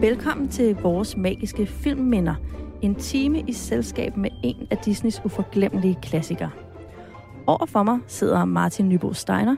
Velkommen 0.00 0.48
til 0.48 0.76
vores 0.76 1.16
magiske 1.16 1.66
filmminder. 1.66 2.34
En 2.82 2.94
time 2.94 3.40
i 3.40 3.52
selskab 3.52 4.16
med 4.16 4.30
en 4.44 4.68
af 4.70 4.78
Disneys 4.78 5.20
uforglemmelige 5.24 5.98
klassikere. 6.02 6.50
Overfor 7.46 7.82
mig 7.82 7.98
sidder 8.06 8.44
Martin 8.44 8.88
Nybo 8.88 9.12
Steiner, 9.12 9.56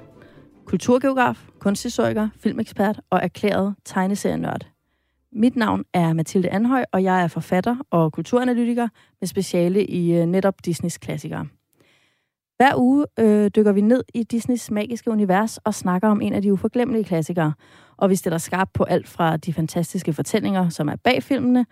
kulturgeograf, 0.65 1.49
kunsthistoriker, 1.59 2.29
filmekspert 2.41 3.01
og 3.11 3.21
erklæret 3.23 3.75
tegneserienørd. 3.85 4.67
Mit 5.33 5.57
navn 5.57 5.85
er 5.95 6.13
Mathilde 6.13 6.51
Anhøj, 6.51 6.85
og 6.93 7.03
jeg 7.03 7.23
er 7.23 7.29
forfatter 7.29 7.77
og 7.91 8.13
kulturanalytiker 8.13 8.89
med 9.21 9.29
speciale 9.29 9.87
i 9.87 10.13
øh, 10.13 10.27
netop 10.27 10.55
Disneys 10.65 10.99
klassikere. 10.99 11.47
Hver 12.57 12.77
uge 12.77 13.07
øh, 13.19 13.51
dykker 13.57 13.73
vi 13.73 13.81
ned 13.81 14.03
i 14.15 14.23
Disneys 14.23 14.71
magiske 14.71 15.11
univers 15.11 15.59
og 15.59 15.75
snakker 15.75 16.09
om 16.09 16.21
en 16.21 16.33
af 16.33 16.43
de 16.43 16.53
uforglemmelige 16.53 17.05
klassikere. 17.05 17.53
Og 17.99 18.11
vi 18.11 18.17
stiller 18.17 18.39
skarpt 18.39 18.73
på 18.73 18.85
alt 18.85 19.09
fra 19.09 19.37
de 19.37 19.53
fantastiske 19.53 20.13
fortællinger, 20.13 20.69
som 20.69 20.89
er 20.89 20.97
bag 20.97 21.23
filmene, 21.23 21.67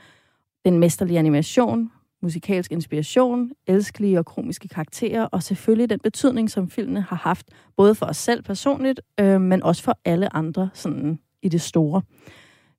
den 0.64 0.78
mesterlige 0.78 1.18
animation, 1.18 1.90
musikalsk 2.22 2.72
inspiration, 2.72 3.50
elskelige 3.66 4.18
og 4.18 4.26
komiske 4.26 4.68
karakterer, 4.68 5.24
og 5.24 5.42
selvfølgelig 5.42 5.90
den 5.90 5.98
betydning, 5.98 6.50
som 6.50 6.70
filmene 6.70 7.00
har 7.00 7.16
haft, 7.16 7.46
både 7.76 7.94
for 7.94 8.06
os 8.06 8.16
selv 8.16 8.42
personligt, 8.42 9.00
øh, 9.20 9.40
men 9.40 9.62
også 9.62 9.82
for 9.82 9.98
alle 10.04 10.36
andre 10.36 10.70
sådan 10.74 11.18
i 11.42 11.48
det 11.48 11.60
store. 11.60 12.02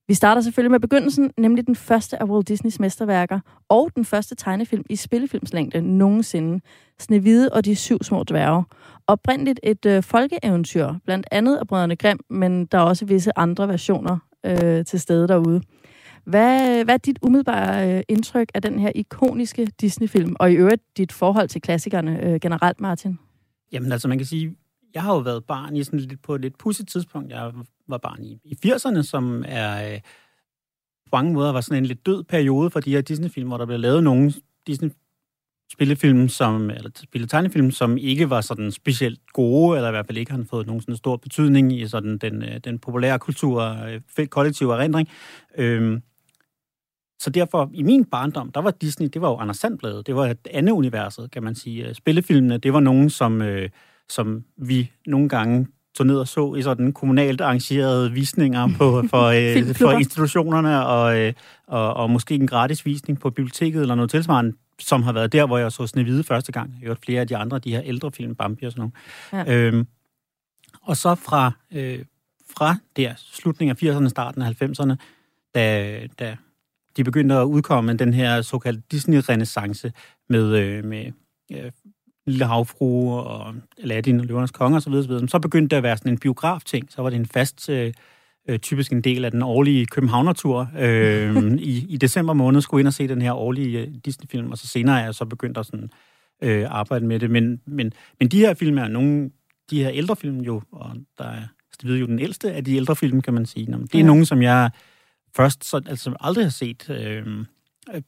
Vi 0.07 0.13
starter 0.13 0.41
selvfølgelig 0.41 0.71
med 0.71 0.79
begyndelsen, 0.79 1.31
nemlig 1.37 1.67
den 1.67 1.75
første 1.75 2.21
af 2.21 2.25
Walt 2.25 2.47
Disneys 2.47 2.79
mesterværker, 2.79 3.39
og 3.69 3.91
den 3.95 4.05
første 4.05 4.35
tegnefilm 4.35 4.83
i 4.89 4.95
spillefilmslængde 4.95 5.81
nogensinde, 5.81 6.61
Snevide 6.99 7.49
og 7.53 7.65
de 7.65 7.75
syv 7.75 8.03
små 8.03 8.23
dværge. 8.23 8.63
Oprindeligt 9.07 9.59
et 9.63 9.85
øh, 9.85 10.03
folkeeventyr, 10.03 10.93
blandt 11.05 11.27
andet 11.31 11.57
af 11.57 11.67
Brødrene 11.67 11.95
Grimm, 11.95 12.19
men 12.29 12.65
der 12.65 12.77
er 12.77 12.81
også 12.81 13.05
visse 13.05 13.37
andre 13.37 13.67
versioner 13.67 14.17
øh, 14.45 14.85
til 14.85 14.99
stede 14.99 15.27
derude. 15.27 15.61
Hvad, 16.23 16.83
hvad 16.83 16.93
er 16.93 16.97
dit 16.97 17.19
umiddelbare 17.21 17.97
øh, 17.97 18.03
indtryk 18.07 18.51
af 18.53 18.61
den 18.61 18.79
her 18.79 18.91
ikoniske 18.95 19.67
Disney-film, 19.81 20.35
og 20.39 20.51
i 20.51 20.55
øvrigt 20.55 20.83
dit 20.97 21.11
forhold 21.11 21.47
til 21.47 21.61
klassikerne 21.61 22.23
øh, 22.23 22.39
generelt, 22.39 22.81
Martin? 22.81 23.19
Jamen 23.71 23.91
altså, 23.91 24.07
man 24.07 24.17
kan 24.17 24.27
sige, 24.27 24.55
jeg 24.93 25.01
har 25.01 25.13
jo 25.13 25.19
været 25.19 25.45
barn 25.45 25.75
i 25.75 25.83
sådan 25.83 25.99
lidt 25.99 26.21
på 26.21 26.35
et 26.35 26.41
lidt 26.41 26.57
pudset 26.57 26.87
tidspunkt. 26.87 27.31
Jeg 27.31 27.51
var 27.87 27.97
barn 27.97 28.23
i, 28.23 28.39
i 28.43 28.57
80'erne, 28.65 29.01
som 29.03 29.43
er 29.47 29.93
øh, 29.93 29.99
på 31.05 31.09
mange 31.15 31.33
måder 31.33 31.51
var 31.51 31.61
sådan 31.61 31.83
en 31.83 31.85
lidt 31.85 32.05
død 32.05 32.23
periode 32.23 32.69
for 32.69 32.79
de 32.79 32.91
her 32.91 33.01
Disney-film, 33.01 33.47
hvor 33.47 33.57
der 33.57 33.65
blev 33.65 33.79
lavet 33.79 34.03
nogle 34.03 34.33
Disney 34.67 34.89
spillefilm, 35.71 36.29
som, 36.29 36.69
eller 36.69 36.89
spilletegnefilm, 37.03 37.71
som 37.71 37.97
ikke 37.97 38.29
var 38.29 38.41
sådan 38.41 38.71
specielt 38.71 39.19
gode, 39.33 39.77
eller 39.77 39.89
i 39.89 39.91
hvert 39.91 40.05
fald 40.05 40.17
ikke 40.17 40.31
har 40.31 40.45
fået 40.49 40.67
nogen 40.67 40.81
sådan 40.81 40.95
stor 40.95 41.17
betydning 41.17 41.73
i 41.73 41.87
sådan 41.87 42.17
den, 42.17 42.43
øh, 42.43 42.57
den 42.63 42.79
populære 42.79 43.19
kultur, 43.19 43.61
øh, 44.17 44.27
kollektive 44.27 44.73
erindring. 44.73 45.09
Øhm, 45.57 46.01
så 47.19 47.29
derfor, 47.29 47.69
i 47.73 47.83
min 47.83 48.05
barndom, 48.05 48.51
der 48.51 48.61
var 48.61 48.71
Disney, 48.71 49.07
det 49.13 49.21
var 49.21 49.29
jo 49.29 49.37
Anders 49.37 49.57
Sandbladet, 49.57 50.07
det 50.07 50.15
var 50.15 50.27
et 50.27 50.47
andet 50.51 50.73
universet, 50.73 51.31
kan 51.31 51.43
man 51.43 51.55
sige. 51.55 51.93
Spillefilmene, 51.93 52.57
det 52.57 52.73
var 52.73 52.79
nogen, 52.79 53.09
som, 53.09 53.41
øh, 53.41 53.69
som 54.09 54.43
vi 54.57 54.91
nogle 55.05 55.29
gange 55.29 55.67
tog 55.97 56.07
ned 56.07 56.17
og 56.17 56.27
så 56.27 56.55
i 56.55 56.61
sådan 56.61 56.93
kommunalt 56.93 57.41
arrangerede 57.41 58.11
visninger 58.11 58.67
på, 58.77 59.03
for, 59.09 59.23
øh, 59.67 59.75
for 59.75 59.91
institutionerne, 59.91 60.85
og, 60.85 61.19
øh, 61.19 61.33
og, 61.67 61.93
og 61.93 62.09
måske 62.09 62.35
en 62.35 62.47
gratis 62.47 62.85
visning 62.85 63.19
på 63.19 63.29
biblioteket 63.29 63.81
eller 63.81 63.95
noget 63.95 64.11
tilsvarende, 64.11 64.53
som 64.79 65.03
har 65.03 65.11
været 65.11 65.33
der, 65.33 65.45
hvor 65.45 65.57
jeg 65.57 65.71
så 65.71 65.87
Snevide 65.87 66.23
første 66.23 66.51
gang. 66.51 66.69
Jeg 66.69 66.79
har 66.79 66.87
hørt 66.87 66.99
flere 67.05 67.21
af 67.21 67.27
de 67.27 67.37
andre, 67.37 67.59
de 67.59 67.71
her 67.71 67.81
ældre 67.85 68.11
film, 68.11 68.35
Bambi 68.35 68.65
og 68.65 68.71
sådan 68.71 68.91
noget. 69.33 69.47
Ja. 69.47 69.53
Øhm, 69.53 69.87
og 70.81 70.97
så 70.97 71.15
fra, 71.15 71.51
øh, 71.71 71.99
fra 72.57 72.75
der, 72.95 73.13
slutningen 73.17 73.77
af 73.81 73.83
80'erne, 73.83 74.09
starten 74.09 74.41
af 74.41 74.61
90'erne, 74.61 74.95
da, 75.55 75.99
da 76.19 76.37
de 76.97 77.03
begyndte 77.03 77.35
at 77.35 77.43
udkomme 77.43 77.93
den 77.93 78.13
her 78.13 78.41
såkaldte 78.41 78.81
Disney-renaissance 78.91 79.91
med, 80.29 80.55
øh, 80.55 80.85
med 80.85 81.11
øh, 81.51 81.71
Lille 82.27 82.45
Havfrue 82.45 83.13
og 83.13 83.55
Aladdin 83.83 84.19
og 84.19 84.25
Løvernes 84.25 84.51
Konge 84.51 84.77
osv., 84.77 84.93
så, 84.93 85.25
så 85.27 85.39
begyndte 85.39 85.69
det 85.69 85.77
at 85.77 85.83
være 85.83 85.97
sådan 85.97 86.11
en 86.11 86.19
biograf-ting. 86.19 86.91
Så 86.91 87.01
var 87.01 87.09
det 87.09 87.19
en 87.19 87.25
fast, 87.25 87.69
øh, 87.69 87.93
øh, 88.49 88.59
typisk 88.59 88.91
en 88.91 89.01
del 89.01 89.25
af 89.25 89.31
den 89.31 89.41
årlige 89.41 89.85
Københavner-tur. 89.85 90.69
Øh, 90.79 91.53
i, 91.57 91.85
I 91.89 91.97
december 91.97 92.33
måned 92.33 92.61
skulle 92.61 92.81
ind 92.81 92.87
og 92.87 92.93
se 92.93 93.07
den 93.07 93.21
her 93.21 93.33
årlige 93.33 93.79
øh, 93.79 93.87
Disney-film, 94.05 94.51
og 94.51 94.57
så 94.57 94.67
senere 94.67 94.99
er 94.99 95.03
jeg 95.03 95.15
så 95.15 95.25
begyndt 95.25 95.57
at 95.57 95.65
sådan, 95.65 95.89
øh, 96.43 96.65
arbejde 96.69 97.05
med 97.05 97.19
det. 97.19 97.31
Men, 97.31 97.61
men, 97.65 97.93
men 98.19 98.29
de 98.29 98.39
her 98.39 98.53
film 98.53 98.77
er 98.77 98.87
nogle, 98.87 99.29
de 99.69 99.83
her 99.83 99.91
ældre 99.93 100.15
film 100.15 100.39
jo, 100.39 100.61
og 100.71 100.95
der 101.17 101.25
er 101.25 101.41
er 101.83 101.95
jo 101.95 102.05
den 102.05 102.19
ældste 102.19 102.53
af 102.53 102.63
de 102.63 102.75
ældre 102.75 102.95
film, 102.95 103.21
kan 103.21 103.33
man 103.33 103.45
sige. 103.45 103.65
Det 103.65 103.95
er 103.95 103.99
ja. 103.99 104.05
nogle, 104.05 104.25
som 104.25 104.41
jeg 104.41 104.71
først 105.35 105.65
så, 105.65 105.81
altså, 105.85 106.13
aldrig 106.19 106.45
har 106.45 106.49
set 106.49 106.89
øh, 106.89 107.45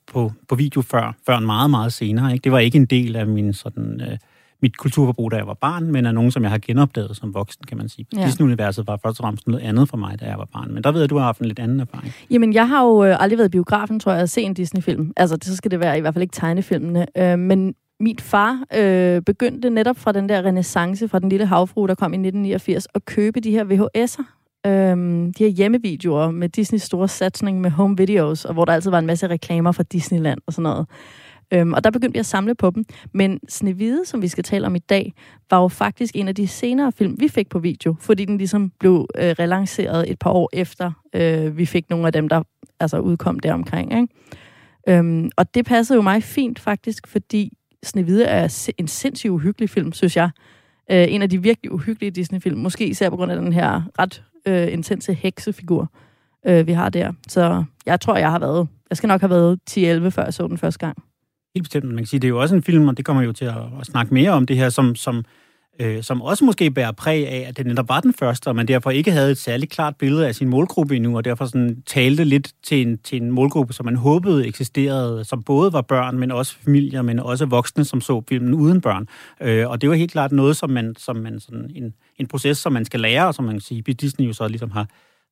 på, 0.07 0.31
på 0.47 0.55
video 0.55 0.81
før, 0.81 1.15
før 1.25 1.37
en 1.37 1.45
meget, 1.45 1.69
meget 1.69 1.93
senere. 1.93 2.33
Ikke? 2.33 2.43
Det 2.43 2.51
var 2.51 2.59
ikke 2.59 2.77
en 2.77 2.85
del 2.85 3.15
af 3.15 3.27
min 3.27 3.53
sådan... 3.53 4.01
Øh, 4.01 4.17
mit 4.61 4.77
kulturforbrug, 4.77 5.31
da 5.31 5.37
jeg 5.37 5.47
var 5.47 5.53
barn, 5.53 5.91
men 5.91 6.05
er 6.05 6.11
nogen, 6.11 6.31
som 6.31 6.43
jeg 6.43 6.51
har 6.51 6.57
genopdaget 6.57 7.17
som 7.17 7.33
voksen, 7.33 7.63
kan 7.67 7.77
man 7.77 7.89
sige. 7.89 8.05
Ja. 8.17 8.25
Disney-universet 8.25 8.87
var 8.87 8.99
først 9.03 9.19
og 9.19 9.23
fremmest 9.23 9.47
noget 9.47 9.61
andet 9.61 9.89
for 9.89 9.97
mig, 9.97 10.19
da 10.19 10.25
jeg 10.25 10.37
var 10.37 10.47
barn. 10.53 10.73
Men 10.73 10.83
der 10.83 10.91
ved 10.91 10.99
jeg, 10.99 11.09
du 11.09 11.17
har 11.17 11.25
haft 11.25 11.39
en 11.39 11.45
lidt 11.45 11.59
anden 11.59 11.79
erfaring. 11.79 12.13
Jamen, 12.31 12.53
jeg 12.53 12.67
har 12.67 12.85
jo 12.85 13.03
øh, 13.03 13.17
aldrig 13.19 13.37
været 13.37 13.47
i 13.47 13.51
biografen, 13.51 13.99
tror 13.99 14.11
jeg, 14.11 14.21
at 14.21 14.29
se 14.29 14.41
en 14.41 14.53
Disney-film. 14.53 15.13
Altså, 15.17 15.35
det, 15.35 15.45
så 15.45 15.55
skal 15.55 15.71
det 15.71 15.79
være 15.79 15.97
i 15.97 16.01
hvert 16.01 16.13
fald 16.13 16.21
ikke 16.21 16.33
tegnefilmene. 16.33 17.05
Øh, 17.17 17.39
men 17.39 17.75
min 17.99 18.19
far 18.19 18.63
øh, 18.75 19.21
begyndte 19.21 19.69
netop 19.69 19.97
fra 19.97 20.11
den 20.11 20.29
der 20.29 20.45
renaissance 20.45 21.07
fra 21.07 21.19
den 21.19 21.29
lille 21.29 21.45
havfru, 21.45 21.87
der 21.87 21.95
kom 21.95 22.13
i 22.13 22.15
1989, 22.15 22.87
at 22.95 23.05
købe 23.05 23.39
de 23.39 23.51
her 23.51 23.65
VHS'er 23.65 24.38
øhm, 24.65 25.33
de 25.33 25.43
her 25.43 25.51
hjemmevideoer 25.51 26.31
med 26.31 26.49
Disneys 26.49 26.81
store 26.81 27.07
satsning 27.07 27.61
med 27.61 27.71
home 27.71 27.97
videos, 27.97 28.45
og 28.45 28.53
hvor 28.53 28.65
der 28.65 28.73
altid 28.73 28.91
var 28.91 28.99
en 28.99 29.05
masse 29.05 29.27
reklamer 29.27 29.71
fra 29.71 29.83
Disneyland 29.83 30.39
og 30.45 30.53
sådan 30.53 30.63
noget. 30.63 30.87
Øhm, 31.53 31.73
og 31.73 31.83
der 31.83 31.91
begyndte 31.91 32.17
jeg 32.17 32.19
at 32.19 32.25
samle 32.25 32.55
på 32.55 32.69
dem. 32.69 32.85
Men 33.13 33.39
Snevide, 33.49 34.05
som 34.05 34.21
vi 34.21 34.27
skal 34.27 34.43
tale 34.43 34.65
om 34.65 34.75
i 34.75 34.79
dag, 34.79 35.13
var 35.49 35.61
jo 35.61 35.67
faktisk 35.67 36.15
en 36.15 36.27
af 36.27 36.35
de 36.35 36.47
senere 36.47 36.91
film, 36.91 37.15
vi 37.19 37.27
fik 37.27 37.49
på 37.49 37.59
video, 37.59 37.95
fordi 37.99 38.25
den 38.25 38.37
ligesom 38.37 38.71
blev 38.79 39.07
øh, 39.17 39.35
relanceret 39.39 40.11
et 40.11 40.19
par 40.19 40.29
år 40.29 40.49
efter, 40.53 40.91
øh, 41.15 41.57
vi 41.57 41.65
fik 41.65 41.89
nogle 41.89 42.07
af 42.07 42.13
dem, 42.13 42.29
der 42.29 42.43
altså 42.79 42.99
udkom 42.99 43.39
deromkring. 43.39 43.93
Ikke? 43.93 44.07
Øhm, 44.89 45.29
og 45.37 45.55
det 45.55 45.65
passede 45.65 45.97
jo 45.97 46.01
mig 46.01 46.23
fint 46.23 46.59
faktisk, 46.59 47.07
fordi 47.07 47.51
Snevide 47.83 48.23
er 48.23 48.71
en 48.77 48.87
sindssygt 48.87 49.31
uhyggelig 49.31 49.69
film, 49.69 49.93
synes 49.93 50.17
jeg. 50.17 50.29
Øh, 50.91 51.05
en 51.09 51.21
af 51.21 51.29
de 51.29 51.41
virkelig 51.41 51.71
uhyggelige 51.71 52.11
Disney-film, 52.11 52.59
måske 52.59 52.87
især 52.87 53.09
på 53.09 53.15
grund 53.15 53.31
af 53.31 53.37
den 53.41 53.53
her 53.53 53.81
ret 53.99 54.23
øh, 54.47 54.73
intense 54.73 55.13
heksefigur, 55.13 55.91
øh, 56.47 56.67
vi 56.67 56.71
har 56.71 56.89
der. 56.89 57.13
Så 57.27 57.63
jeg 57.85 58.01
tror, 58.01 58.17
jeg 58.17 58.31
har 58.31 58.39
været... 58.39 58.67
Jeg 58.89 58.97
skal 58.97 59.07
nok 59.07 59.21
have 59.21 59.29
været 59.29 59.59
10-11, 59.69 60.09
før 60.09 60.23
jeg 60.23 60.33
så 60.33 60.47
den 60.47 60.57
første 60.57 60.79
gang. 60.79 60.97
Helt 61.55 61.63
bestemt. 61.63 61.85
Man 61.85 61.97
kan 61.97 62.05
sige, 62.05 62.19
det 62.19 62.27
er 62.27 62.29
jo 62.29 62.41
også 62.41 62.55
en 62.55 62.63
film, 62.63 62.87
og 62.87 62.97
det 62.97 63.05
kommer 63.05 63.23
jo 63.23 63.33
til 63.33 63.45
at, 63.45 63.55
at 63.79 63.85
snakke 63.85 64.13
mere 64.13 64.31
om 64.31 64.45
det 64.45 64.57
her, 64.57 64.69
som, 64.69 64.95
som, 64.95 65.25
øh, 65.79 66.03
som 66.03 66.21
også 66.21 66.45
måske 66.45 66.71
bærer 66.71 66.91
præg 66.91 67.27
af, 67.27 67.45
at 67.47 67.57
det 67.57 67.65
netop 67.65 67.89
var 67.89 67.99
den 67.99 68.13
første, 68.13 68.47
og 68.47 68.55
man 68.55 68.67
derfor 68.67 68.91
ikke 68.91 69.11
havde 69.11 69.31
et 69.31 69.37
særligt 69.37 69.71
klart 69.71 69.95
billede 69.95 70.27
af 70.27 70.35
sin 70.35 70.49
målgruppe 70.49 70.95
endnu, 70.95 71.17
og 71.17 71.25
derfor 71.25 71.45
sådan 71.45 71.83
talte 71.85 72.23
lidt 72.23 72.51
til 72.63 72.87
en, 72.87 72.97
til 72.97 73.21
en 73.21 73.31
målgruppe, 73.31 73.73
som 73.73 73.85
man 73.85 73.95
håbede 73.95 74.47
eksisterede, 74.47 75.25
som 75.25 75.43
både 75.43 75.73
var 75.73 75.81
børn, 75.81 76.19
men 76.19 76.31
også 76.31 76.55
familier, 76.63 77.01
men 77.01 77.19
også 77.19 77.45
voksne, 77.45 77.85
som 77.85 78.01
så 78.01 78.23
filmen 78.29 78.53
uden 78.53 78.81
børn. 78.81 79.07
Øh, 79.41 79.69
og 79.69 79.81
det 79.81 79.89
var 79.89 79.95
helt 79.95 80.11
klart 80.11 80.31
noget, 80.31 80.57
som 80.57 80.69
man, 80.69 80.95
som 80.97 81.15
man 81.15 81.39
sådan 81.39 81.71
en, 81.75 81.93
en 82.17 82.27
proces, 82.27 82.57
som 82.57 82.73
man 82.73 82.85
skal 82.85 82.99
lære, 82.99 83.27
og 83.27 83.33
som 83.35 83.45
man 83.45 83.53
kan 83.53 83.61
sige, 83.61 83.81
Disney 83.81 84.27
jo 84.27 84.33
så 84.33 84.47
ligesom 84.47 84.71
har, 84.71 84.87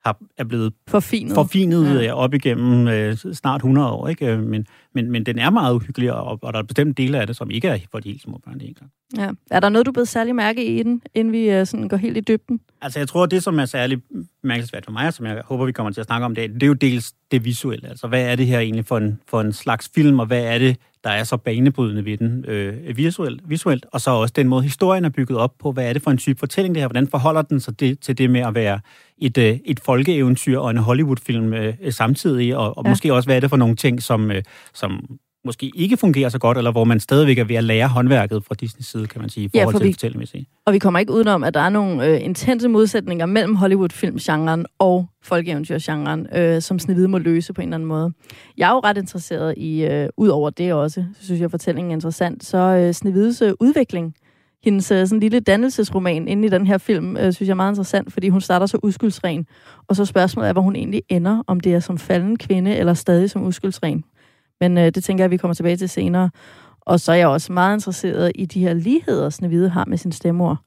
har, 0.06 0.18
er 0.38 0.44
blevet 0.44 0.74
forfinet, 0.88 1.36
forfinet 1.36 2.04
ja. 2.04 2.14
op 2.14 2.34
igennem 2.34 2.88
øh, 2.88 3.18
snart 3.18 3.60
100 3.60 3.92
år. 3.92 4.08
Ikke? 4.08 4.38
Men, 4.38 4.66
men, 4.94 5.12
men 5.12 5.26
den 5.26 5.40
er 5.40 5.50
meget 5.50 5.76
uhyggelig, 5.76 6.14
og, 6.14 6.40
og 6.42 6.54
der 6.54 6.60
er 6.60 6.64
bestemt 6.64 6.98
dele 6.98 7.20
af 7.20 7.28
det, 7.28 7.36
som 7.36 7.52
ikke 7.52 7.68
er 7.68 7.78
for 7.92 8.00
de 8.00 8.10
helt 8.10 8.22
små 8.22 8.40
børn. 8.46 8.62
Ikke? 8.62 8.82
Ja. 9.18 9.30
Er 9.52 9.60
der 9.60 9.70
noget, 9.70 9.86
du 9.86 9.92
blevet 9.92 10.08
særlig 10.08 10.36
mærke 10.36 10.66
i 10.66 10.84
den, 10.84 11.02
inden 11.16 11.34
vi 11.34 11.50
øh, 11.50 11.66
sådan 11.66 11.88
går 11.88 11.98
helt 11.98 12.18
i 12.18 12.22
dybden? 12.22 12.60
Altså, 12.82 13.00
jeg 13.00 13.08
tror, 13.08 13.26
det, 13.26 13.44
som 13.44 13.60
er 13.60 13.66
særlig 13.66 14.02
mærkelsesværdigt 14.44 14.86
for 14.86 14.92
mig, 14.92 15.08
og 15.08 15.14
som 15.14 15.26
jeg 15.26 15.42
håber, 15.46 15.66
vi 15.66 15.72
kommer 15.72 15.92
til 15.92 16.02
at 16.02 16.08
snakke 16.08 16.26
om 16.26 16.36
det, 16.36 16.54
det 16.54 16.64
er 16.64 16.68
jo 16.68 16.74
dels 16.74 17.14
det 17.32 17.46
visuelle. 17.46 17.90
Altså, 17.90 18.08
hvad 18.08 18.32
er 18.32 18.36
det 18.36 18.48
her 18.48 18.60
egentlig 18.60 18.86
for 18.86 18.98
en, 18.98 19.20
for 19.28 19.42
en 19.42 19.54
slags 19.54 19.92
film, 19.96 20.20
og 20.20 20.26
hvad 20.26 20.44
er 20.44 20.58
det, 20.58 20.78
der 21.04 21.10
er 21.10 21.24
så 21.24 21.38
banebrydende 21.38 22.06
ved 22.06 22.18
den 22.18 22.46
øh, 22.48 22.98
visuelt, 22.98 23.50
visuelt, 23.50 23.86
og 23.92 24.02
så 24.02 24.12
også 24.12 24.34
den 24.36 24.48
måde, 24.48 24.64
historien 24.64 25.06
er 25.06 25.10
bygget 25.10 25.40
op 25.40 25.54
på. 25.60 25.72
Hvad 25.72 25.90
er 25.90 25.94
det 25.94 26.02
for 26.02 26.12
en 26.12 26.18
type 26.18 26.40
fortælling, 26.40 26.76
det 26.76 26.82
her? 26.82 26.88
Hvordan 26.88 27.08
forholder 27.08 27.42
den 27.42 27.60
sig 27.60 27.80
det, 27.80 28.00
til 28.00 28.18
det 28.18 28.30
med 28.30 28.42
at 28.42 28.56
være 28.56 28.80
et, 29.18 29.38
øh, 29.38 29.60
et 29.66 29.80
folkeeventyr 29.80 30.60
og 30.60 30.72
en 30.72 30.78
Hollywood-film 30.78 31.54
øh, 31.54 31.74
samtidig? 31.90 32.58
Og, 32.58 32.78
og 32.78 32.84
ja. 32.86 32.90
måske 32.90 33.14
også, 33.14 33.28
hvad 33.28 33.36
er 33.36 33.40
det 33.40 33.50
for 33.50 33.58
nogle 33.58 33.76
ting, 33.76 34.04
som, 34.04 34.32
øh, 34.32 34.44
som 34.74 35.20
måske 35.48 35.72
ikke 35.76 35.98
fungerer 35.98 36.30
så 36.30 36.40
godt, 36.40 36.58
eller 36.58 36.72
hvor 36.72 36.84
man 36.84 37.00
stadigvæk 37.00 37.38
er 37.38 37.44
ved 37.44 37.56
at 37.56 37.64
lære 37.64 37.88
håndværket 37.88 38.44
fra 38.44 38.56
Disneys 38.56 38.86
side, 38.86 39.08
kan 39.08 39.22
man 39.22 39.30
sige, 39.30 39.46
i 39.46 39.50
forhold 39.50 39.74
ja, 39.74 39.78
for 39.78 39.80
til 39.80 39.94
fortællemæssigt. 39.94 40.50
Og 40.66 40.74
vi 40.74 40.80
kommer 40.80 41.00
ikke 41.00 41.14
udenom, 41.14 41.44
at 41.44 41.54
der 41.54 41.60
er 41.60 41.70
nogle 41.70 42.06
øh, 42.06 42.24
intense 42.24 42.68
modsætninger 42.68 43.26
mellem 43.26 43.56
Hollywood-filmgenren 43.56 44.66
og 44.80 45.06
folkeeventyrgenren, 45.24 46.28
øh, 46.36 46.62
som 46.62 46.80
Snevide 46.80 47.08
må 47.08 47.18
løse 47.18 47.54
på 47.54 47.62
en 47.62 47.68
eller 47.68 47.76
anden 47.76 47.90
måde. 47.90 48.12
Jeg 48.58 48.70
er 48.70 48.74
jo 48.74 48.80
ret 48.80 48.98
interesseret 48.98 49.54
i, 49.58 49.86
øh, 49.86 50.10
ud 50.18 50.28
over 50.28 50.50
det 50.50 50.74
også, 50.74 51.04
så 51.20 51.26
synes 51.26 51.42
jeg, 51.42 51.52
fortællingen 51.52 51.92
er 51.92 51.96
interessant, 51.96 52.46
så 52.46 52.58
øh, 52.58 52.94
Snevides 52.94 53.42
øh, 53.42 53.54
udvikling 53.60 54.16
hendes 54.64 54.92
øh, 54.92 55.08
sådan 55.08 55.20
lille 55.20 55.40
dannelsesroman 55.40 56.28
inde 56.28 56.48
i 56.48 56.50
den 56.50 56.68
her 56.68 56.78
film, 56.78 57.18
øh, 57.18 57.34
synes 57.34 57.48
jeg 57.48 57.54
er 57.54 57.56
meget 57.56 57.72
interessant, 57.72 58.14
fordi 58.14 58.30
hun 58.30 58.42
starter 58.42 58.66
så 58.66 58.80
uskyldsren. 58.84 59.46
Og 59.88 59.96
så 59.96 60.06
spørgsmålet 60.06 60.50
er, 60.50 60.54
hvor 60.54 60.62
hun 60.62 60.76
egentlig 60.76 61.02
ender, 61.10 61.44
om 61.48 61.60
det 61.60 61.74
er 61.74 61.80
som 61.80 61.98
falden 61.98 62.38
kvinde, 62.38 62.76
eller 62.76 62.94
stadig 62.94 63.30
som 63.30 63.44
uskyldsren. 63.44 64.04
Men 64.62 64.78
øh, 64.78 64.86
det 64.86 65.04
tænker 65.04 65.24
jeg, 65.24 65.32
vi 65.32 65.38
kommer 65.38 65.56
tilbage 65.56 65.78
til 65.78 65.90
senere. 65.90 66.30
Og 66.82 67.00
så 67.00 67.12
er 67.12 67.16
jeg 67.16 67.28
også 67.28 67.54
meget 67.54 67.76
interesseret 67.76 68.32
i 68.36 68.46
de 68.46 68.60
her 68.60 68.74
ligheder, 68.74 69.30
Snevide 69.30 69.70
har 69.70 69.86
med 69.86 69.98
sin 69.98 70.12
stemor, 70.12 70.62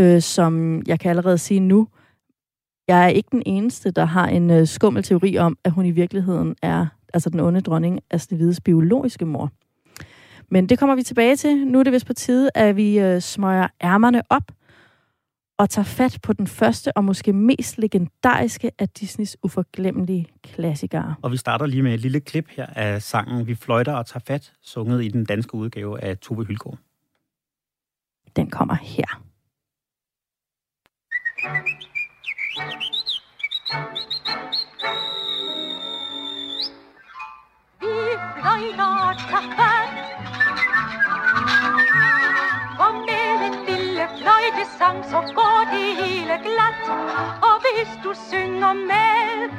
øh, 0.00 0.22
som 0.22 0.82
jeg 0.86 1.00
kan 1.00 1.10
allerede 1.10 1.38
sige 1.38 1.60
nu, 1.60 1.88
jeg 2.88 3.04
er 3.04 3.08
ikke 3.08 3.28
den 3.32 3.42
eneste, 3.46 3.90
der 3.90 4.04
har 4.04 4.26
en 4.26 4.50
øh, 4.50 4.66
skummel 4.66 5.02
teori 5.02 5.38
om, 5.38 5.58
at 5.64 5.72
hun 5.72 5.86
i 5.86 5.90
virkeligheden 5.90 6.56
er 6.62 6.86
altså 7.14 7.30
den 7.30 7.40
onde 7.40 7.60
dronning 7.60 8.00
af 8.10 8.20
Snevides 8.20 8.60
biologiske 8.60 9.24
mor. 9.24 9.50
Men 10.50 10.66
det 10.66 10.78
kommer 10.78 10.94
vi 10.94 11.02
tilbage 11.02 11.36
til. 11.36 11.66
Nu 11.66 11.78
er 11.78 11.82
det 11.82 11.92
vist 11.92 12.06
på 12.06 12.12
tide, 12.12 12.50
at 12.54 12.76
vi 12.76 12.98
øh, 12.98 13.20
smøger 13.20 13.66
ærmerne 13.82 14.22
op 14.30 14.42
og 15.60 15.70
tager 15.70 15.84
fat 15.84 16.18
på 16.22 16.32
den 16.32 16.46
første 16.46 16.96
og 16.96 17.04
måske 17.04 17.32
mest 17.32 17.78
legendariske 17.78 18.70
af 18.78 18.88
Disneys 18.88 19.36
uforglemmelige 19.42 20.26
klassikere. 20.42 21.14
Og 21.22 21.32
vi 21.32 21.36
starter 21.36 21.66
lige 21.66 21.82
med 21.82 21.94
et 21.94 22.00
lille 22.00 22.20
klip 22.20 22.48
her 22.48 22.66
af 22.66 23.02
sangen 23.02 23.46
Vi 23.46 23.54
fløjter 23.54 23.92
og 23.92 24.06
tager 24.06 24.22
fat, 24.26 24.52
sunget 24.62 25.04
i 25.04 25.08
den 25.08 25.24
danske 25.24 25.54
udgave 25.54 26.00
af 26.00 26.18
Tove 26.18 26.44
Hylgaard. 26.44 26.78
Den 28.36 28.50
kommer 28.50 28.74
her. 28.74 29.22
Vi 37.80 37.86
fløjter 38.40 39.08
og 39.08 39.16
tager 39.30 39.56
fat 39.56 39.99
lille 44.20 44.32
fløjtesang 44.32 45.04
Så 45.10 45.34
går 45.34 45.58
det 45.72 45.88
hele 46.04 46.34
glat 46.46 46.84
Og 47.48 47.54
hvis 47.64 47.90
du 48.04 48.10
synger 48.30 48.72
med 48.72 49.50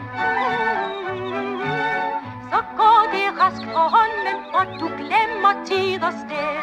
Så 2.52 2.60
går 2.80 3.02
det 3.14 3.28
rask 3.42 3.64
for 3.74 3.88
hånden 3.96 4.38
Og 4.58 4.66
du 4.80 4.88
glemmer 5.02 5.54
tid 5.66 6.04
og 6.04 6.14
sted 6.24 6.58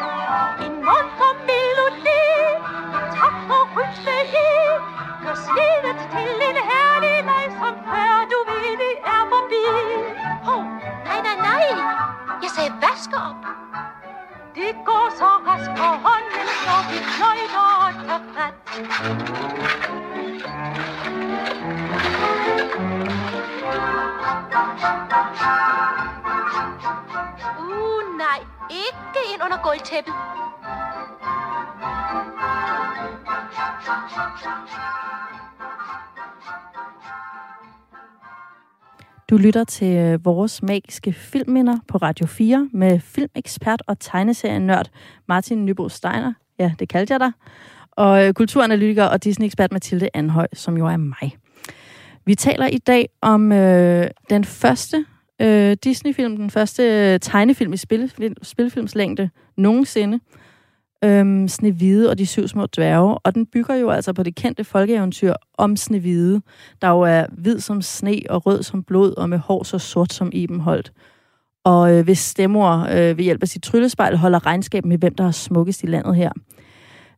En 0.65 0.75
munter 0.87 1.33
melodi 1.49 2.23
Tak 3.17 3.35
for 3.47 3.61
rytmeri 3.75 4.51
Gør 5.23 5.35
slidet 5.45 5.99
til 6.13 6.31
en 6.49 6.59
herlig 6.71 7.17
leg 7.29 7.45
Som 7.59 7.75
før 7.91 8.15
du 8.31 8.39
ved 8.49 8.73
det 8.83 8.95
er 9.15 9.23
forbi 9.31 9.65
Hov, 10.47 10.63
nej, 11.07 11.19
nej, 11.27 11.37
nej 11.47 11.65
Jeg 12.43 12.51
sagde 12.55 12.73
vaske 12.81 13.15
op. 13.29 13.41
Det 14.55 14.71
går 14.85 15.05
så 15.19 15.29
rask 15.47 15.69
for 15.77 15.93
hånden 16.05 16.18
vi 16.59 16.99
Uh, 27.59 28.17
nej, 28.17 28.39
ikke 28.69 29.21
ind 29.33 29.41
under 29.43 29.63
gulvtæppet. 29.63 30.13
Du 39.29 39.37
lytter 39.37 39.63
til 39.63 39.97
øh, 39.97 40.25
vores 40.25 40.63
magiske 40.63 41.13
filmminder 41.13 41.77
på 41.87 41.97
Radio 41.97 42.25
4 42.25 42.69
med 42.73 42.99
filmekspert 42.99 43.83
og 43.87 43.99
tegneserienørd 43.99 44.89
Martin 45.27 45.65
Nybo 45.65 45.89
Steiner. 45.89 46.33
Ja, 46.59 46.71
det 46.79 46.89
kaldte 46.89 47.13
jeg 47.13 47.19
dig. 47.19 47.31
Og 47.91 48.25
øh, 48.27 48.33
kulturanalytiker 48.33 49.03
og 49.03 49.23
Disney-ekspert 49.23 49.71
Mathilde 49.71 50.09
Anhøj, 50.13 50.47
som 50.53 50.77
jo 50.77 50.87
er 50.87 50.97
mig. 50.97 51.37
Vi 52.25 52.35
taler 52.35 52.67
i 52.67 52.77
dag 52.77 53.09
om 53.21 53.51
øh, 53.51 54.07
den 54.29 54.43
første 54.43 55.05
øh, 55.41 55.77
Disney-film, 55.83 56.37
den 56.37 56.49
første 56.49 56.83
øh, 56.83 57.19
tegnefilm 57.19 57.73
i 57.73 57.77
spil, 57.77 58.35
spilfilmslængde 58.41 59.29
nogensinde. 59.57 60.19
Øhm, 61.03 61.47
Snevide 61.47 62.09
og 62.09 62.17
de 62.17 62.25
syv 62.25 62.47
små 62.47 62.65
dværge, 62.65 63.17
og 63.17 63.35
den 63.35 63.45
bygger 63.45 63.75
jo 63.75 63.89
altså 63.89 64.13
på 64.13 64.23
det 64.23 64.35
kendte 64.35 64.63
folkeeventyr 64.63 65.33
om 65.57 65.75
Snevide, 65.75 66.41
der 66.81 66.89
jo 66.89 67.01
er 67.01 67.25
hvid 67.37 67.59
som 67.59 67.81
sne 67.81 68.21
og 68.29 68.45
rød 68.45 68.63
som 68.63 68.83
blod 68.83 69.17
og 69.17 69.29
med 69.29 69.37
hår 69.37 69.63
så 69.63 69.77
sort 69.77 70.13
som 70.13 70.29
Ibenholdt. 70.33 70.91
Og 71.69 71.93
øh, 71.93 72.03
hvis 72.03 72.19
stemmer 72.19 72.87
øh, 72.89 73.17
ved 73.17 73.23
hjælp 73.23 73.41
af 73.41 73.47
sit 73.47 73.63
tryllespejl 73.63 74.17
holder 74.17 74.45
regnskab 74.45 74.85
med, 74.85 74.97
hvem 74.97 75.15
der 75.15 75.27
er 75.27 75.31
smukkest 75.31 75.83
i 75.83 75.85
landet 75.85 76.15
her. 76.15 76.31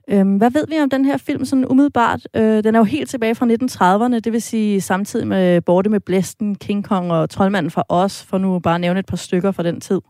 Øhm, 0.10 0.38
hvad 0.38 0.52
ved 0.52 0.68
vi 0.68 0.80
om 0.82 0.90
den 0.90 1.06
her 1.06 1.18
film 1.18 1.46
sådan 1.46 1.68
umiddelbart? 1.68 2.28
Øh, 2.36 2.64
den 2.64 2.76
er 2.76 2.80
jo 2.80 2.84
helt 2.84 3.10
tilbage 3.10 3.36
fra 3.36 3.46
1930'erne, 3.46 4.20
det 4.20 4.34
vil 4.34 4.42
sige 4.42 4.82
samtidig 4.82 5.28
med 5.28 5.62
Borte 5.62 5.90
med 5.90 6.00
Blæsten, 6.00 6.56
King 6.56 6.86
Kong 6.86 7.12
og 7.12 7.30
Troldmanden 7.30 7.72
fra 7.72 7.84
os, 7.90 8.24
for 8.24 8.38
nu 8.38 8.60
bare 8.60 8.76
at 8.76 8.82
nævne 8.82 9.00
et 9.00 9.06
par 9.06 9.18
stykker 9.18 9.52
fra 9.52 9.64
den 9.64 9.82
tid. 9.82 10.02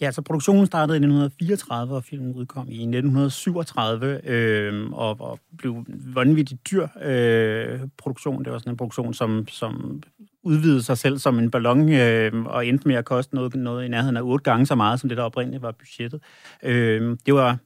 Ja, 0.00 0.10
så 0.10 0.22
produktionen 0.22 0.66
startede 0.66 0.96
i 0.96 1.00
1934, 1.00 1.94
og 1.94 2.04
filmen 2.04 2.34
udkom 2.34 2.66
i 2.68 2.82
1937, 2.82 4.20
øh, 4.28 4.92
og, 4.92 5.20
og 5.20 5.38
blev 5.58 5.84
vanvittigt 6.14 6.70
dyr 6.70 6.86
øh, 7.02 7.80
produktion. 7.98 8.44
Det 8.44 8.52
var 8.52 8.58
sådan 8.58 8.72
en 8.72 8.76
produktion, 8.76 9.14
som, 9.14 9.48
som 9.48 10.02
udvidede 10.42 10.82
sig 10.82 10.98
selv 10.98 11.18
som 11.18 11.38
en 11.38 11.50
ballon, 11.50 11.92
øh, 11.92 12.44
og 12.46 12.66
endte 12.66 12.88
med 12.88 12.96
at 12.96 13.04
koste 13.04 13.34
noget, 13.34 13.54
noget 13.54 13.84
i 13.84 13.88
nærheden 13.88 14.16
af 14.16 14.22
otte 14.22 14.42
gange 14.42 14.66
så 14.66 14.74
meget, 14.74 15.00
som 15.00 15.08
det 15.08 15.18
der 15.18 15.24
oprindeligt 15.24 15.62
var 15.62 15.72
budgettet. 15.72 16.22
Øh, 16.62 17.16
det 17.26 17.34
var 17.34 17.56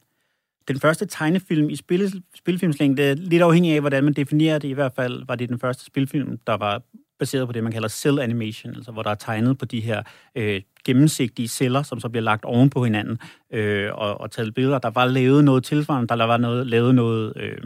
den 0.67 0.79
første 0.79 1.05
tegnefilm 1.05 1.69
i 1.69 1.75
spil, 1.75 2.23
spilfilmslængde, 2.35 3.15
lidt 3.15 3.41
afhængig 3.41 3.73
af, 3.73 3.81
hvordan 3.81 4.03
man 4.03 4.13
definerer 4.13 4.59
det, 4.59 4.67
i 4.67 4.71
hvert 4.71 4.93
fald 4.95 5.23
var 5.27 5.35
det 5.35 5.49
den 5.49 5.59
første 5.59 5.85
spilfilm, 5.85 6.39
der 6.47 6.53
var 6.53 6.81
baseret 7.19 7.47
på 7.47 7.51
det, 7.51 7.63
man 7.63 7.71
kalder 7.71 7.87
cell 7.87 8.19
animation, 8.19 8.75
altså 8.75 8.91
hvor 8.91 9.03
der 9.03 9.09
er 9.09 9.15
tegnet 9.15 9.57
på 9.57 9.65
de 9.65 9.79
her 9.79 10.03
øh, 10.35 10.61
gennemsigtige 10.85 11.47
celler, 11.47 11.83
som 11.83 11.99
så 11.99 12.09
bliver 12.09 12.23
lagt 12.23 12.45
oven 12.45 12.69
på 12.69 12.83
hinanden 12.83 13.19
øh, 13.53 13.89
og, 13.93 14.21
og 14.21 14.31
taget 14.31 14.53
billeder. 14.53 14.79
Der 14.79 14.89
var 14.89 15.05
lavet 15.05 15.43
noget 15.43 15.63
tilsvarende, 15.63 16.07
der 16.07 16.25
var 16.25 16.37
noget, 16.37 16.67
lavet 16.67 16.95
noget, 16.95 17.33
øh, 17.35 17.57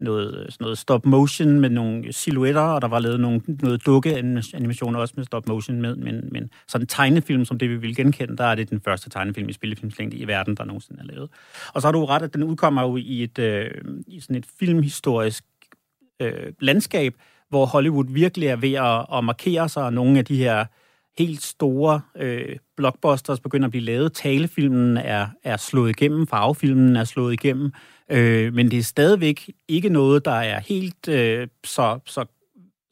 noget, 0.00 0.34
øh, 0.34 0.44
sådan 0.44 0.56
noget 0.60 0.78
stop 0.78 1.06
motion 1.06 1.60
med 1.60 1.70
nogle 1.70 2.12
silhuetter, 2.12 2.60
og 2.60 2.82
der 2.82 2.88
var 2.88 2.98
lavet 2.98 3.20
nogle, 3.20 3.40
noget 3.48 3.86
dukke-animation 3.86 4.96
også 4.96 5.14
med 5.16 5.24
stop 5.24 5.48
motion, 5.48 5.82
med, 5.82 5.96
men, 5.96 6.28
men 6.32 6.50
sådan 6.68 6.82
en 6.82 6.86
tegnefilm, 6.86 7.44
som 7.44 7.58
det 7.58 7.70
vi 7.70 7.76
vil 7.76 7.96
genkende, 7.96 8.36
der 8.36 8.44
er 8.44 8.54
det 8.54 8.70
den 8.70 8.80
første 8.80 9.10
tegnefilm 9.10 9.48
i 9.48 9.52
spillefilmslængde 9.52 10.16
i 10.16 10.26
verden, 10.26 10.56
der 10.56 10.64
nogensinde 10.64 11.00
er 11.00 11.06
lavet. 11.06 11.30
Og 11.74 11.82
så 11.82 11.88
har 11.88 11.92
du 11.92 12.04
ret, 12.04 12.22
at 12.22 12.34
den 12.34 12.42
udkommer 12.42 12.82
jo 12.82 12.96
i, 12.96 13.22
et, 13.22 13.38
øh, 13.38 13.70
i 14.06 14.20
sådan 14.20 14.36
et 14.36 14.46
filmhistorisk 14.58 15.44
øh, 16.20 16.52
landskab, 16.60 17.14
hvor 17.48 17.66
Hollywood 17.66 18.06
virkelig 18.08 18.48
er 18.48 18.56
ved 18.56 18.72
at, 18.72 19.18
at 19.18 19.24
markere 19.24 19.68
sig, 19.68 19.84
og 19.84 19.92
nogle 19.92 20.18
af 20.18 20.24
de 20.24 20.36
her 20.36 20.64
helt 21.18 21.42
store 21.42 22.00
øh, 22.16 22.56
blockbusters 22.76 23.40
begynder 23.40 23.66
at 23.66 23.70
blive 23.70 23.84
lavet. 23.84 24.12
Talefilmen 24.12 24.96
er, 24.96 25.26
er 25.44 25.56
slået 25.56 25.90
igennem, 25.90 26.26
farvefilmen 26.26 26.96
er 26.96 27.04
slået 27.04 27.32
igennem, 27.32 27.72
øh, 28.10 28.54
men 28.54 28.70
det 28.70 28.78
er 28.78 28.82
stadigvæk 28.82 29.50
ikke 29.68 29.88
noget, 29.88 30.24
der 30.24 30.30
er 30.30 30.60
helt 30.60 31.08
øh, 31.08 31.48
så, 31.64 31.98
så 32.06 32.24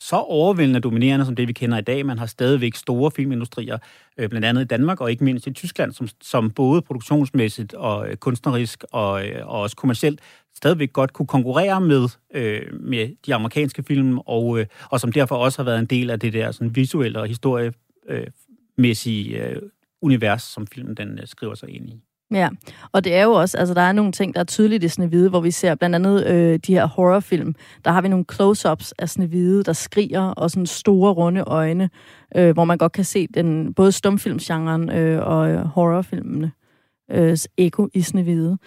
så 0.01 0.17
overvældende 0.17 0.81
dominerende 0.81 1.27
som 1.27 1.37
det, 1.37 1.49
vi 1.49 1.53
kender 1.53 1.79
i 1.79 1.83
dag. 1.83 2.07
Man 2.07 2.19
har 2.19 2.27
stadigvæk 2.27 2.75
store 2.75 3.11
filmindustrier, 3.11 3.79
øh, 4.19 4.29
blandt 4.29 4.45
andet 4.45 4.63
i 4.63 4.65
Danmark 4.65 5.01
og 5.01 5.11
ikke 5.11 5.25
mindst 5.25 5.47
i 5.47 5.53
Tyskland, 5.53 5.93
som, 5.93 6.09
som 6.23 6.51
både 6.51 6.83
produktionsmæssigt 6.83 7.75
og 7.75 8.09
øh, 8.09 8.17
kunstnerisk 8.17 8.85
og, 8.93 9.27
øh, 9.27 9.47
og 9.47 9.61
også 9.61 9.77
kommercielt 9.77 10.21
stadigvæk 10.57 10.93
godt 10.93 11.13
kunne 11.13 11.27
konkurrere 11.27 11.81
med, 11.81 12.09
øh, 12.35 12.81
med 12.81 13.09
de 13.27 13.35
amerikanske 13.35 13.83
film, 13.83 14.19
og, 14.19 14.59
øh, 14.59 14.67
og 14.91 15.01
som 15.01 15.13
derfor 15.13 15.37
også 15.37 15.59
har 15.59 15.65
været 15.65 15.79
en 15.79 15.87
del 15.87 16.11
af 16.11 16.21
det 16.21 16.33
der 16.33 16.51
sådan 16.53 16.77
visuelle 16.77 17.21
og 17.21 17.27
historie 17.27 17.73
Øh, 18.09 18.27
øh, 18.79 19.63
univers, 20.03 20.43
som 20.43 20.67
filmen 20.67 20.95
den 20.95 21.19
øh, 21.19 21.27
skriver 21.27 21.55
sig 21.55 21.69
ind 21.69 21.89
i. 21.89 22.03
Ja, 22.31 22.49
og 22.93 23.05
det 23.05 23.15
er 23.15 23.23
jo 23.23 23.33
også, 23.33 23.59
altså 23.59 23.75
der 23.75 23.81
er 23.81 23.93
nogle 23.93 24.13
ting, 24.13 24.35
der 24.35 24.41
er 24.41 24.45
tydeligt 24.45 24.85
i 24.85 24.89
Snevide, 24.89 25.31
hvor 25.31 25.41
vi 25.41 25.51
ser 25.51 25.75
blandt 25.75 25.97
andet 25.97 26.27
øh, 26.27 26.59
de 26.67 26.75
her 26.75 26.87
horrorfilm. 26.87 27.55
Der 27.85 27.91
har 27.91 28.01
vi 28.01 28.09
nogle 28.09 28.25
close-ups 28.33 28.93
af 28.99 29.09
Snevide, 29.09 29.63
der 29.63 29.73
skriger, 29.73 30.23
og 30.23 30.51
sådan 30.51 30.67
store, 30.67 31.13
runde 31.13 31.41
øjne, 31.41 31.91
øh, 32.37 32.51
hvor 32.51 32.65
man 32.65 32.79
godt 32.79 32.93
kan 32.93 33.05
se 33.05 33.27
den 33.27 33.75
både 33.75 33.93
stumfilmsgenren 33.93 34.91
øh, 34.91 35.27
og 35.27 35.51
øh, 35.51 35.59
horrorfilmene 35.59 36.53
øh, 37.11 37.37
eko 37.57 37.89
i 37.95 38.03
Snevide. 38.03 38.59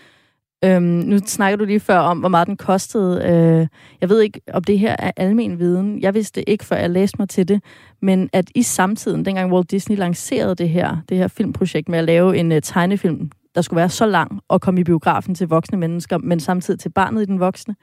Øhm, 0.66 0.84
nu 0.84 1.18
snakker 1.26 1.58
du 1.58 1.66
lige 1.66 1.80
før 1.80 1.98
om, 1.98 2.20
hvor 2.20 2.30
meget 2.30 2.48
den 2.48 2.58
kostede. 2.58 3.22
Øh, 3.26 3.68
jeg 4.02 4.10
ved 4.10 4.22
ikke, 4.22 4.42
om 4.54 4.64
det 4.64 4.80
her 4.80 4.96
er 5.00 5.12
almen 5.18 5.60
viden. 5.60 6.02
Jeg 6.02 6.14
vidste 6.14 6.40
det 6.40 6.50
ikke, 6.50 6.66
før 6.66 6.76
jeg 6.76 6.90
læste 6.90 7.16
mig 7.20 7.30
til 7.30 7.48
det. 7.48 7.64
Men 8.02 8.30
at 8.34 8.52
i 8.56 8.64
samtiden, 8.64 9.26
dengang 9.26 9.54
Walt 9.54 9.72
Disney 9.72 9.98
lancerede 9.98 10.56
det 10.56 10.70
her, 10.70 10.98
det 11.10 11.18
her 11.18 11.28
filmprojekt 11.28 11.90
med 11.90 12.00
at 12.00 12.06
lave 12.06 12.38
en 12.38 12.52
uh, 12.52 12.58
tegnefilm, 12.64 13.32
der 13.56 13.62
skulle 13.62 13.78
være 13.78 13.90
så 13.90 14.06
lang 14.06 14.42
og 14.48 14.62
komme 14.62 14.82
i 14.82 14.84
biografen 14.84 15.36
til 15.36 15.48
voksne 15.48 15.78
mennesker, 15.78 16.18
men 16.18 16.40
samtidig 16.40 16.80
til 16.80 16.90
barnet 16.90 17.22
i 17.22 17.26
den 17.26 17.40
voksne, 17.40 17.76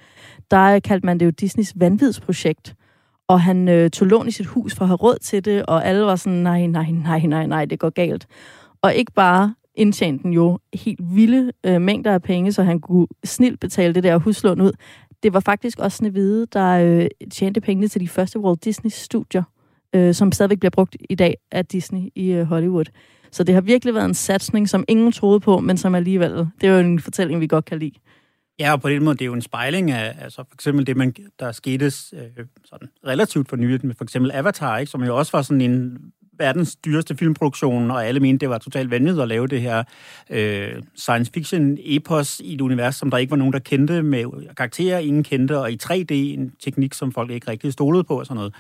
der 0.51 0.75
øh, 0.75 0.83
kaldte 0.83 1.07
man 1.07 1.21
det 1.21 1.27
jo 1.27 1.31
Disneys 1.31 1.73
vanvidsprojekt. 1.77 2.75
Og 3.29 3.41
han 3.41 3.69
øh, 3.69 3.91
tog 3.91 4.09
lån 4.09 4.29
i 4.29 4.31
sit 4.31 4.47
hus 4.47 4.75
for 4.75 4.83
at 4.83 4.89
have 4.89 4.97
råd 4.97 5.19
til 5.23 5.45
det, 5.45 5.67
og 5.67 5.87
alle 5.87 6.05
var 6.05 6.17
sådan, 6.17 6.39
nej, 6.39 6.67
nej, 6.67 6.91
nej, 6.91 7.21
nej, 7.21 7.47
nej, 7.47 7.65
det 7.65 7.79
går 7.79 7.91
galt. 7.91 8.27
Og 8.83 8.95
ikke 8.95 9.13
bare 9.13 9.55
indtjente 9.77 10.23
den 10.23 10.33
jo 10.33 10.59
helt 10.75 11.01
vilde 11.15 11.53
øh, 11.67 11.81
mængder 11.81 12.13
af 12.13 12.23
penge, 12.23 12.53
så 12.53 12.63
han 12.63 12.81
kunne 12.81 13.07
snilt 13.25 13.61
betale 13.61 13.95
det 13.95 14.03
der 14.03 14.17
huslån 14.17 14.61
ud. 14.61 14.73
Det 15.23 15.33
var 15.33 15.41
faktisk 15.41 15.79
også 15.79 15.97
Snevide, 15.97 16.47
der 16.53 16.71
øh, 16.71 17.07
tjente 17.33 17.61
pengene 17.61 17.89
til 17.89 18.01
de 18.01 18.09
første 18.09 18.41
Walt 18.41 18.65
Disney-studier, 18.65 19.43
øh, 19.95 20.15
som 20.15 20.33
stadigvæk 20.33 20.59
bliver 20.59 20.71
brugt 20.71 20.97
i 21.11 21.15
dag 21.15 21.35
af 21.53 21.67
Disney 21.67 22.09
i 22.15 22.33
øh, 22.33 22.45
Hollywood. 22.45 22.85
Så 23.31 23.45
det 23.45 23.55
har 23.55 23.61
virkelig 23.61 23.95
været 23.95 24.05
en 24.05 24.15
satsning, 24.15 24.69
som 24.69 24.85
ingen 24.89 25.13
troede 25.13 25.41
på, 25.41 25.61
men 25.61 25.77
som 25.77 25.95
alligevel, 25.95 26.33
det 26.61 26.69
er 26.69 26.73
jo 26.73 26.79
en 26.79 27.01
fortælling, 27.01 27.41
vi 27.41 27.47
godt 27.47 27.65
kan 27.65 27.79
lide. 27.79 27.93
Ja, 28.59 28.73
og 28.73 28.81
på 28.81 28.89
den 28.89 29.05
måde, 29.05 29.17
det 29.17 29.23
er 29.23 29.27
jo 29.27 29.33
en 29.33 29.43
spejling 29.43 29.91
af 29.91 30.17
altså 30.21 30.37
for 30.37 30.55
eksempel 30.55 30.87
det, 30.87 30.97
man, 30.97 31.15
der 31.39 31.53
skete 31.53 31.85
øh, 31.85 32.47
sådan 32.65 32.89
relativt 33.07 33.49
for 33.49 33.57
nyligt 33.57 33.85
med 33.85 33.95
for 33.95 34.05
eksempel 34.05 34.31
Avatar, 34.35 34.79
ikke, 34.79 34.91
som 34.91 35.05
jo 35.05 35.17
også 35.17 35.33
var 35.33 35.43
sådan 35.43 35.61
en 35.61 35.99
verdens 36.39 36.77
dyreste 36.77 37.17
filmproduktion, 37.17 37.91
og 37.91 38.07
alle 38.07 38.21
mente, 38.21 38.41
det 38.41 38.51
var 38.51 38.59
totalt 38.59 38.91
vanvittigt 38.91 39.23
at 39.23 39.29
lave 39.29 39.47
det 39.47 39.61
her 39.61 39.85
øh, 40.31 40.83
science 40.97 41.33
fiction 41.35 41.79
epos 41.81 42.41
i 42.41 42.55
et 42.55 42.61
univers, 42.61 42.97
som 42.97 43.11
der 43.11 43.19
ikke 43.19 43.31
var 43.31 43.37
nogen, 43.37 43.53
der 43.53 43.59
kendte, 43.59 44.03
med 44.03 44.55
karakterer, 44.57 44.99
ingen 44.99 45.23
kendte, 45.23 45.59
og 45.59 45.73
i 45.73 45.79
3D, 45.83 46.15
en 46.15 46.53
teknik, 46.65 46.95
som 46.95 47.13
folk 47.13 47.31
ikke 47.31 47.51
rigtig 47.51 47.73
stolede 47.73 48.05
på 48.05 48.19
og 48.19 48.27
sådan 48.27 48.37
noget. 48.37 48.55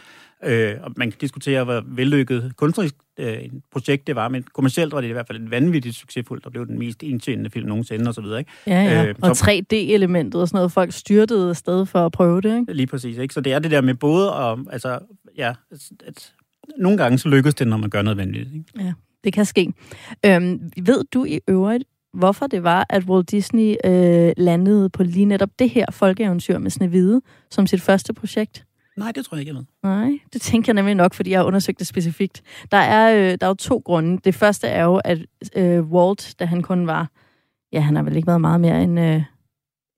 Øh, 0.44 0.74
og 0.82 0.92
man 0.96 1.10
kan 1.10 1.18
diskutere, 1.20 1.64
hvor 1.64 1.82
vellykket 1.86 2.52
kunstnerisk 2.56 2.94
øh, 3.18 3.38
projekt 3.72 4.06
det 4.06 4.16
var, 4.16 4.28
men 4.28 4.42
kommercielt 4.42 4.92
var 4.92 5.00
det 5.00 5.08
i 5.08 5.12
hvert 5.12 5.26
fald 5.26 5.42
et 5.42 5.50
vanvittigt 5.50 5.96
succesfuldt, 5.96 6.44
der 6.44 6.50
blev 6.50 6.66
den 6.66 6.78
mest 6.78 7.02
indtjenende 7.02 7.50
film 7.50 7.68
nogensinde, 7.68 8.08
og 8.08 8.14
så 8.14 8.20
videre. 8.20 8.38
Ikke? 8.38 8.50
Ja, 8.66 8.82
ja. 8.82 9.06
Øh, 9.06 9.14
og 9.22 9.30
3D-elementet 9.30 10.40
og 10.40 10.48
sådan 10.48 10.58
noget, 10.58 10.72
folk 10.72 10.92
styrtede 10.92 11.50
afsted 11.50 11.86
for 11.86 12.06
at 12.06 12.12
prøve 12.12 12.40
det, 12.40 12.60
ikke? 12.60 12.72
Lige 12.72 12.86
præcis, 12.86 13.18
ikke? 13.18 13.34
Så 13.34 13.40
det 13.40 13.52
er 13.52 13.58
det 13.58 13.70
der 13.70 13.80
med 13.80 13.94
både 13.94 14.32
at, 14.32 14.58
altså, 14.70 14.98
ja, 15.36 15.54
at 16.06 16.32
nogle 16.78 16.98
gange 16.98 17.18
så 17.18 17.28
lykkes 17.28 17.54
det, 17.54 17.68
når 17.68 17.76
man 17.76 17.90
gør 17.90 18.02
noget 18.02 18.16
vanvittigt. 18.16 18.54
Ikke? 18.54 18.84
Ja, 18.84 18.92
det 19.24 19.32
kan 19.32 19.44
ske. 19.44 19.72
Øhm, 20.26 20.70
ved 20.82 21.04
du 21.14 21.24
i 21.24 21.40
øvrigt, 21.48 21.84
hvorfor 22.12 22.46
det 22.46 22.62
var, 22.62 22.86
at 22.88 23.04
Walt 23.04 23.30
Disney 23.30 23.74
øh, 23.84 24.32
landede 24.36 24.90
på 24.90 25.02
lige 25.02 25.24
netop 25.24 25.50
det 25.58 25.70
her 25.70 25.86
folkeeventyr 25.90 26.58
med 26.58 26.70
Snevide 26.70 27.20
som 27.50 27.66
sit 27.66 27.82
første 27.82 28.12
projekt? 28.14 28.66
Nej, 28.96 29.12
det 29.12 29.24
tror 29.24 29.36
jeg 29.36 29.40
ikke, 29.40 29.50
jeg 29.50 29.56
ved. 29.56 29.64
Nej, 29.82 30.18
det 30.32 30.42
tænker 30.42 30.72
jeg 30.72 30.74
nemlig 30.74 30.94
nok, 30.94 31.14
fordi 31.14 31.30
jeg 31.30 31.38
har 31.38 31.44
undersøgt 31.44 31.78
det 31.78 31.86
specifikt. 31.86 32.42
Der 32.70 32.76
er, 32.76 33.14
øh, 33.16 33.38
der 33.40 33.46
er 33.46 33.48
jo 33.48 33.54
to 33.54 33.82
grunde. 33.84 34.18
Det 34.24 34.34
første 34.34 34.66
er 34.66 34.84
jo, 34.84 35.00
at 35.04 35.18
øh, 35.56 35.82
Walt, 35.82 36.34
da 36.38 36.44
han 36.44 36.62
kun 36.62 36.86
var, 36.86 37.10
ja, 37.72 37.80
han 37.80 37.96
har 37.96 38.02
vel 38.02 38.16
ikke 38.16 38.26
været 38.26 38.40
meget 38.40 38.60
mere 38.60 38.82
end, 38.82 39.00
øh, 39.00 39.22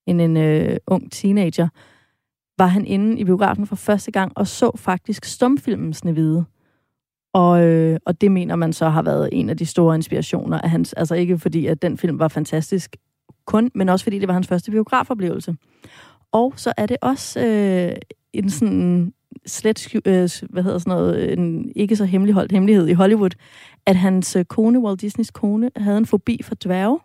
end 0.07 0.21
en 0.21 0.37
øh, 0.37 0.77
ung 0.87 1.13
teenager, 1.13 1.69
var 2.59 2.67
han 2.67 2.87
inde 2.87 3.19
i 3.19 3.25
biografen 3.25 3.67
for 3.67 3.77
første 3.77 4.11
gang 4.11 4.33
og 4.37 4.47
så 4.47 4.71
faktisk 4.77 5.25
stumfilmen 5.25 5.95
Snevide. 5.95 6.45
Og, 7.39 7.65
øh, 7.65 7.99
og 8.07 8.21
det 8.21 8.33
mener 8.33 8.57
man 8.57 8.73
så 8.73 8.89
har 8.89 9.03
været 9.03 9.29
en 9.33 9.51
af 9.51 9.57
de 9.57 9.67
store 9.67 9.95
inspirationer 9.95 10.61
af 10.61 10.71
hans, 10.71 10.93
altså 10.93 11.15
ikke 11.15 11.39
fordi, 11.39 11.67
at 11.67 11.83
den 11.83 11.99
film 11.99 12.19
var 12.19 12.29
fantastisk 12.29 12.97
kun, 13.47 13.71
men 13.75 13.89
også 13.89 14.05
fordi 14.05 14.19
det 14.19 14.29
var 14.29 14.35
hans 14.35 14.49
første 14.49 14.71
biografoplevelse. 14.71 15.57
Og 16.33 16.53
så 16.57 16.73
er 16.77 16.87
det 16.87 16.97
også 17.03 17.41
øh, 17.41 17.97
en 18.33 18.51
sådan 18.51 19.13
slet, 19.47 19.95
øh, 19.95 20.29
hvad 20.51 20.63
hedder 20.63 20.79
sådan 20.79 20.91
noget, 20.91 21.33
en 21.33 21.73
ikke 21.77 21.97
så 21.97 22.05
hemmeligholdt 22.05 22.53
hemmelighed 22.53 22.89
i 22.89 22.93
Hollywood, 22.93 23.31
at 23.87 23.97
hans 23.97 24.37
øh, 24.37 24.45
kone, 24.45 24.79
Walt 24.81 25.01
Disneys 25.01 25.31
kone, 25.31 25.71
havde 25.77 25.99
en 25.99 26.07
fobi 26.07 26.41
for 26.43 26.55
dværge. 26.65 26.99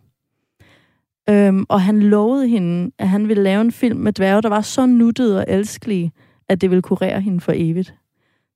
Øhm, 1.30 1.66
og 1.68 1.80
han 1.80 2.00
lovede 2.00 2.48
hende, 2.48 2.90
at 2.98 3.08
han 3.08 3.28
ville 3.28 3.42
lave 3.42 3.60
en 3.60 3.72
film 3.72 3.98
med 3.98 4.12
dværge, 4.12 4.42
der 4.42 4.48
var 4.48 4.60
så 4.60 4.86
nuttet 4.86 5.38
og 5.38 5.44
elskelige, 5.48 6.12
at 6.48 6.60
det 6.60 6.70
ville 6.70 6.82
kurere 6.82 7.20
hende 7.20 7.40
for 7.40 7.52
evigt. 7.56 7.94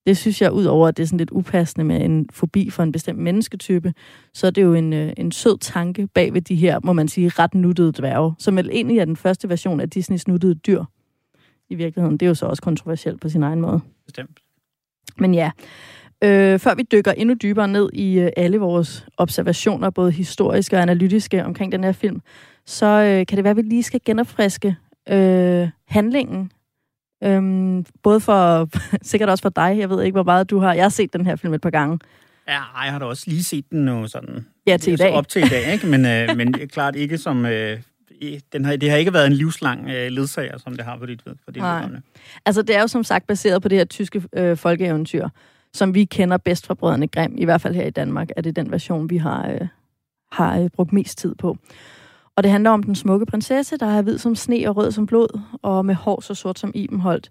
Det 0.09 0.17
synes 0.17 0.43
jeg, 0.43 0.53
udover 0.53 0.89
at 0.89 0.97
det 0.97 1.03
er 1.03 1.07
sådan 1.07 1.19
lidt 1.19 1.31
upassende 1.31 1.85
med 1.85 2.01
en 2.05 2.29
fobi 2.33 2.71
for 2.71 2.83
en 2.83 2.93
bestemt 2.93 3.19
mennesketype, 3.19 3.95
så 4.35 4.47
er 4.47 4.51
det 4.51 4.63
jo 4.63 4.75
en, 4.75 4.93
øh, 4.93 5.13
en 5.17 5.33
sød 5.33 5.59
tanke 5.59 6.07
bag 6.07 6.35
ved 6.35 6.41
de 6.41 6.55
her, 6.55 6.81
må 6.85 6.93
man 6.93 7.09
sige, 7.09 7.29
ret 7.29 7.55
nuttede 7.55 7.93
dværge, 7.93 8.35
som 8.39 8.57
vel 8.57 8.71
egentlig 8.73 8.99
er 8.99 9.05
den 9.05 9.17
første 9.17 9.49
version 9.49 9.81
af 9.81 9.91
Disneys 9.91 10.29
nuttede 10.29 10.55
dyr 10.55 10.85
i 11.71 11.75
virkeligheden. 11.75 12.19
Det 12.19 12.27
er 12.27 12.29
jo 12.29 12.35
så 12.35 12.47
også 12.47 12.63
kontroversielt 12.63 13.21
på 13.21 13.29
sin 13.29 13.43
egen 13.43 13.61
måde. 13.61 13.81
Bestemt. 14.07 14.39
Men 15.19 15.35
ja, 15.35 15.51
øh, 16.25 16.59
før 16.59 16.75
vi 16.75 16.83
dykker 16.93 17.13
endnu 17.13 17.35
dybere 17.35 17.69
ned 17.69 17.91
i 17.93 18.19
øh, 18.19 18.31
alle 18.37 18.59
vores 18.59 19.07
observationer, 19.17 19.91
både 19.91 20.11
historiske 20.11 20.77
og 20.77 20.83
analytiske 20.83 21.45
omkring 21.45 21.73
den 21.73 21.85
her 21.85 21.93
film, 21.93 22.21
så 22.67 22.87
øh, 22.87 23.27
kan 23.27 23.37
det 23.37 23.45
være, 23.45 23.51
at 23.51 23.57
vi 23.57 23.63
lige 23.63 23.83
skal 23.83 24.01
genopfriske 24.05 24.77
øh, 25.09 25.69
handlingen. 25.87 26.53
Øhm, 27.25 27.85
både 28.03 28.21
for, 28.21 28.69
sikkert 29.03 29.29
også 29.29 29.43
for 29.43 29.49
dig, 29.49 29.77
jeg 29.79 29.91
ved 29.91 30.03
ikke, 30.03 30.15
hvor 30.15 30.23
meget 30.23 30.51
du 30.51 30.59
har. 30.59 30.75
Jeg 30.75 30.85
har 30.85 30.89
set 30.89 31.13
den 31.13 31.27
her 31.27 31.37
film 31.37 31.55
et 31.55 31.61
par 31.61 31.71
gange. 31.71 31.99
Ja, 32.49 32.61
jeg 32.85 32.93
har 32.93 32.99
da 32.99 33.05
også 33.05 33.25
lige 33.27 33.45
set 33.45 33.71
den 33.71 33.85
nu 33.85 34.07
sådan... 34.07 34.47
Ja, 34.67 34.77
til 34.77 34.93
i 34.93 34.97
dag. 34.97 35.13
Op 35.13 35.29
til 35.29 35.45
i 35.45 35.49
dag, 35.49 35.67
ikke? 35.73 35.87
Men, 35.87 36.07
øh, 36.07 36.37
men 36.37 36.53
klart 36.53 36.97
ikke 36.97 37.19
som... 37.19 37.47
Øh, 37.47 37.79
den 38.53 38.65
har, 38.65 38.77
det 38.77 38.91
har 38.91 38.97
ikke 38.97 39.13
været 39.13 39.27
en 39.27 39.33
livslang 39.33 39.89
øh, 39.91 40.11
ledsager, 40.11 40.59
som 40.59 40.77
det 40.77 40.85
har 40.85 40.97
på 40.97 41.07
dit, 41.07 41.23
for 41.45 41.53
dit 41.53 41.63
Nej. 41.63 41.89
Altså, 42.47 42.63
det 42.63 42.77
er 42.77 42.81
jo 42.81 42.87
som 42.87 43.05
sagt 43.05 43.27
baseret 43.27 43.63
på 43.63 43.69
det 43.69 43.79
her 43.79 43.85
tyske 43.85 44.23
øh, 44.33 44.57
folkeeventyr, 44.57 45.29
som 45.73 45.95
vi 45.95 46.05
kender 46.05 46.37
bedst 46.37 46.67
fra 46.67 46.75
Brødrene 46.75 47.09
Grimm, 47.09 47.35
i 47.39 47.45
hvert 47.45 47.61
fald 47.61 47.75
her 47.75 47.87
i 47.87 47.91
Danmark, 47.91 48.29
er 48.37 48.43
det 48.43 48.57
den 48.57 48.71
version, 48.71 49.11
vi 49.11 49.17
har, 49.17 49.49
øh, 49.49 49.69
har 50.33 50.61
øh, 50.61 50.71
brugt 50.71 50.93
mest 50.93 51.19
tid 51.19 51.35
på. 51.35 51.57
Og 52.39 52.45
det 52.45 52.51
handler 52.51 52.71
om 52.71 52.83
den 52.83 52.95
smukke 52.95 53.27
prinsesse, 53.27 53.77
der 53.77 53.87
er 53.87 54.03
hvid 54.03 54.19
som 54.19 54.35
sne 54.35 54.69
og 54.69 54.77
rød 54.77 54.91
som 54.91 55.07
blod, 55.07 55.41
og 55.63 55.87
med 55.87 55.95
hår 55.95 56.21
så 56.21 56.35
sort 56.35 56.59
som 56.59 56.73
Ibenholdt. 56.75 57.31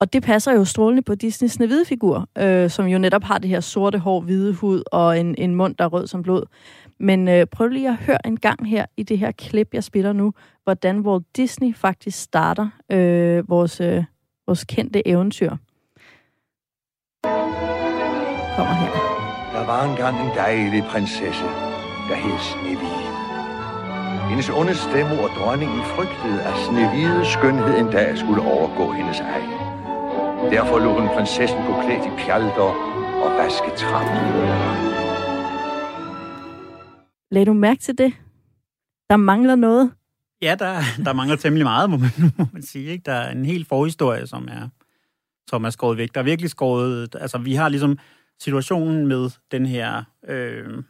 Og 0.00 0.12
det 0.12 0.22
passer 0.22 0.52
jo 0.52 0.64
strålende 0.64 1.02
på 1.02 1.14
Disneys 1.14 1.52
snehvide 1.52 1.84
figur, 1.84 2.28
øh, 2.38 2.70
som 2.70 2.86
jo 2.86 2.98
netop 2.98 3.24
har 3.24 3.38
det 3.38 3.50
her 3.50 3.60
sorte 3.60 3.98
hår, 3.98 4.20
hvide 4.20 4.54
hud 4.54 4.82
og 4.92 5.20
en, 5.20 5.34
en 5.38 5.54
mund, 5.54 5.74
der 5.74 5.84
er 5.84 5.88
rød 5.88 6.06
som 6.06 6.22
blod. 6.22 6.42
Men 7.00 7.28
øh, 7.28 7.46
prøv 7.46 7.68
lige 7.68 7.88
at 7.88 7.96
høre 7.96 8.26
en 8.26 8.36
gang 8.36 8.68
her 8.68 8.86
i 8.96 9.02
det 9.02 9.18
her 9.18 9.32
klip, 9.32 9.68
jeg 9.72 9.84
spiller 9.84 10.12
nu, 10.12 10.32
hvordan 10.64 11.00
Walt 11.00 11.24
Disney 11.36 11.74
faktisk 11.74 12.20
starter 12.22 12.68
øh, 12.92 13.48
vores, 13.48 13.80
øh, 13.80 14.04
vores 14.46 14.64
kendte 14.64 15.08
eventyr. 15.08 15.50
Kommer 18.56 18.74
her. 18.74 18.90
Der 19.52 19.66
var 19.66 19.90
engang 19.90 20.20
en 20.20 20.36
dejlig 20.36 20.84
prinsesse, 20.84 21.44
der 22.08 22.14
hed 22.14 22.38
Snehvide. 22.38 23.03
Hendes 24.30 24.50
onde 24.50 24.74
stemme 24.74 25.14
og 25.24 25.30
dronningen 25.38 25.82
frygtede, 25.94 26.38
at 26.48 26.56
Snevides 26.66 27.28
skønhed 27.28 27.78
en 27.78 27.90
dag 27.96 28.18
skulle 28.18 28.42
overgå 28.42 28.92
hendes 28.92 29.20
egen. 29.20 29.50
Derfor 30.54 30.78
lå 30.78 31.00
hun 31.00 31.08
prinsessen 31.08 31.58
gå 31.68 31.72
klædt 31.82 32.04
i 32.10 32.12
pjalter 32.18 32.70
og 33.24 33.30
vaske 33.38 33.70
trappen. 33.80 34.16
Lad 37.30 37.46
du 37.46 37.52
mærke 37.52 37.80
til 37.80 37.98
det? 37.98 38.12
Der 39.10 39.16
mangler 39.16 39.54
noget. 39.54 39.92
Ja, 40.42 40.56
der, 40.58 40.74
der 41.04 41.12
mangler 41.12 41.36
temmelig 41.36 41.64
meget, 41.64 41.90
må 41.90 41.96
man, 41.96 42.10
må 42.38 42.46
man 42.52 42.62
sige. 42.62 42.90
Ikke? 42.90 43.02
Der 43.06 43.12
er 43.12 43.30
en 43.30 43.44
helt 43.44 43.68
forhistorie, 43.68 44.26
som 44.26 44.48
er, 44.50 44.68
som 45.50 45.64
er 45.64 45.70
skåret 45.70 45.98
væk. 45.98 46.14
Der 46.14 46.20
er 46.20 46.24
virkelig 46.24 46.50
skåret... 46.50 47.16
Altså, 47.20 47.38
vi 47.38 47.54
har 47.54 47.68
ligesom 47.68 47.98
situationen 48.40 49.06
med 49.06 49.30
den 49.50 49.66
her... 49.66 50.02
Øh, 50.28 50.82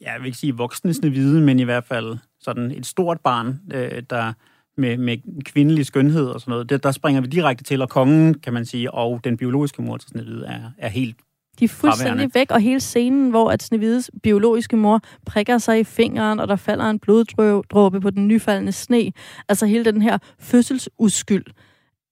jeg 0.00 0.16
vil 0.18 0.26
ikke 0.26 0.38
sige 0.38 0.56
voksne 0.56 1.10
hvide, 1.10 1.40
men 1.40 1.58
i 1.60 1.62
hvert 1.62 1.84
fald 1.84 2.18
sådan 2.40 2.70
et 2.70 2.86
stort 2.86 3.20
barn, 3.20 3.60
øh, 3.74 4.02
der 4.10 4.32
med, 4.76 4.96
med 4.96 5.42
kvindelig 5.44 5.86
skønhed 5.86 6.26
og 6.26 6.40
sådan 6.40 6.52
noget. 6.52 6.70
Det, 6.70 6.82
der 6.82 6.92
springer 6.92 7.20
vi 7.20 7.26
direkte 7.26 7.64
til, 7.64 7.82
og 7.82 7.88
kongen, 7.88 8.34
kan 8.34 8.52
man 8.52 8.66
sige, 8.66 8.90
og 8.90 9.20
den 9.24 9.36
biologiske 9.36 9.82
mor 9.82 9.96
til 9.96 10.08
Snevide 10.08 10.46
er, 10.46 10.70
er 10.78 10.88
helt 10.88 11.16
de 11.58 11.64
er 11.64 11.68
fuldstændig 11.68 12.30
væk, 12.34 12.50
og 12.50 12.60
hele 12.60 12.80
scenen, 12.80 13.30
hvor 13.30 13.50
at 13.50 13.62
Snevides 13.62 14.10
biologiske 14.22 14.76
mor 14.76 15.00
prikker 15.26 15.58
sig 15.58 15.80
i 15.80 15.84
fingeren, 15.84 16.40
og 16.40 16.48
der 16.48 16.56
falder 16.56 16.90
en 16.90 16.98
bloddråbe 16.98 18.00
på 18.00 18.10
den 18.10 18.28
nyfaldende 18.28 18.72
sne. 18.72 19.12
Altså 19.48 19.66
hele 19.66 19.84
den 19.84 20.02
her 20.02 20.18
fødselsuskyld 20.38 21.44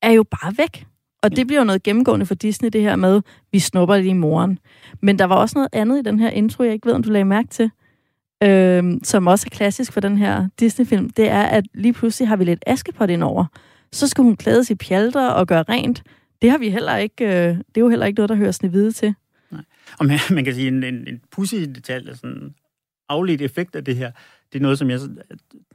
er 0.03 0.11
jo 0.11 0.23
bare 0.23 0.59
væk. 0.59 0.87
Og 1.23 1.37
det 1.37 1.47
bliver 1.47 1.61
jo 1.61 1.65
noget 1.65 1.83
gennemgående 1.83 2.27
for 2.27 2.35
Disney, 2.35 2.69
det 2.69 2.83
her 2.83 2.97
med, 2.97 3.23
vi 3.53 3.59
snupper 3.59 3.97
lige 3.97 4.15
moren. 4.15 4.59
Men 5.03 5.19
der 5.19 5.25
var 5.25 5.37
også 5.37 5.59
noget 5.59 5.69
andet 5.73 5.99
i 5.99 6.03
den 6.03 6.21
her 6.21 6.31
intro, 6.31 6.63
jeg 6.63 6.73
ikke 6.73 6.87
ved, 6.87 6.95
om 6.95 7.03
du 7.03 7.11
lagde 7.11 7.25
mærke 7.25 7.49
til, 7.49 7.71
øh, 8.43 8.85
som 9.03 9.27
også 9.27 9.47
er 9.53 9.57
klassisk 9.57 9.93
for 9.93 10.01
den 10.01 10.19
her 10.19 10.49
Disney-film. 10.61 11.11
Det 11.11 11.29
er, 11.29 11.43
at 11.43 11.65
lige 11.75 11.93
pludselig 11.93 12.29
har 12.29 12.37
vi 12.37 12.45
lidt 12.45 12.65
Askepot 12.67 13.11
indover. 13.11 13.45
Så 13.93 14.09
skal 14.09 14.25
hun 14.25 14.37
klædes 14.37 14.71
i 14.71 14.75
pjalter 14.75 15.29
og 15.29 15.47
gøre 15.47 15.65
rent. 15.69 16.03
Det 16.43 16.51
har 16.51 16.59
vi 16.59 16.71
heller 16.71 16.97
ikke, 16.97 17.25
øh, 17.25 17.57
det 17.57 17.77
er 17.77 17.81
jo 17.81 17.89
heller 17.89 18.07
ikke 18.07 18.17
noget, 18.19 18.29
der 18.29 18.35
hører 18.35 18.53
Snevide 18.53 18.93
til. 18.93 19.15
Og 19.99 20.07
man, 20.07 20.19
man 20.37 20.45
kan 20.45 20.55
sige, 20.55 20.69
en, 20.69 20.85
en, 20.85 21.09
en 21.09 21.21
pussy 21.31 21.55
detalje, 21.55 22.17
sådan 22.17 22.55
afledt 23.09 23.43
effekt 23.43 23.77
af 23.77 23.85
det 23.85 23.97
her, 23.97 24.13
det 24.53 24.59
er 24.59 24.63
noget, 24.63 24.79
som 24.79 24.91
jeg 24.91 25.01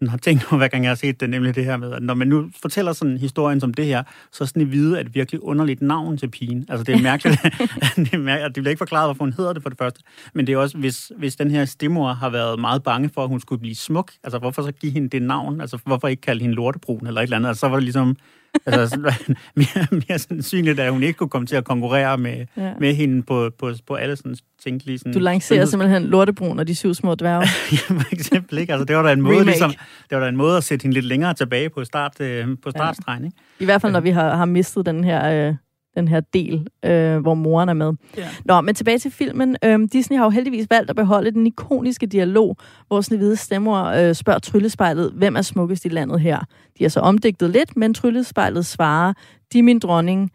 har 0.09 0.17
tænkt 0.17 0.45
over, 0.51 0.57
hver 0.57 0.67
gang 0.67 0.83
jeg 0.83 0.89
har 0.89 0.95
set 0.95 1.19
det, 1.19 1.29
nemlig 1.29 1.55
det 1.55 1.65
her 1.65 1.77
med, 1.77 1.91
at 1.91 2.03
når 2.03 2.13
man 2.13 2.27
nu 2.27 2.49
fortæller 2.61 2.93
sådan 2.93 3.17
historien 3.17 3.59
som 3.59 3.73
det 3.73 3.85
her, 3.85 4.03
så 4.31 4.45
sådan 4.45 4.61
i 4.61 4.65
vide, 4.65 4.99
at 4.99 5.05
det 5.05 5.15
virkelig 5.15 5.43
underligt 5.43 5.81
navn 5.81 6.17
til 6.17 6.29
pigen. 6.29 6.65
Altså 6.69 6.83
det 6.83 6.95
er 6.95 7.01
mærkeligt, 7.01 7.41
det, 7.95 8.13
er 8.13 8.17
mærkeligt, 8.17 8.55
det 8.55 8.63
bliver 8.63 8.69
ikke 8.69 8.77
forklaret, 8.77 9.07
hvorfor 9.07 9.23
hun 9.23 9.33
hedder 9.33 9.53
det 9.53 9.61
for 9.61 9.69
det 9.69 9.77
første, 9.77 10.01
men 10.33 10.47
det 10.47 10.53
er 10.53 10.57
også, 10.57 10.77
hvis, 10.77 11.11
hvis 11.17 11.35
den 11.35 11.51
her 11.51 11.65
stemor 11.65 12.13
har 12.13 12.29
været 12.29 12.59
meget 12.59 12.83
bange 12.83 13.09
for, 13.13 13.23
at 13.23 13.29
hun 13.29 13.39
skulle 13.39 13.59
blive 13.59 13.75
smuk, 13.75 14.11
altså 14.23 14.39
hvorfor 14.39 14.61
så 14.61 14.71
give 14.71 14.91
hende 14.91 15.09
det 15.09 15.21
navn? 15.21 15.61
Altså 15.61 15.77
hvorfor 15.85 16.07
ikke 16.07 16.21
kalde 16.21 16.41
hende 16.41 16.55
lortebrun 16.55 17.07
eller 17.07 17.21
et 17.21 17.23
eller 17.23 17.37
andet? 17.37 17.49
Altså 17.49 17.59
så 17.59 17.67
var 17.67 17.75
det 17.75 17.83
ligesom, 17.83 18.17
altså, 18.65 18.87
sådan, 18.87 19.13
mere, 19.55 19.87
mere 19.91 20.19
sandsynligt, 20.19 20.79
at 20.79 20.91
hun 20.91 21.03
ikke 21.03 21.17
kunne 21.17 21.29
komme 21.29 21.45
til 21.47 21.55
at 21.55 21.63
konkurrere 21.65 22.17
med, 22.17 22.45
Ja. 22.57 22.63
ja. 22.63 22.73
med 22.79 22.93
hende 22.95 23.23
på, 23.23 23.49
på, 23.59 23.71
på 23.87 23.95
alle 23.95 24.15
sådan 24.15 24.35
tænkelige... 24.63 24.97
Sådan, 24.99 25.13
Du 25.13 25.19
lancerer 25.19 25.65
simpelthen 25.65 26.03
Lortebrun 26.03 26.59
og 26.59 26.67
de 26.67 26.75
syv 26.75 26.93
små 26.93 27.15
dværge. 27.15 27.41
Ja, 27.71 27.95
for 27.95 28.13
eksempel, 28.13 28.57
ikke? 28.57 28.73
Altså, 28.73 28.85
det 28.85 28.95
var 28.95 29.01
da 29.03 29.11
en 29.11 29.21
måde, 29.21 29.33
Remake. 29.35 29.49
ligesom, 29.49 29.69
det 30.09 30.17
var 30.17 30.19
da 30.19 30.27
en 30.29 30.37
måde 30.37 30.57
at 30.57 30.63
sætte 30.63 30.83
hende 30.83 30.93
lidt 30.93 31.05
længere 31.05 31.33
tilbage 31.33 31.69
på, 31.69 31.85
start, 31.85 32.21
øh, 32.21 32.47
på 32.63 32.71
startstregen, 32.71 33.25
ikke? 33.25 33.37
I 33.59 33.65
hvert 33.65 33.81
fald, 33.81 33.91
når 33.91 33.99
vi 33.99 34.09
har, 34.09 34.35
har 34.35 34.45
mistet 34.45 34.85
den 34.85 35.03
her, 35.03 35.47
øh, 35.47 35.55
den 35.95 36.07
her 36.07 36.19
del, 36.19 36.67
øh, 36.85 37.17
hvor 37.17 37.33
moren 37.33 37.69
er 37.69 37.73
med. 37.73 37.93
Ja. 38.17 38.27
Nå, 38.45 38.61
men 38.61 38.75
tilbage 38.75 38.99
til 38.99 39.11
filmen. 39.11 39.57
Øhm, 39.65 39.89
Disney 39.89 40.17
har 40.17 40.23
jo 40.23 40.29
heldigvis 40.29 40.67
valgt 40.69 40.89
at 40.89 40.95
beholde 40.95 41.31
den 41.31 41.47
ikoniske 41.47 42.05
dialog, 42.05 42.57
hvor 42.87 43.01
Snevide 43.01 43.35
stemmer 43.35 43.85
øh, 43.85 44.15
spørger 44.15 44.39
Tryllespejlet, 44.39 45.11
hvem 45.15 45.35
er 45.35 45.41
smukkest 45.41 45.85
i 45.85 45.89
landet 45.89 46.19
her? 46.19 46.39
De 46.77 46.83
har 46.83 46.89
så 46.89 46.99
omdigtet 46.99 47.49
lidt, 47.49 47.77
men 47.77 47.93
Tryllespejlet 47.93 48.65
svarer, 48.65 49.13
de 49.53 49.59
er 49.59 49.63
min 49.63 49.79
dronning, 49.79 50.31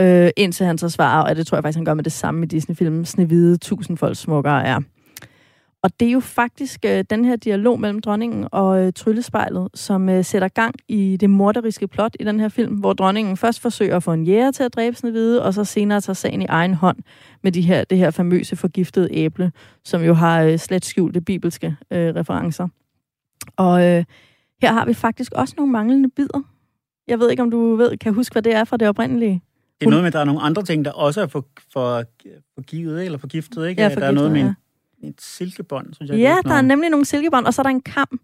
øh, 0.00 0.30
indtil 0.36 0.66
han 0.66 0.78
så 0.78 0.88
svarer, 0.88 1.22
og 1.22 1.36
det 1.36 1.46
tror 1.46 1.56
jeg 1.56 1.62
faktisk, 1.62 1.78
han 1.78 1.84
gør 1.84 1.94
med 1.94 2.04
det 2.04 2.12
samme 2.12 2.44
i 2.44 2.46
Disney-filmen, 2.46 3.04
Snevide, 3.04 3.56
tusindfold 3.56 4.14
smukkere 4.14 4.64
er. 4.64 4.80
Og 5.82 6.00
det 6.00 6.08
er 6.08 6.12
jo 6.12 6.20
faktisk 6.20 6.84
øh, 6.84 7.04
den 7.10 7.24
her 7.24 7.36
dialog 7.36 7.80
mellem 7.80 8.00
dronningen 8.00 8.48
og 8.52 8.86
øh, 8.86 8.92
tryllespejlet, 8.92 9.68
som 9.74 10.08
øh, 10.08 10.24
sætter 10.24 10.48
gang 10.48 10.74
i 10.88 11.16
det 11.16 11.30
morderiske 11.30 11.88
plot 11.88 12.16
i 12.20 12.24
den 12.24 12.40
her 12.40 12.48
film, 12.48 12.74
hvor 12.74 12.92
dronningen 12.92 13.36
først 13.36 13.60
forsøger 13.60 13.96
at 13.96 14.02
få 14.02 14.12
en 14.12 14.24
jæger 14.24 14.50
til 14.50 14.62
at 14.62 14.74
dræbe 14.74 14.96
Snevide, 14.96 15.44
og 15.44 15.54
så 15.54 15.64
senere 15.64 16.00
tager 16.00 16.14
sagen 16.14 16.42
i 16.42 16.44
egen 16.44 16.74
hånd 16.74 16.98
med 17.42 17.52
de 17.52 17.62
her, 17.62 17.84
det 17.84 17.98
her 17.98 18.10
famøse 18.10 18.56
forgiftede 18.56 19.08
æble, 19.12 19.52
som 19.84 20.02
jo 20.02 20.14
har 20.14 20.42
øh, 20.42 20.58
slet 20.58 20.84
skjulte 20.84 21.20
bibelske 21.20 21.76
øh, 21.90 22.14
referencer. 22.14 22.68
Og 23.56 23.86
øh, 23.86 24.04
her 24.62 24.72
har 24.72 24.86
vi 24.86 24.94
faktisk 24.94 25.32
også 25.32 25.54
nogle 25.56 25.72
manglende 25.72 26.08
bidder. 26.08 26.42
Jeg 27.08 27.18
ved 27.18 27.30
ikke, 27.30 27.42
om 27.42 27.50
du 27.50 27.76
ved, 27.76 27.96
kan 27.96 28.14
huske, 28.14 28.32
hvad 28.32 28.42
det 28.42 28.54
er 28.54 28.64
fra 28.64 28.76
det 28.76 28.88
oprindelige. 28.88 29.42
Det 29.80 29.86
er 29.86 29.90
noget 29.90 30.02
med, 30.02 30.06
at 30.06 30.12
der 30.12 30.20
er 30.20 30.24
nogle 30.24 30.40
andre 30.40 30.62
ting, 30.62 30.84
der 30.84 30.90
også 30.90 31.20
er 31.20 31.26
for, 31.26 31.46
for, 31.72 32.04
forgivet, 32.54 33.04
eller 33.04 33.18
forgiftet, 33.18 33.68
ikke? 33.68 33.82
Ja, 33.82 33.88
der 33.88 33.90
er 33.90 33.94
forgiftet, 33.94 34.14
noget 34.14 34.32
med 34.32 34.40
ja. 34.40 34.54
Et 35.02 35.14
silkebånd, 35.20 35.94
synes 35.94 36.10
jeg. 36.10 36.18
Ja, 36.18 36.36
der 36.44 36.54
er 36.54 36.60
nemlig 36.60 36.90
nogle 36.90 37.06
silkebånd, 37.06 37.46
og 37.46 37.54
så 37.54 37.60
er 37.60 37.62
der 37.62 37.70
en 37.70 37.80
kam, 37.80 38.20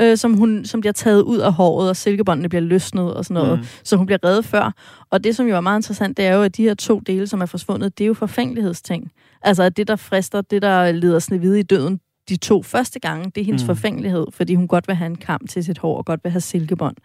øh, 0.00 0.16
som, 0.16 0.34
hun, 0.34 0.64
som 0.64 0.80
bliver 0.80 0.92
taget 0.92 1.22
ud 1.22 1.38
af 1.38 1.52
håret, 1.52 1.88
og 1.88 1.96
silkebåndene 1.96 2.48
bliver 2.48 2.62
løsnet 2.62 3.14
og 3.14 3.24
sådan 3.24 3.42
noget, 3.42 3.58
mm. 3.58 3.64
Så 3.84 3.96
hun 3.96 4.06
bliver 4.06 4.18
reddet 4.24 4.44
før. 4.44 4.74
Og 5.10 5.24
det, 5.24 5.36
som 5.36 5.46
jo 5.46 5.56
er 5.56 5.60
meget 5.60 5.78
interessant, 5.78 6.16
det 6.16 6.24
er 6.24 6.34
jo, 6.34 6.42
at 6.42 6.56
de 6.56 6.62
her 6.62 6.74
to 6.74 6.98
dele, 6.98 7.26
som 7.26 7.40
er 7.40 7.46
forsvundet, 7.46 7.98
det 7.98 8.04
er 8.04 8.08
jo 8.08 8.14
forfængelighedsting. 8.14 9.12
Altså, 9.42 9.62
at 9.62 9.76
det, 9.76 9.88
der 9.88 9.96
frister, 9.96 10.40
det, 10.40 10.62
der 10.62 10.92
leder 10.92 11.18
Snevide 11.18 11.60
i 11.60 11.62
døden, 11.62 12.00
de 12.28 12.36
to 12.36 12.62
første 12.62 13.00
gange, 13.00 13.30
det 13.34 13.40
er 13.40 13.44
hendes. 13.44 13.62
Mm. 13.62 13.66
forfængelighed, 13.66 14.26
fordi 14.32 14.54
hun 14.54 14.68
godt 14.68 14.88
vil 14.88 14.96
have 14.96 15.06
en 15.06 15.16
kam 15.16 15.46
til 15.46 15.64
sit 15.64 15.78
hår, 15.78 15.98
og 15.98 16.04
godt 16.04 16.20
vil 16.24 16.32
have 16.32 16.40
silkebånd. 16.40 16.96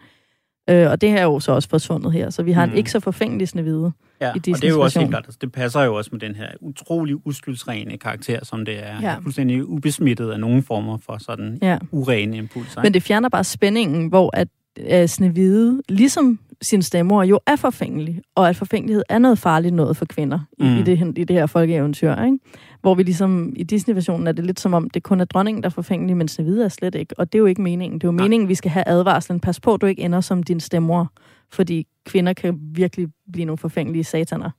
Øh, 0.70 0.90
og 0.90 1.00
det 1.00 1.10
her 1.10 1.18
er 1.18 1.22
jo 1.24 1.40
så 1.40 1.52
også 1.52 1.68
forsvundet 1.68 2.12
her, 2.12 2.30
så 2.30 2.42
vi 2.42 2.52
har 2.52 2.64
mm. 2.66 2.70
en 2.70 2.74
Mm. 2.74 2.78
ikke 2.78 2.90
så 2.90 3.00
forfængelig 3.00 3.48
Snevide. 3.48 3.92
Ja, 4.20 4.26
i 4.26 4.28
og 4.28 4.34
det 4.34 4.40
er 4.50 4.54
Disneys 4.54 4.70
jo 4.70 4.80
også 4.80 4.84
version. 4.84 5.02
helt 5.02 5.10
klart, 5.12 5.24
altså, 5.24 5.38
det 5.40 5.52
passer 5.52 5.82
jo 5.82 5.94
også 5.94 6.10
med 6.12 6.20
den 6.20 6.34
her 6.34 6.46
utrolig 6.60 7.26
uskyldsrene 7.26 7.96
karakter, 7.98 8.44
som 8.44 8.64
det 8.64 8.74
er. 8.86 9.00
Ja. 9.02 9.16
Fuldstændig 9.22 9.68
ubesmittet 9.68 10.30
af 10.30 10.40
nogen 10.40 10.62
former 10.62 10.98
for 11.06 11.16
sådan 11.20 11.58
Ja. 11.62 11.78
urene 11.92 12.36
impulser. 12.36 12.82
Men 12.82 12.94
det 12.94 13.02
fjerner 13.02 13.28
bare 13.28 13.44
spændingen, 13.44 14.08
hvor 14.08 14.30
at 14.36 14.48
øh, 14.90 15.06
Snevide, 15.08 15.82
ligesom 15.88 16.38
sin 16.62 16.82
stemmer, 16.82 17.24
jo 17.24 17.40
er 17.46 17.56
forfængelig, 17.56 18.20
og 18.34 18.48
at 18.48 18.56
forfængelighed 18.56 19.02
er 19.08 19.18
noget 19.18 19.38
farligt 19.38 19.74
noget 19.74 19.96
for 19.96 20.04
kvinder 20.04 20.38
mm. 20.58 20.66
i, 20.66 20.68
Mm. 20.68 20.76
i, 20.78 20.82
det, 20.82 20.98
hen- 20.98 21.14
i 21.16 21.24
det 21.24 21.36
her 21.36 21.46
folkeeventyr. 21.46 22.22
Ikke? 22.24 22.38
Hvor 22.80 22.94
vi 22.94 23.02
ligesom, 23.02 23.52
i 23.56 23.62
Disney-versionen 23.62 24.26
er 24.26 24.32
det 24.32 24.46
lidt 24.46 24.60
som 24.60 24.74
om, 24.74 24.90
det 24.90 25.02
kun 25.02 25.20
er 25.20 25.24
dronningen, 25.24 25.62
der 25.62 25.68
er 25.68 25.70
forfængelig, 25.70 26.16
men 26.16 26.28
Snevide 26.28 26.64
er 26.64 26.68
slet 26.68 26.94
ikke. 26.94 27.14
Og 27.18 27.32
det 27.32 27.38
er 27.38 27.40
jo 27.40 27.46
ikke 27.46 27.62
meningen. 27.62 27.98
Det 27.98 28.04
er 28.06 28.08
jo 28.08 28.12
Nej. 28.12 28.24
meningen, 28.24 28.48
vi 28.48 28.54
skal 28.54 28.70
have 28.70 28.88
advarslen. 28.88 29.40
Pas 29.40 29.60
på, 29.60 29.76
du 29.76 29.86
ikke 29.86 30.02
ender 30.02 30.20
som 30.20 30.42
din 30.42 30.60
stemmer, 30.60 31.06
fordi 31.52 31.86
kvinder 32.06 32.32
kan 32.32 32.58
virkelig 32.60 33.08
blive 33.32 33.44
nogle 33.44 33.58
forfængelige 33.58 34.04
sataner. 34.04 34.50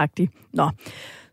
-agtige. 0.00 0.50
Nå. 0.52 0.70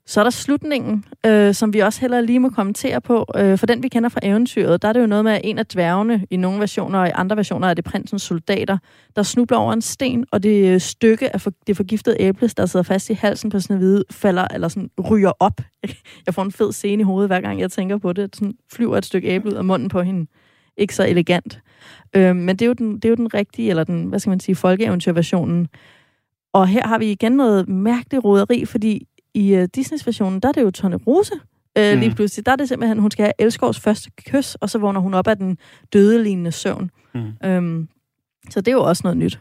Så 0.10 0.20
er 0.20 0.24
der 0.24 0.32
slutningen, 0.32 1.06
øh, 1.26 1.54
som 1.54 1.74
vi 1.74 1.80
også 1.80 2.02
heller 2.02 2.22
lige 2.22 2.40
må 2.40 2.50
kommentere 2.50 3.02
på. 3.02 3.26
Øh, 3.36 3.58
for 3.58 3.66
den, 3.66 3.84
vi 3.84 3.88
kender 3.88 4.10
fra 4.10 4.20
eventyret, 4.24 4.82
der 4.82 4.88
er 4.88 4.94
det 4.94 5.02
jo 5.02 5.06
noget 5.06 5.24
med, 5.24 5.32
at 5.32 5.42
en 5.44 5.58
af 5.58 5.66
dværgene 5.66 6.26
i 6.30 6.38
nogle 6.38 6.60
versioner, 6.60 7.00
og 7.00 7.08
i 7.08 7.12
andre 7.16 7.38
versioner 7.38 7.68
er 7.68 7.74
det 7.74 7.84
prinsens 7.84 8.22
soldater, 8.22 8.78
der 9.16 9.24
snubler 9.24 9.58
over 9.58 9.74
en 9.74 9.82
sten, 9.82 10.26
og 10.32 10.44
det 10.44 10.74
øh, 10.74 10.80
stykke 10.80 11.34
af 11.34 11.42
for, 11.42 11.52
det 11.68 11.78
forgiftede 11.78 12.16
æble, 12.20 12.48
der 12.48 12.66
sidder 12.66 12.84
fast 12.84 13.10
i 13.10 13.14
halsen 13.14 13.50
på 13.50 13.60
Snevide, 13.60 14.04
falder 14.12 14.48
eller 14.54 14.68
sådan 14.68 14.90
ryger 15.10 15.32
op. 15.40 15.62
Jeg 16.26 16.34
får 16.34 16.42
en 16.44 16.52
fed 16.52 16.72
scene 16.72 17.02
i 17.02 17.04
hovedet, 17.04 17.30
hver 17.30 17.42
gang 17.42 17.60
jeg 17.60 17.72
tænker 17.72 17.98
på 17.98 18.14
det. 18.14 18.36
Sådan 18.36 18.54
flyver 18.72 18.98
et 18.98 19.06
stykke 19.06 19.28
æble 19.28 19.52
ud 19.52 19.56
af 19.56 19.66
munden 19.66 19.90
på 19.90 20.02
hende. 20.02 20.28
Ikke 20.78 20.96
så 20.96 21.08
elegant. 21.08 21.60
Øh, 22.16 22.36
men 22.36 22.50
det 22.50 22.62
er, 22.62 22.68
jo 22.68 22.74
den, 22.74 22.96
det 22.96 23.06
er 23.06 23.10
jo 23.10 23.16
den 23.16 23.34
rigtige, 23.34 23.70
eller 23.70 23.84
den, 23.84 24.04
hvad 24.04 24.20
skal 24.20 24.30
man 24.30 24.40
sige, 24.40 24.56
folkeeventyrversionen. 24.56 25.68
Og 26.54 26.68
her 26.68 26.88
har 26.88 26.98
vi 26.98 27.12
igen 27.12 27.32
noget 27.32 27.70
mærkeligt 27.70 28.24
roderi, 28.24 28.66
fordi 28.66 29.08
i 29.34 29.58
uh, 29.58 29.64
Disneys 29.76 30.06
versionen, 30.06 30.40
der 30.40 30.48
er 30.48 30.52
det 30.54 30.62
jo 30.62 30.72
Tone 30.72 30.96
Rose, 30.96 31.34
øh, 31.78 31.94
Mm. 31.94 32.00
lige 32.00 32.16
pludselig. 32.16 32.46
Der 32.46 32.52
er 32.52 32.56
det 32.56 32.68
simpelthen, 32.70 33.00
hun 33.00 33.12
skal 33.12 33.24
have 33.26 33.34
Elskovs 33.40 33.80
første 33.80 34.12
kys, 34.28 34.56
og 34.56 34.70
så 34.70 34.78
vågner 34.78 35.00
hun 35.00 35.14
op 35.14 35.28
af 35.28 35.38
den 35.38 35.58
dødelignende 35.94 36.52
søvn. 36.52 36.92
Mm. 37.14 37.32
Øhm, 37.46 37.90
så 38.50 38.62
det 38.62 38.68
er 38.68 38.76
jo 38.76 38.84
også 38.84 39.02
noget 39.06 39.18
nyt. 39.18 39.40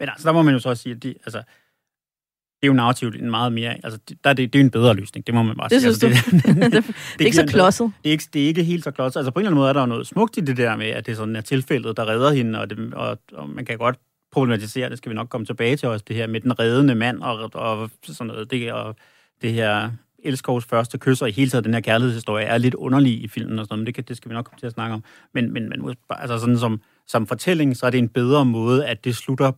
Men 0.00 0.08
altså, 0.08 0.28
der 0.28 0.32
må 0.32 0.42
man 0.42 0.54
jo 0.54 0.60
så 0.60 0.68
også 0.68 0.82
sige, 0.82 0.94
at 0.94 1.02
de, 1.02 1.08
altså, 1.26 1.38
det 1.38 2.62
er 2.62 2.66
jo 2.66 2.72
narrativt 2.72 3.16
en 3.22 3.30
meget 3.30 3.52
mere... 3.52 3.74
Altså, 3.84 4.00
det- 4.08 4.18
der 4.24 4.30
er 4.30 4.34
det, 4.34 4.52
det 4.52 4.58
er 4.58 4.62
jo 4.62 4.66
en 4.66 4.70
bedre 4.70 4.94
løsning, 4.94 5.26
det 5.26 5.34
må 5.34 5.42
man 5.42 5.56
bare 5.56 5.68
Det 5.68 5.80
sige. 5.80 5.94
synes 5.94 6.16
altså, 6.16 6.30
du? 6.30 6.36
Det, 6.36 6.72
det, 6.72 6.86
det 7.18 7.20
er 7.20 7.24
ikke 7.24 7.36
så 7.36 7.46
klodset. 7.46 7.92
det, 8.04 8.08
er 8.08 8.12
ikke, 8.12 8.24
det 8.32 8.42
er 8.42 8.46
ikke 8.46 8.64
helt 8.64 8.84
så 8.84 8.90
klodset. 8.90 9.20
Altså, 9.20 9.30
på 9.30 9.38
en 9.40 9.42
eller 9.42 9.50
anden 9.50 9.58
måde 9.58 9.68
er 9.68 9.72
der 9.72 9.80
jo 9.80 9.86
noget 9.86 10.06
smukt 10.06 10.36
i 10.36 10.40
det 10.40 10.56
der 10.56 10.76
med, 10.76 10.86
at 10.86 11.06
det 11.06 11.16
sådan 11.16 11.36
er 11.36 11.40
tilfældet, 11.40 11.96
der 11.96 12.08
redder 12.08 12.30
hende, 12.32 12.60
og, 12.60 12.70
det, 12.70 12.94
og, 12.94 13.18
og 13.32 13.48
man 13.48 13.64
kan 13.64 13.78
godt 13.78 13.98
problematisere, 14.36 14.90
det 14.90 14.98
skal 14.98 15.10
vi 15.10 15.14
nok 15.14 15.28
komme 15.28 15.46
tilbage 15.46 15.76
til 15.76 15.88
også, 15.88 16.04
det 16.08 16.16
her 16.16 16.26
med 16.26 16.40
den 16.40 16.58
reddende 16.58 16.94
mand, 16.94 17.22
og, 17.22 17.50
og 17.54 17.90
sådan 18.02 18.26
noget, 18.26 18.50
det, 18.50 18.72
og 18.72 18.96
det 19.42 19.52
her 19.52 19.90
Elskovs 20.18 20.64
første 20.64 20.98
kys, 20.98 21.22
og 21.22 21.28
i 21.28 21.32
hele 21.32 21.50
taget 21.50 21.64
den 21.64 21.74
her 21.74 21.80
kærlighedshistorie, 21.80 22.44
er 22.44 22.58
lidt 22.58 22.74
underlig 22.74 23.22
i 23.24 23.28
filmen 23.28 23.58
og 23.58 23.64
sådan 23.64 23.72
noget, 23.72 23.80
men 23.80 23.86
det, 23.86 23.94
kan, 23.94 24.04
det 24.04 24.16
skal 24.16 24.28
vi 24.28 24.34
nok 24.34 24.44
komme 24.44 24.58
til 24.58 24.66
at 24.66 24.72
snakke 24.72 24.94
om. 24.94 25.04
Men, 25.34 25.52
men, 25.52 25.68
men 25.68 25.96
altså 26.10 26.38
sådan 26.38 26.58
som, 26.58 26.80
som 27.06 27.26
fortælling, 27.26 27.76
så 27.76 27.86
er 27.86 27.90
det 27.90 27.98
en 27.98 28.08
bedre 28.08 28.44
måde, 28.44 28.86
at 28.86 29.04
det 29.04 29.16
slutter 29.16 29.52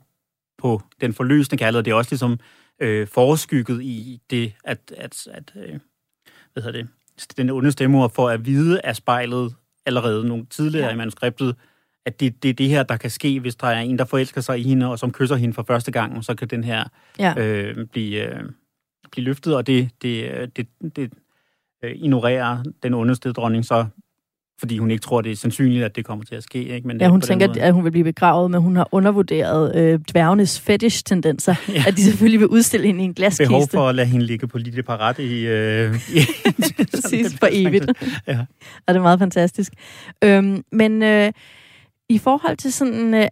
på 0.59 0.83
den 1.01 1.15
forløsende 1.15 1.57
kærlighed. 1.57 1.83
Det 1.83 1.91
er 1.91 1.95
også 1.95 2.11
ligesom 2.11 2.39
øh, 2.83 3.07
forskygget 3.07 3.83
i 3.83 4.21
det, 4.31 4.53
at, 4.65 4.79
at, 4.97 5.27
at 5.33 5.53
øh, 5.57 5.79
hvad 6.53 6.63
hedder 6.63 6.79
det, 6.79 6.89
den 7.37 7.51
onde 7.51 7.73
stemmor 7.73 8.09
får 8.09 8.31
at 8.31 8.47
vide 8.47 8.81
af 8.81 8.97
spejlet 8.97 9.55
allerede 9.87 10.29
nogle 10.29 10.47
tidligere 10.51 10.87
ja. 10.87 10.93
i 10.93 10.97
manuskriptet, 10.97 11.57
at 12.09 12.21
det, 12.21 12.43
det 12.43 12.49
er 12.49 12.55
det 12.55 12.69
her, 12.69 12.83
der 12.83 12.97
kan 12.97 13.11
ske, 13.11 13.41
hvis 13.41 13.57
der 13.57 13.67
er 13.67 13.81
en, 13.81 13.99
der 13.99 14.05
forelsker 14.05 14.41
sig 14.41 14.59
i 14.59 14.63
hende, 14.63 14.91
og 14.91 14.99
som 14.99 15.13
kysser 15.13 15.37
hende 15.37 15.55
for 15.55 15.63
første 15.63 15.91
gang, 15.93 16.25
så 16.25 16.35
kan 16.35 16.49
den 16.49 16.65
her 16.65 16.85
Ja. 17.19 17.35
øh, 17.37 17.87
blive, 17.93 18.27
øh, 18.35 18.41
blive 19.13 19.25
løftet, 19.25 19.57
og 19.57 19.67
det, 19.67 19.89
det, 20.03 20.31
øh, 20.31 20.49
det, 20.57 20.67
det 20.97 21.13
øh, 21.85 21.91
ignorerer 21.95 22.63
den 22.83 22.95
ondeste 22.95 23.33
dronning 23.33 23.65
så, 23.65 23.87
fordi 24.61 24.79
hun 24.79 24.91
ikke 24.91 25.03
tror, 25.03 25.21
det 25.21 25.33
er 25.33 25.37
sandsynligt, 25.37 25.85
at 25.85 25.97
det 25.97 26.05
kommer 26.05 26.25
til 26.25 26.35
at 26.35 26.43
ske. 26.43 26.65
Ikke? 26.65 26.87
Men 26.89 27.01
Ja, 27.01 27.09
hun 27.09 27.21
tænker, 27.21 27.47
måde- 27.47 27.61
at 27.61 27.73
hun 27.73 27.85
vil 27.85 27.91
blive 27.91 28.05
begravet, 28.05 28.51
men 28.51 28.61
hun 28.61 28.77
har 28.77 28.89
undervurderet 28.93 29.77
øh, 29.77 30.01
dværgenes 30.13 30.61
fetish-tendenser. 30.61 31.55
Ja. 31.75 31.85
At 31.87 31.97
de 31.97 32.03
selvfølgelig 32.03 32.41
vil 32.41 32.49
udstille 32.49 32.87
hende 32.87 33.01
i 33.01 33.05
en 33.05 33.15
glaskiste. 33.15 33.45
behov 33.51 33.69
for 33.71 33.89
at 33.89 33.95
lade 33.95 34.07
hende 34.07 34.27
ligge 34.27 34.47
på 34.47 34.59
lille 34.59 34.83
parat 34.83 35.19
i... 35.19 35.47
Øh, 35.47 35.95
i 36.17 36.21
Præcis, 36.95 37.37
for 37.39 37.49
evigt. 37.67 37.87
Ja. 38.27 38.39
Og 38.87 38.95
det 38.95 38.97
er 38.99 39.03
meget 39.03 39.19
fantastisk. 39.19 39.73
Øhm, 40.25 40.65
men 40.73 41.03
øh, 41.03 41.33
i 42.09 42.19
forhold 42.19 42.57
til 42.57 42.73
sådan... 42.73 43.15
Øh, 43.15 43.27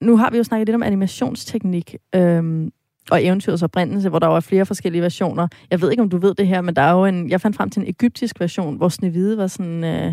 nu 0.00 0.16
har 0.16 0.30
vi 0.30 0.36
jo 0.36 0.44
snakket 0.44 0.68
lidt 0.68 0.74
om 0.74 0.82
animationsteknik 0.82 1.96
øhm, 2.14 2.72
og 3.10 3.24
eventyrets 3.24 3.62
oprindelse, 3.62 4.08
hvor 4.08 4.18
der 4.18 4.28
er 4.28 4.40
flere 4.40 4.66
forskellige 4.66 5.02
versioner. 5.02 5.48
Jeg 5.70 5.80
ved 5.80 5.90
ikke, 5.90 6.02
om 6.02 6.10
du 6.10 6.18
ved 6.18 6.34
det 6.34 6.46
her, 6.46 6.60
men 6.60 6.76
der 6.76 6.82
er 6.82 6.92
jo 6.92 7.04
en... 7.04 7.30
Jeg 7.30 7.40
fandt 7.40 7.56
frem 7.56 7.70
til 7.70 7.82
en 7.82 7.88
egyptisk 7.88 8.40
version, 8.40 8.76
hvor 8.76 8.88
Snevide 8.88 9.36
var 9.36 9.46
sådan... 9.46 9.84
Øh, 9.84 10.12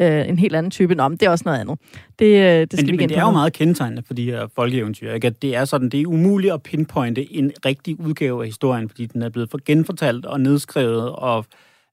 øh, 0.00 0.28
en 0.28 0.38
helt 0.38 0.56
anden 0.56 0.70
type. 0.70 0.94
Nå, 0.94 1.08
men 1.08 1.18
det 1.18 1.26
er 1.26 1.30
også 1.30 1.42
noget 1.46 1.58
andet. 1.58 1.78
Det, 2.18 2.26
øh, 2.26 2.60
det 2.60 2.72
skal 2.72 2.86
Men, 2.86 2.92
vi 2.92 2.96
men 2.96 3.08
det 3.08 3.18
er 3.18 3.22
jo 3.22 3.30
meget 3.30 3.52
kendetegnende 3.52 4.02
for 4.06 4.14
de 4.14 4.24
her 4.24 4.46
folkeeventyr, 4.54 5.12
ikke? 5.12 5.26
at 5.26 5.42
det 5.42 5.56
er 5.56 5.64
sådan, 5.64 5.88
det 5.88 6.00
er 6.00 6.06
umuligt 6.06 6.52
at 6.52 6.62
pinpointe 6.62 7.32
en 7.32 7.52
rigtig 7.64 8.00
udgave 8.00 8.40
af 8.40 8.46
historien, 8.46 8.88
fordi 8.88 9.06
den 9.06 9.22
er 9.22 9.28
blevet 9.28 9.50
for 9.50 9.58
genfortalt 9.64 10.26
og 10.26 10.40
nedskrevet, 10.40 11.10
og 11.10 11.46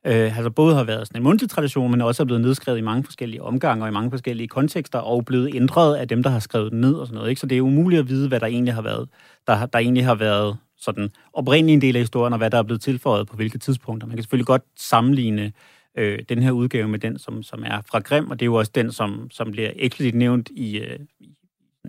øh, 0.06 0.38
altså 0.38 0.50
både 0.50 0.76
har 0.76 0.84
været 0.84 1.08
sådan 1.08 1.20
en 1.20 1.24
mundtlig 1.24 1.50
tradition, 1.50 1.92
men 1.92 2.02
også 2.02 2.24
er 2.24 2.26
blevet 2.26 2.42
nedskrevet 2.42 2.78
i 2.78 2.82
mange 2.82 3.04
forskellige 3.04 3.44
omgange 3.44 3.84
og 3.84 3.90
i 3.90 3.92
mange 3.92 4.12
forskellige 4.12 4.48
kontekster, 4.48 5.00
og 5.00 5.26
blevet 5.26 5.56
ændret 5.56 5.96
af 5.96 6.08
dem, 6.08 6.24
der 6.24 6.30
har 6.30 6.40
skrevet 6.40 6.72
den 6.72 6.82
ned 6.82 6.94
og 6.94 7.08
sådan 7.08 7.16
noget. 7.16 7.30
Ikke? 7.30 7.42
Så 7.42 7.48
det 7.48 7.58
er 7.58 7.62
umuligt 7.62 8.00
at 8.00 8.10
vide, 8.10 8.28
hvad 8.28 8.40
der 8.40 8.48
egentlig 8.48 8.74
har 8.74 8.82
været, 8.82 9.10
der, 9.48 9.66
der 9.66 9.80
egentlig 9.80 10.06
har 10.06 10.16
været 10.16 10.58
sådan 10.78 11.10
oprindelig 11.34 11.74
en 11.74 11.82
del 11.82 11.96
af 11.96 12.02
historien, 12.02 12.34
og 12.34 12.38
hvad 12.38 12.50
der 12.50 12.58
er 12.58 12.64
blevet 12.64 12.82
tilføjet 12.82 13.28
på 13.28 13.36
hvilke 13.36 13.58
tidspunkter. 13.58 14.08
Man 14.08 14.16
kan 14.16 14.24
selvfølgelig 14.24 14.48
godt 14.48 14.64
sammenligne 14.78 15.52
øh, 15.98 16.20
den 16.30 16.44
her 16.44 16.52
udgave 16.52 16.88
med 16.88 17.00
den, 17.00 17.18
som, 17.18 17.44
som 17.44 17.64
er 17.66 17.82
fra 17.82 18.00
Grimm, 18.00 18.30
og 18.30 18.40
det 18.40 18.44
er 18.44 18.48
jo 18.48 18.56
også 18.56 18.72
den, 18.76 18.92
som, 18.92 19.28
som 19.32 19.52
bliver 19.52 19.72
eksplicit 19.76 20.16
nævnt 20.16 20.50
i, 20.50 20.78
øh, 20.78 21.00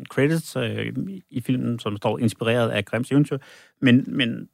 credits 0.09 0.57
øh, 0.57 0.93
i 1.31 1.41
filmen, 1.41 1.79
som 1.79 1.97
står 1.97 2.19
inspireret 2.19 2.71
af 2.71 2.85
Grimms 2.85 3.11
eventyr. 3.11 3.39
Men, 3.81 4.05
men, 4.07 4.49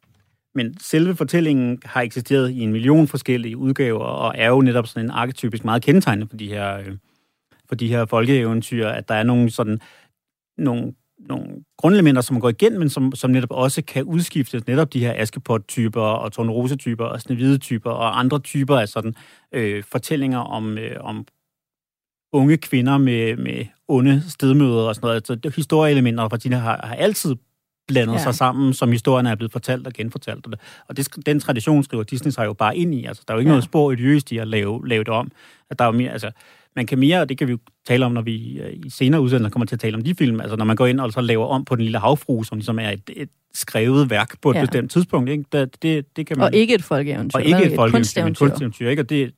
men 0.56 0.80
selve 0.80 1.16
fortællingen 1.16 1.78
har 1.84 2.00
eksisteret 2.00 2.50
i 2.50 2.60
en 2.60 2.72
million 2.72 3.08
forskellige 3.08 3.56
udgaver, 3.56 4.04
og 4.04 4.34
er 4.36 4.48
jo 4.48 4.60
netop 4.60 4.86
sådan 4.86 5.04
en 5.06 5.10
arketypisk 5.10 5.64
meget 5.64 5.82
kendetegnende 5.82 6.28
for 6.30 6.36
de 6.36 6.48
her, 6.48 6.78
øh, 6.78 6.96
for 7.68 7.74
de 7.74 7.88
her 7.88 8.04
folkeeventyr, 8.04 8.88
at 8.88 9.08
der 9.08 9.14
er 9.14 9.22
nogle 9.22 9.50
sådan 9.50 9.80
nogle 10.58 10.92
nogle 11.18 11.64
grundelementer, 11.78 12.22
som 12.22 12.40
går 12.40 12.48
igen, 12.48 12.78
men 12.78 12.88
som, 12.90 13.12
som 13.14 13.30
netop 13.30 13.50
også 13.50 13.82
kan 13.82 14.04
udskiftes. 14.04 14.66
Netop 14.66 14.92
de 14.92 15.00
her 15.00 15.12
Askepot-typer 15.16 16.00
og 16.00 16.32
Tornerose-typer 16.32 17.04
og 17.04 17.20
Snevide-typer 17.20 17.90
og 17.90 18.18
andre 18.18 18.38
typer 18.38 18.76
af 18.76 18.88
sådan 18.88 19.14
øh, 19.52 19.84
fortællinger 19.84 20.38
om, 20.38 20.78
øh, 20.78 20.96
om 21.00 21.26
unge 22.32 22.56
kvinder 22.56 22.98
med, 22.98 23.36
med 23.36 23.66
onde 23.88 24.30
stedmøder 24.30 24.88
og 24.88 24.94
sådan 24.94 25.06
noget. 25.06 25.30
Altså, 25.30 25.50
historieelementer 25.56 26.28
fra 26.28 26.36
Tina 26.36 26.56
har, 26.56 26.86
har 26.86 26.94
altid 26.94 27.36
blandet 27.88 28.14
ja. 28.14 28.18
sig 28.18 28.34
sammen, 28.34 28.74
som 28.74 28.92
historierne 28.92 29.30
er 29.30 29.34
blevet 29.34 29.52
fortalt 29.52 29.86
og 29.86 29.92
genfortalt. 29.92 30.46
Og, 30.88 30.96
det, 30.96 31.26
den 31.26 31.40
tradition 31.40 31.84
skriver 31.84 32.02
Disney 32.02 32.30
sig 32.30 32.46
jo 32.46 32.52
bare 32.52 32.76
ind 32.76 32.94
i. 32.94 33.04
Altså, 33.04 33.22
der 33.28 33.34
er 33.34 33.36
jo 33.36 33.38
ikke 33.38 33.48
ja. 33.48 33.52
noget 33.52 33.64
spor 33.64 33.86
odiøst 33.86 34.32
i 34.32 34.38
at 34.38 34.48
lave, 34.48 34.88
lave 34.88 35.04
det 35.04 35.12
om. 35.12 35.30
At 35.70 35.78
der 35.78 35.84
er 35.84 35.88
jo 35.88 35.98
mere, 35.98 36.12
altså, 36.12 36.30
man 36.76 36.86
kan 36.86 36.98
mere, 36.98 37.20
og 37.20 37.28
det 37.28 37.38
kan 37.38 37.46
vi 37.46 37.52
jo 37.52 37.58
tale 37.86 38.04
om, 38.04 38.12
når 38.12 38.22
vi 38.22 38.60
øh, 38.60 38.72
i 38.72 38.90
senere 38.90 39.20
udsendelser 39.20 39.50
kommer 39.50 39.66
til 39.66 39.76
at 39.76 39.80
tale 39.80 39.96
om 39.96 40.02
de 40.02 40.14
film, 40.14 40.40
altså 40.40 40.56
når 40.56 40.64
man 40.64 40.76
går 40.76 40.86
ind 40.86 41.00
og 41.00 41.12
så 41.12 41.20
laver 41.20 41.46
om 41.46 41.64
på 41.64 41.76
Den 41.76 41.82
Lille 41.82 41.98
Havfru, 41.98 42.42
som 42.42 42.58
ligesom 42.58 42.78
er 42.78 42.90
et, 42.90 43.10
et 43.16 43.28
skrevet 43.54 44.10
værk 44.10 44.40
på 44.42 44.50
et 44.50 44.54
ja. 44.54 44.60
bestemt 44.60 44.90
tidspunkt. 44.90 45.30
Ikke? 45.30 45.44
Det, 45.52 45.82
det, 45.82 46.16
det 46.16 46.26
kan 46.26 46.38
man, 46.38 46.46
og 46.46 46.54
ikke 46.54 46.74
et 46.74 46.84
folkeeventyr. 46.84 47.38
Og 47.38 47.44
ikke 47.44 47.64
et 47.64 47.74
folkeeventyr, 47.74 48.24
men 48.24 48.34
kunsteventyr. 48.34 48.88
Ikke? 48.88 49.02
Og 49.02 49.10
det, 49.10 49.32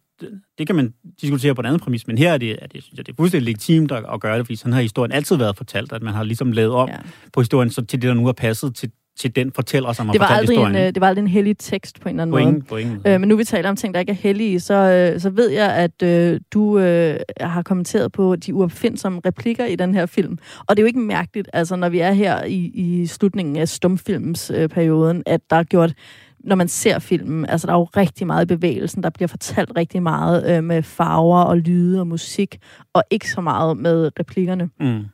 det, 0.59 0.67
kan 0.67 0.77
man 0.77 0.95
diskutere 1.21 1.55
på 1.55 1.61
en 1.61 1.67
anden 1.67 1.81
præmis, 1.81 2.07
men 2.07 2.19
her 2.19 2.33
er 2.33 2.39
det, 2.39 2.59
er 2.63 2.67
det, 2.67 2.83
synes 2.83 2.97
jeg, 2.97 3.07
det 3.07 3.13
er 3.13 3.17
fuldstændig 3.17 3.45
legitimt 3.45 3.93
at, 3.93 4.05
at 4.13 4.21
gøre 4.21 4.39
det, 4.39 4.47
fordi 4.47 4.57
sådan 4.57 4.73
har 4.73 4.81
historien 4.81 5.13
altid 5.13 5.37
været 5.37 5.57
fortalt, 5.57 5.93
at 5.93 6.03
man 6.03 6.15
har 6.15 6.23
ligesom 6.23 6.53
lavet 6.53 6.73
om 6.73 6.89
ja. 6.89 6.97
på 7.33 7.41
historien 7.41 7.71
så 7.71 7.85
til 7.85 8.03
det, 8.03 8.09
der 8.09 8.15
nu 8.15 8.29
er 8.29 8.33
passet 8.33 8.75
til, 8.75 8.91
til 9.19 9.37
den 9.37 9.53
fortæller, 9.53 9.93
som 9.93 10.07
har 10.07 10.13
det 10.13 10.21
var 10.21 10.27
fortalt 10.27 10.41
aldrig 10.41 10.57
historien. 10.57 10.77
En, 10.77 10.83
øh, 10.83 10.95
det 10.95 11.01
var 11.01 11.09
aldrig 11.09 11.23
en 11.23 11.29
hellig 11.29 11.59
tekst 11.59 12.01
på 12.01 12.09
en 12.09 12.21
eller 12.21 12.37
anden 12.37 12.63
på 12.63 12.75
måde. 12.75 12.87
Måde. 12.87 13.01
Øh, 13.07 13.21
men 13.21 13.29
nu 13.29 13.37
vi 13.37 13.45
taler 13.45 13.69
om 13.69 13.77
ting, 13.77 13.95
der 13.95 14.01
ikke 14.01 14.13
er 14.13 14.17
hellige, 14.17 14.61
så, 14.61 14.75
øh, 14.75 15.21
så 15.21 15.31
ved 15.31 15.51
jeg, 15.51 15.75
at 15.75 16.03
øh, 16.03 16.41
du 16.53 16.79
øh, 16.79 17.21
har 17.41 17.63
kommenteret 17.63 18.13
på 18.13 18.37
de 18.37 18.55
uopfindsomme 18.55 19.21
replikker 19.27 19.65
i 19.65 19.77
den 19.77 19.95
her 19.95 20.07
film. 20.07 20.39
Og 20.69 20.77
det 20.77 20.79
er 20.79 20.83
jo 20.83 20.87
ikke 20.87 21.01
mærkeligt, 21.01 21.49
altså 21.53 21.77
når 21.77 21.89
vi 21.89 21.99
er 21.99 22.13
her 22.13 22.45
i, 22.45 22.71
i 22.75 23.07
slutningen 23.07 23.57
af 23.57 23.69
stumfilmsperioden, 23.69 25.17
øh, 25.17 25.23
at 25.27 25.41
der 25.51 25.57
er 25.57 25.65
gjort 25.65 25.95
når 26.41 26.57
man 26.57 26.69
ser 26.69 26.99
filmen, 26.99 27.47
altså 27.47 27.67
der 27.67 27.73
er 27.73 27.79
jo 27.79 27.85
rigtig 27.85 28.27
meget 28.27 28.45
i 28.45 28.47
bevægelsen, 28.47 29.03
der 29.03 29.11
bliver 29.11 29.29
fortalt 29.29 29.73
rigtig 29.77 30.03
meget 30.03 30.57
øh, 30.57 30.65
med 30.65 30.83
farver 30.83 31.43
og 31.43 31.59
lyde 31.59 32.01
og 32.01 32.07
musik, 32.07 32.59
og 32.93 33.03
ikke 33.11 33.31
så 33.31 33.41
meget 33.41 33.77
med 33.77 34.11
replikkerne. 34.21 34.71
Mm. 34.81 35.05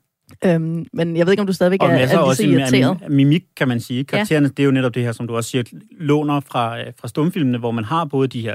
Øhm, 0.45 0.87
men 0.93 1.17
jeg 1.17 1.27
ved 1.27 1.33
ikke, 1.33 1.41
om 1.41 1.47
du 1.47 1.53
stadigvæk 1.53 1.83
Og 1.83 1.89
er, 1.89 1.93
er 1.93 2.07
lige 2.07 2.21
også 2.21 2.43
så 2.43 2.49
irriteret. 2.49 2.99
mimik, 3.11 3.43
kan 3.57 3.69
man 3.69 3.81
sige. 3.81 4.05
Karaktererne, 4.05 4.45
ja. 4.47 4.49
det 4.49 4.59
er 4.59 4.65
jo 4.65 4.71
netop 4.71 4.95
det 4.95 5.03
her, 5.03 5.13
som 5.13 5.27
du 5.27 5.37
også 5.37 5.51
siger, 5.51 5.63
låner 5.91 6.41
fra, 6.41 6.81
øh, 6.81 6.87
fra 7.01 7.09
stumfilmene, 7.09 7.59
hvor 7.59 7.71
man 7.71 7.85
har 7.85 8.05
både 8.05 8.29
de 8.29 8.41
her 8.41 8.55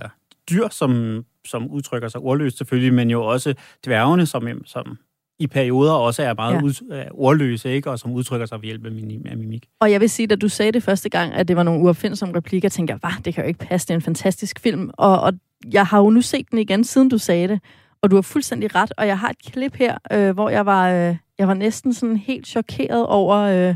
dyr, 0.49 0.67
som, 0.71 1.23
som 1.47 1.67
udtrykker 1.67 2.07
sig 2.07 2.21
ordløst 2.21 2.57
selvfølgelig, 2.57 2.93
men 2.93 3.09
jo 3.09 3.25
også 3.25 3.53
dværgene, 3.85 4.25
som, 4.25 4.47
som 4.65 4.97
i 5.39 5.47
perioder 5.47 5.93
også 5.93 6.23
er 6.23 6.33
meget 6.33 6.53
ja. 6.53 6.61
ud, 6.61 6.73
uh, 6.91 7.25
ordløse, 7.25 7.71
ikke? 7.71 7.91
og 7.91 7.99
som 7.99 8.11
udtrykker 8.11 8.45
sig 8.45 8.61
ved 8.61 8.65
hjælp 8.65 8.85
af, 8.85 8.91
min, 8.91 9.27
af 9.27 9.37
mimik. 9.37 9.65
Og 9.79 9.91
jeg 9.91 10.01
vil 10.01 10.09
sige, 10.09 10.31
at 10.31 10.41
du 10.41 10.49
sagde 10.49 10.71
det 10.71 10.83
første 10.83 11.09
gang, 11.09 11.33
at 11.33 11.47
det 11.47 11.55
var 11.55 11.63
nogle 11.63 11.83
uopfindsomme 11.83 12.35
replikker, 12.35 12.69
tænkte 12.69 12.97
jeg, 13.03 13.11
det 13.25 13.33
kan 13.33 13.43
jo 13.43 13.47
ikke 13.47 13.59
passe, 13.59 13.87
det 13.87 13.93
er 13.93 13.95
en 13.95 14.01
fantastisk 14.01 14.59
film. 14.59 14.89
Og, 14.93 15.21
og 15.21 15.33
jeg 15.73 15.85
har 15.85 15.99
jo 15.99 16.09
nu 16.09 16.21
set 16.21 16.51
den 16.51 16.59
igen, 16.59 16.83
siden 16.83 17.09
du 17.09 17.17
sagde 17.17 17.47
det, 17.47 17.59
og 18.01 18.11
du 18.11 18.15
har 18.15 18.21
fuldstændig 18.21 18.75
ret. 18.75 18.91
Og 18.97 19.07
jeg 19.07 19.19
har 19.19 19.29
et 19.29 19.39
klip 19.45 19.75
her, 19.75 19.97
øh, 20.11 20.31
hvor 20.31 20.49
jeg 20.49 20.65
var, 20.65 20.89
øh, 20.89 21.15
jeg 21.37 21.47
var 21.47 21.53
næsten 21.53 21.93
sådan 21.93 22.17
helt 22.17 22.47
chokeret 22.47 23.07
over, 23.07 23.37
øh, 23.37 23.75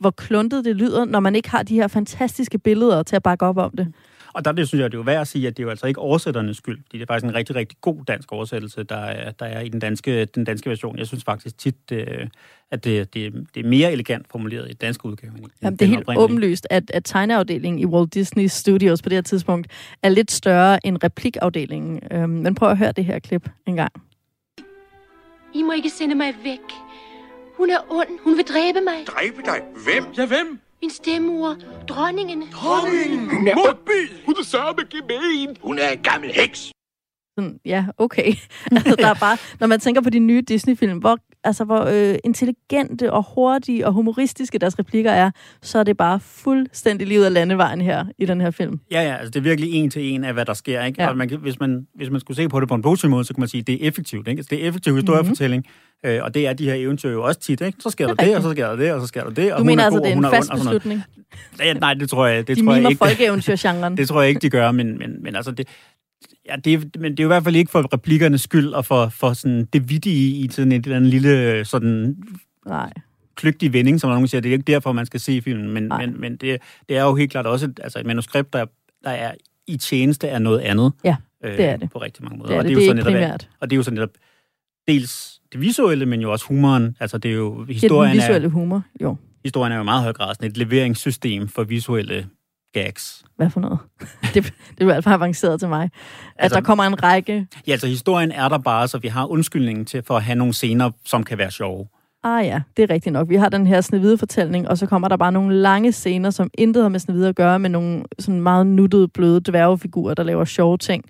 hvor 0.00 0.10
kluntet 0.10 0.64
det 0.64 0.76
lyder, 0.76 1.04
når 1.04 1.20
man 1.20 1.34
ikke 1.34 1.50
har 1.50 1.62
de 1.62 1.74
her 1.74 1.88
fantastiske 1.88 2.58
billeder 2.58 3.02
til 3.02 3.16
at 3.16 3.22
bakke 3.22 3.46
op 3.46 3.56
om 3.56 3.70
det. 3.76 3.92
Og 4.34 4.44
der 4.44 4.52
det, 4.52 4.68
synes 4.68 4.82
jeg, 4.82 4.92
det 4.92 4.96
er 4.96 4.98
jo 4.98 5.04
værd 5.04 5.20
at 5.20 5.28
sige, 5.28 5.46
at 5.46 5.56
det 5.56 5.62
er 5.62 5.64
jo 5.64 5.70
altså 5.70 5.86
ikke 5.86 6.00
oversætternes 6.00 6.56
skyld. 6.56 6.78
Det 6.92 7.02
er 7.02 7.06
faktisk 7.06 7.24
en 7.24 7.34
rigtig, 7.34 7.56
rigtig 7.56 7.78
god 7.80 8.04
dansk 8.04 8.32
oversættelse, 8.32 8.82
der 8.82 8.96
er, 8.96 9.30
der 9.30 9.46
er 9.46 9.60
i 9.60 9.68
den 9.68 9.80
danske, 9.80 10.24
den 10.24 10.44
danske 10.44 10.70
version. 10.70 10.98
Jeg 10.98 11.06
synes 11.06 11.24
faktisk 11.24 11.58
tit, 11.58 11.76
øh, 11.92 12.26
at 12.70 12.84
det, 12.84 13.14
det, 13.14 13.32
det 13.54 13.64
er 13.64 13.68
mere 13.68 13.92
elegant 13.92 14.26
formuleret 14.30 14.64
i 14.64 14.68
den 14.68 14.76
danske 14.80 15.06
udgave. 15.06 15.32
End 15.32 15.46
Jamen, 15.62 15.76
det 15.76 15.84
er 15.84 15.88
helt 15.88 16.08
åbenlyst, 16.16 16.66
at, 16.70 16.90
at 16.90 17.04
tegneafdelingen 17.04 17.78
i 17.78 17.86
Walt 17.86 18.14
Disney 18.14 18.46
Studios 18.46 19.02
på 19.02 19.08
det 19.08 19.16
her 19.16 19.22
tidspunkt 19.22 19.68
er 20.02 20.08
lidt 20.08 20.30
større 20.30 20.86
end 20.86 20.98
replikafdelingen. 21.04 22.00
Øhm, 22.10 22.30
men 22.30 22.54
prøv 22.54 22.70
at 22.70 22.78
høre 22.78 22.92
det 22.92 23.04
her 23.04 23.18
klip 23.18 23.48
en 23.66 23.76
gang. 23.76 23.92
I 25.54 25.62
må 25.62 25.72
ikke 25.72 25.90
sende 25.90 26.14
mig 26.14 26.34
væk. 26.44 26.60
Hun 27.56 27.70
er 27.70 27.78
ond. 27.90 28.08
Hun 28.24 28.36
vil 28.36 28.44
dræbe 28.44 28.80
mig. 28.80 29.06
Dræbe 29.06 29.42
dig? 29.44 29.60
Hvem? 29.84 30.04
Ja, 30.18 30.26
hvem? 30.26 30.60
Min 30.84 30.90
stemmor. 30.90 31.56
Dronningen. 31.88 32.42
Dronningen! 32.52 33.30
Hun 33.30 33.48
er 33.48 33.54
modbyd! 33.54 34.08
Hun 34.26 34.34
er 34.38 34.44
sørme 34.44 34.84
gemen! 34.90 35.56
Hun 35.62 35.78
er 35.78 35.88
en 35.88 35.98
gammel 35.98 36.32
heks! 36.32 36.70
Sådan, 37.38 37.58
ja, 37.64 37.86
okay. 37.98 38.34
altså, 38.76 38.96
der 38.98 39.06
er 39.06 39.14
bare, 39.14 39.36
når 39.60 39.66
man 39.66 39.80
tænker 39.80 40.00
på 40.00 40.10
de 40.10 40.18
nye 40.18 40.42
Disney-film, 40.42 40.98
hvor, 40.98 41.18
altså, 41.44 41.64
hvor 41.64 41.80
øh, 41.84 42.14
intelligente 42.24 43.12
og 43.12 43.24
hurtige 43.34 43.86
og 43.86 43.92
humoristiske 43.92 44.58
deres 44.58 44.78
replikker 44.78 45.10
er, 45.10 45.30
så 45.62 45.78
er 45.78 45.82
det 45.84 45.96
bare 45.96 46.20
fuldstændig 46.20 47.06
livet 47.06 47.24
af 47.24 47.32
landevejen 47.32 47.80
her 47.80 48.04
i 48.18 48.26
den 48.26 48.40
her 48.40 48.50
film. 48.50 48.80
Ja, 48.90 49.02
ja, 49.02 49.14
altså 49.16 49.30
det 49.30 49.36
er 49.36 49.42
virkelig 49.42 49.72
en 49.72 49.90
til 49.90 50.02
en 50.14 50.24
af, 50.24 50.32
hvad 50.32 50.44
der 50.44 50.54
sker. 50.54 50.84
Ikke? 50.84 51.02
Ja. 51.02 51.08
Og 51.08 51.16
man, 51.16 51.28
kan- 51.28 51.38
hvis, 51.38 51.60
man, 51.60 51.86
hvis 51.94 52.10
man 52.10 52.20
skulle 52.20 52.36
se 52.36 52.48
på 52.48 52.60
det 52.60 52.68
på 52.68 52.74
en 52.74 52.82
positiv 52.82 53.10
måde, 53.10 53.24
så 53.24 53.34
kunne 53.34 53.42
man 53.42 53.48
sige, 53.48 53.60
at 53.60 53.66
det 53.66 53.84
er 53.84 53.88
effektivt. 53.88 54.28
Ikke? 54.28 54.38
Altså, 54.38 54.48
det 54.50 54.64
er 54.64 54.68
effektiv 54.68 54.94
historiefortælling, 54.96 55.64
mm-hmm. 56.04 56.10
øh, 56.16 56.24
og 56.24 56.34
det 56.34 56.46
er 56.46 56.52
de 56.52 56.64
her 56.64 56.74
eventyr 56.74 57.10
jo 57.10 57.22
også 57.22 57.40
tit. 57.40 57.60
Ikke? 57.60 57.78
Så 57.80 57.90
sker 57.90 58.06
der 58.06 58.14
Det 58.14 58.26
det, 58.26 58.36
og 58.36 58.42
så 58.42 58.50
sker 58.50 58.66
der 58.68 58.76
det, 58.76 58.92
og 58.92 59.00
så 59.00 59.06
sker 59.06 59.22
der 59.24 59.30
det. 59.30 59.52
Og 59.52 59.58
Du 59.58 59.64
mener 59.64 59.82
er 59.82 59.86
altså, 59.86 59.98
god, 59.98 60.04
det 60.06 60.12
er 60.12 60.16
en 60.16 60.24
ond, 60.24 60.34
fast 60.34 60.48
noget. 60.48 60.64
beslutning? 60.64 61.02
Ja, 61.60 61.72
nej, 61.72 61.94
det 61.94 62.10
tror 62.10 62.26
jeg, 62.26 62.48
det 62.48 62.56
De 62.56 62.64
tror 62.64 62.72
jeg 62.72 62.80
mimer 62.82 62.90
ikke. 62.90 62.98
folkeeventyrgenren. 62.98 63.96
Det 63.96 64.08
tror 64.08 64.20
jeg 64.20 64.28
ikke, 64.28 64.40
de 64.40 64.50
gør, 64.50 64.70
men, 64.72 64.98
men, 64.98 65.22
men 65.22 65.36
altså 65.36 65.50
det, 65.50 65.68
ja, 66.46 66.56
det, 66.56 66.74
er, 66.74 66.78
men 66.98 67.12
det 67.12 67.20
er 67.20 67.24
jo 67.24 67.28
i 67.28 67.34
hvert 67.34 67.44
fald 67.44 67.56
ikke 67.56 67.70
for 67.70 67.92
replikkernes 67.94 68.40
skyld, 68.40 68.68
og 68.68 68.84
for, 68.84 69.08
for 69.08 69.32
sådan 69.32 69.64
det 69.64 69.90
vittige 69.90 70.44
i 70.44 70.48
sådan 70.50 70.72
en 70.72 70.80
eller 70.80 70.96
anden 70.96 71.10
lille 71.10 71.64
sådan 71.64 72.16
Nej. 72.66 72.92
kløgtig 73.34 73.72
vending, 73.72 74.00
som 74.00 74.10
nogen 74.10 74.28
siger. 74.28 74.40
Det 74.40 74.48
er 74.48 74.52
ikke 74.52 74.72
derfor, 74.72 74.92
man 74.92 75.06
skal 75.06 75.20
se 75.20 75.42
filmen, 75.42 75.70
men, 75.70 75.82
Nej. 75.82 76.06
men, 76.06 76.20
men 76.20 76.36
det, 76.36 76.58
det 76.88 76.96
er 76.96 77.02
jo 77.02 77.14
helt 77.14 77.30
klart 77.30 77.46
også 77.46 77.66
et, 77.66 77.80
altså 77.82 77.98
et 77.98 78.06
manuskript, 78.06 78.52
der, 78.52 78.64
der 79.04 79.10
er 79.10 79.34
i 79.66 79.76
tjeneste 79.76 80.30
af 80.30 80.42
noget 80.42 80.60
andet. 80.60 80.92
Ja, 81.04 81.16
øh, 81.44 81.56
det 81.56 81.64
er 81.64 81.76
det. 81.76 81.90
På 81.90 81.98
rigtig 81.98 82.24
mange 82.24 82.38
måder. 82.38 82.48
Det 82.48 82.56
er 82.56 82.58
og 82.58 82.64
det. 82.64 82.74
jo 82.74 82.78
Det 82.78 82.84
er 82.84 83.02
så 83.02 83.08
ikke 83.08 83.20
netop. 83.20 83.40
Og 83.60 83.70
det 83.70 83.74
er 83.74 83.76
jo 83.76 83.82
så 83.82 83.90
netop 83.90 84.10
dels 84.88 85.40
det 85.52 85.60
visuelle, 85.60 86.06
men 86.06 86.20
jo 86.20 86.32
også 86.32 86.46
humoren. 86.46 86.96
Altså 87.00 87.18
det 87.18 87.30
er 87.30 87.34
jo, 87.34 87.54
Det 87.54 87.60
er 87.60 87.66
den 87.66 87.74
historien, 87.74 88.16
visuelle 88.16 88.46
er, 88.46 88.50
humor. 88.50 88.82
Jo, 89.02 89.16
historien 89.44 89.72
er 89.72 89.76
jo 89.76 89.82
i 89.82 89.84
meget 89.84 90.02
høj 90.02 90.12
grad 90.12 90.34
sådan 90.34 90.50
et 90.50 90.56
leveringssystem 90.56 91.48
for 91.48 91.64
visuelle 91.64 92.26
gags. 92.74 93.24
hvad 93.36 93.50
for 93.50 93.60
noget? 93.60 93.78
det, 94.34 94.44
det 94.44 94.80
er 94.80 94.84
jo 94.84 94.90
alt 94.90 95.04
for 95.04 95.10
avanceret 95.10 95.60
til 95.60 95.68
mig. 95.68 95.82
At 95.84 95.90
Altså- 96.38 96.54
der 96.56 96.64
kommer 96.64 96.84
en 96.84 97.02
række... 97.02 97.46
Ja, 97.66 97.72
altså 97.72 97.86
historien 97.86 98.32
er 98.32 98.48
der 98.48 98.58
bare, 98.58 98.88
så 98.88 98.98
vi 98.98 99.08
har 99.08 99.26
undskyldningen 99.26 99.84
til 99.84 100.02
for 100.06 100.16
at 100.16 100.22
have 100.22 100.36
nogle 100.36 100.54
scener, 100.54 100.90
som 101.06 101.24
kan 101.24 101.38
være 101.38 101.50
sjove. 101.50 101.86
Ah 102.24 102.46
ja, 102.46 102.60
det 102.76 102.82
er 102.82 102.90
rigtigt 102.94 103.12
nok. 103.12 103.28
Vi 103.28 103.36
har 103.36 103.48
den 103.48 103.66
her 103.66 103.80
snevide 103.80 104.18
fortælling, 104.18 104.68
og 104.68 104.78
så 104.78 104.86
kommer 104.86 105.08
der 105.08 105.16
bare 105.16 105.32
nogle 105.32 105.56
lange 105.56 105.92
scener, 105.92 106.30
som 106.30 106.50
intet 106.58 106.82
har 106.82 106.88
med 106.90 107.00
snevide 107.00 107.28
at 107.28 107.36
gøre, 107.36 107.58
med 107.58 107.70
nogle 107.70 108.02
sådan 108.18 108.40
meget 108.40 108.66
nuttede, 108.66 109.08
bløde 109.08 109.40
dværgefigurer, 109.40 110.14
der 110.14 110.22
laver 110.22 110.44
sjove 110.44 110.78
ting, 110.78 111.04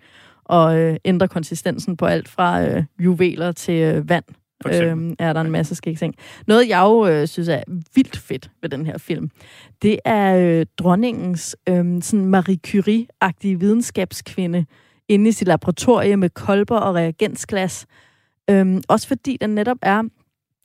og 0.45 0.79
øh, 0.79 0.97
ændrer 1.05 1.27
konsistensen 1.27 1.97
på 1.97 2.07
alt 2.07 2.29
fra 2.29 2.63
øh, 2.65 2.85
juveler 2.99 3.53
til 3.53 3.75
øh, 3.75 4.09
vand. 4.09 4.25
For. 4.63 4.83
Øhm, 4.83 5.15
er 5.19 5.33
der 5.33 5.41
en 5.41 5.51
masse 5.51 5.75
skæg 5.75 5.99
ting. 5.99 6.15
Noget, 6.47 6.69
jeg 6.69 6.81
jo 6.83 7.07
øh, 7.07 7.29
synes 7.29 7.49
er 7.49 7.63
vildt 7.95 8.17
fedt 8.17 8.51
ved 8.63 8.71
den 8.71 8.87
her 8.87 8.99
film, 8.99 9.31
det 9.83 9.99
er 10.05 10.37
øh, 10.37 10.67
dronningens 10.79 11.57
øh, 11.69 12.03
sådan 12.03 12.27
Marie 12.27 12.59
Curie-agtige 12.67 13.61
videnskabskvinde 13.61 14.67
inde 15.09 15.29
i 15.29 15.33
sit 15.33 15.49
laboratorie 15.49 16.17
med 16.17 16.31
kolber 16.31 16.77
og 16.77 16.95
reagensglas. 16.95 17.87
Øhm, 18.51 18.83
også 18.89 19.09
fordi 19.09 19.37
den 19.41 19.51
netop 19.51 19.79
er 19.83 20.03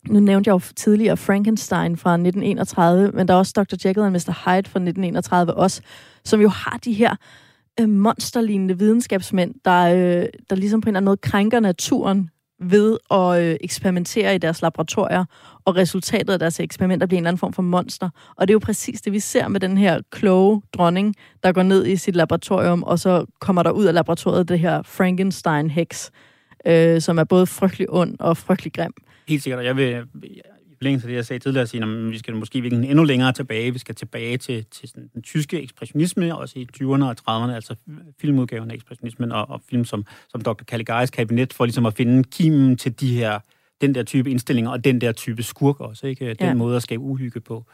nu 0.07 0.19
nævnte 0.19 0.47
jeg 0.47 0.53
jo 0.53 0.61
tidligere 0.75 1.17
Frankenstein 1.17 1.97
fra 1.97 2.13
1931, 2.13 3.11
men 3.13 3.27
der 3.27 3.33
er 3.33 3.37
også 3.37 3.53
Dr. 3.55 3.87
Jekyll 3.87 4.05
and 4.05 4.13
Mr. 4.13 4.31
Hyde 4.31 4.69
fra 4.69 4.79
1931 4.79 5.53
også, 5.53 5.81
som 6.23 6.41
jo 6.41 6.49
har 6.49 6.79
de 6.85 6.93
her 6.93 7.15
øh, 7.79 7.89
monsterlignende 7.89 8.77
videnskabsmænd, 8.77 9.55
der, 9.65 9.81
øh, 9.81 10.25
der 10.49 10.55
ligesom 10.55 10.81
på 10.81 10.85
en 10.85 10.89
eller 10.89 10.97
anden 10.97 11.05
måde 11.05 11.17
krænker 11.17 11.59
naturen 11.59 12.29
ved 12.61 12.97
at 13.11 13.43
øh, 13.43 13.57
eksperimentere 13.61 14.35
i 14.35 14.37
deres 14.37 14.61
laboratorier, 14.61 15.25
og 15.65 15.75
resultatet 15.75 16.33
af 16.33 16.39
deres 16.39 16.59
eksperimenter 16.59 17.07
bliver 17.07 17.17
en 17.17 17.23
eller 17.23 17.29
anden 17.29 17.39
form 17.39 17.53
for 17.53 17.61
monster. 17.61 18.09
Og 18.35 18.47
det 18.47 18.51
er 18.51 18.55
jo 18.55 18.59
præcis 18.59 19.01
det, 19.01 19.13
vi 19.13 19.19
ser 19.19 19.47
med 19.47 19.59
den 19.59 19.77
her 19.77 20.01
kloge 20.11 20.61
dronning, 20.73 21.15
der 21.43 21.51
går 21.51 21.63
ned 21.63 21.85
i 21.85 21.95
sit 21.95 22.15
laboratorium, 22.15 22.83
og 22.83 22.99
så 22.99 23.25
kommer 23.39 23.63
der 23.63 23.71
ud 23.71 23.85
af 23.85 23.93
laboratoriet 23.93 24.49
det 24.49 24.59
her 24.59 24.81
Frankenstein-heks, 24.81 26.11
øh, 26.65 27.01
som 27.01 27.17
er 27.19 27.23
både 27.23 27.47
frygtelig 27.47 27.89
ond 27.89 28.15
og 28.19 28.37
frygtelig 28.37 28.73
grim. 28.73 28.93
Helt 29.27 29.43
sikkert, 29.43 29.65
jeg 29.65 29.77
vil 29.77 30.03
forlængelse 30.79 31.07
af 31.07 31.09
det, 31.09 31.15
jeg 31.15 31.25
sagde 31.25 31.39
tidligere, 31.39 31.67
sige, 31.67 31.83
at 31.83 32.11
vi 32.11 32.17
skal 32.17 32.35
måske 32.35 32.61
virkelig 32.61 32.89
endnu 32.89 33.03
længere 33.03 33.31
tilbage. 33.33 33.73
Vi 33.73 33.79
skal 33.79 33.95
tilbage 33.95 34.37
til, 34.37 34.65
til 34.71 34.89
sådan, 34.89 35.09
den 35.13 35.21
tyske 35.21 35.61
ekspressionisme, 35.61 36.35
også 36.37 36.59
i 36.59 36.67
20'erne 36.77 37.03
og 37.03 37.15
30'erne, 37.21 37.51
altså 37.51 37.75
filmudgaven 38.21 38.71
af 38.71 38.75
ekspressionismen, 38.75 39.31
og, 39.31 39.49
og 39.49 39.61
film 39.69 39.85
som, 39.85 40.05
som 40.29 40.41
Dr. 40.41 40.63
Caligaris 40.63 41.09
kabinet, 41.09 41.53
for 41.53 41.65
ligesom 41.65 41.85
at 41.85 41.93
finde 41.93 42.23
kimen 42.23 42.77
til 42.77 42.99
de 42.99 43.13
her, 43.15 43.39
den 43.81 43.95
der 43.95 44.03
type 44.03 44.29
indstillinger, 44.31 44.71
og 44.71 44.83
den 44.83 45.01
der 45.01 45.11
type 45.11 45.43
skurk 45.43 45.79
også, 45.79 46.07
ikke? 46.07 46.25
Den 46.25 46.35
Ja. 46.47 46.53
måde 46.53 46.75
at 46.75 46.83
skabe 46.83 47.01
uhygge 47.03 47.39
på. 47.39 47.65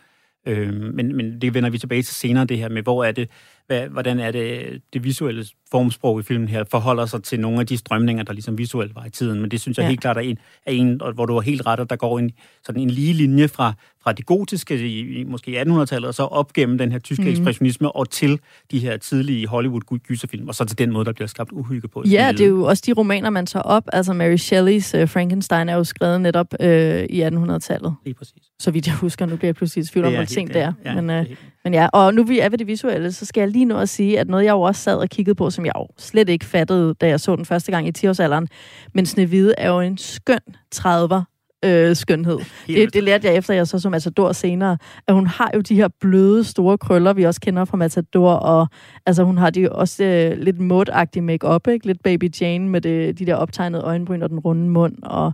Øh, 0.47 0.73
men, 0.73 1.15
men 1.15 1.41
det 1.41 1.53
vender 1.53 1.69
vi 1.69 1.77
tilbage 1.77 2.01
til 2.01 2.15
senere, 2.15 2.45
det 2.45 2.57
her 2.57 2.69
med, 2.69 2.83
hvor 2.83 3.03
er 3.03 3.11
det, 3.11 3.29
hvad, 3.67 3.87
hvordan 3.87 4.19
er 4.19 4.31
det, 4.31 4.81
det 4.93 5.03
visuelle 5.03 5.45
formsprog 5.71 6.19
i 6.19 6.23
filmen 6.23 6.47
her 6.49 6.63
forholder 6.71 7.05
sig 7.05 7.23
til 7.23 7.39
nogle 7.39 7.59
af 7.59 7.67
de 7.67 7.77
strømninger, 7.77 8.23
der 8.23 8.33
ligesom 8.33 8.57
visuelt 8.57 8.95
var 8.95 9.05
i 9.05 9.09
tiden. 9.09 9.41
Men 9.41 9.51
det 9.51 9.61
synes 9.61 9.77
jeg 9.77 9.83
Ja. 9.83 9.89
helt 9.89 10.01
klart 10.01 10.17
er 10.17 10.21
en, 10.21 10.37
er 10.65 10.71
en 10.71 11.01
hvor 11.13 11.25
du 11.25 11.33
har 11.33 11.41
helt 11.41 11.65
ret, 11.65 11.79
at 11.79 11.89
der 11.89 11.95
går 11.95 12.19
en, 12.19 12.31
sådan 12.65 12.81
en 12.81 12.89
lige 12.89 13.13
linje 13.13 13.47
fra, 13.47 13.73
fra 14.03 14.13
det 14.13 14.25
gotiske 14.25 14.87
i, 14.87 15.19
i 15.19 15.23
måske 15.23 15.61
1800-tallet, 15.61 16.07
og 16.07 16.13
så 16.13 16.23
op 16.23 16.53
gennem 16.53 16.77
den 16.77 16.91
her 16.91 16.99
tyske 16.99 17.23
mm. 17.23 17.29
ekspressionisme, 17.29 17.91
og 17.95 18.09
til 18.09 18.39
de 18.71 18.79
her 18.79 18.97
tidlige 18.97 19.47
Hollywood-gyserfilm, 19.47 20.47
og 20.47 20.55
så 20.55 20.65
til 20.65 20.77
den 20.77 20.91
måde, 20.91 21.05
der 21.05 21.13
bliver 21.13 21.27
skabt 21.27 21.51
uhygge 21.51 21.87
på. 21.87 22.03
Ja, 22.11 22.31
det 22.31 22.41
er 22.41 22.47
jo 22.47 22.63
også 22.63 22.83
de 22.85 22.93
romaner, 22.93 23.29
man 23.29 23.45
tager 23.45 23.63
op. 23.63 23.83
Altså 23.93 24.13
Mary 24.13 24.35
Shelleys 24.35 24.93
uh, 24.95 25.09
Frankenstein 25.09 25.69
er 25.69 25.75
jo 25.75 25.83
skrevet 25.83 26.21
netop 26.21 26.47
øh, 26.59 27.03
i 27.09 27.23
1800-tallet. 27.23 27.95
Lige 28.05 28.13
præcis. 28.13 28.43
Så 28.59 28.71
vidt 28.71 28.87
jeg 28.87 28.95
husker, 28.95 29.25
nu 29.25 29.35
bliver 29.35 29.47
jeg 29.47 29.55
pludselig 29.55 29.83
i 29.83 29.85
tvivl 29.85 30.05
om, 30.05 30.13
hvor 30.13 30.23
ting 30.25 30.47
det 30.53 30.61
er. 30.61 30.73
Ja, 30.85 31.01
men, 31.01 31.09
øh, 31.09 31.25
men 31.65 31.73
ja, 31.73 31.87
og 31.93 32.13
nu 32.13 32.23
vi 32.23 32.39
er 32.39 32.49
ved 32.49 32.57
det 32.57 32.67
visuelle, 32.67 33.11
så 33.11 33.25
skal 33.25 33.41
jeg 33.41 33.49
lige 33.49 33.65
nå 33.65 33.77
at 33.77 33.89
sige, 33.89 34.19
at 34.19 34.27
noget 34.27 34.45
jeg 34.45 34.51
jo 34.51 34.61
også 34.61 34.81
sad 34.81 34.97
og 34.97 35.09
kiggede 35.09 35.35
på, 35.35 35.49
som 35.49 35.65
jeg 35.65 35.73
jo 35.75 35.87
slet 35.97 36.29
ikke 36.29 36.45
fattede, 36.45 36.93
da 36.93 37.07
jeg 37.07 37.19
så 37.19 37.35
den 37.35 37.45
første 37.45 37.71
gang 37.71 37.87
i 37.87 37.91
10-årsalderen. 37.97 38.47
Men 38.93 39.05
Snevide 39.05 39.53
er 39.57 39.69
jo 39.69 39.79
en 39.79 39.97
skøn 39.97 40.39
30'er 40.75 41.21
øh, 41.65 41.95
skønhed. 41.95 42.37
Det, 42.67 42.93
det 42.93 43.03
lærte 43.03 43.27
jeg 43.27 43.35
efter, 43.35 43.53
jeg 43.53 43.67
så 43.67 43.79
så 43.79 43.89
Matador 43.89 44.31
senere, 44.31 44.77
at 45.07 45.15
hun 45.15 45.27
har 45.27 45.51
jo 45.55 45.61
de 45.61 45.75
her 45.75 45.87
bløde, 46.01 46.43
store 46.43 46.77
krøller, 46.77 47.13
vi 47.13 47.23
også 47.23 47.41
kender 47.41 47.65
fra 47.65 47.77
Matador, 47.77 48.31
og 48.33 48.67
altså 49.05 49.23
hun 49.23 49.37
har 49.37 49.49
de 49.49 49.61
jo 49.61 49.69
også 49.71 50.03
øh, 50.03 50.37
lidt 50.37 50.59
modagtige 50.59 51.23
make-up, 51.23 51.67
ikke? 51.67 51.87
Lidt 51.87 52.03
Baby 52.03 52.29
Jane 52.41 52.69
med 52.69 52.81
det, 52.81 53.19
de 53.19 53.25
der 53.25 53.35
optegnede 53.35 53.83
øjenbryn 53.83 54.21
og 54.21 54.29
den 54.29 54.39
runde 54.39 54.69
mund, 54.69 54.95
og 55.03 55.33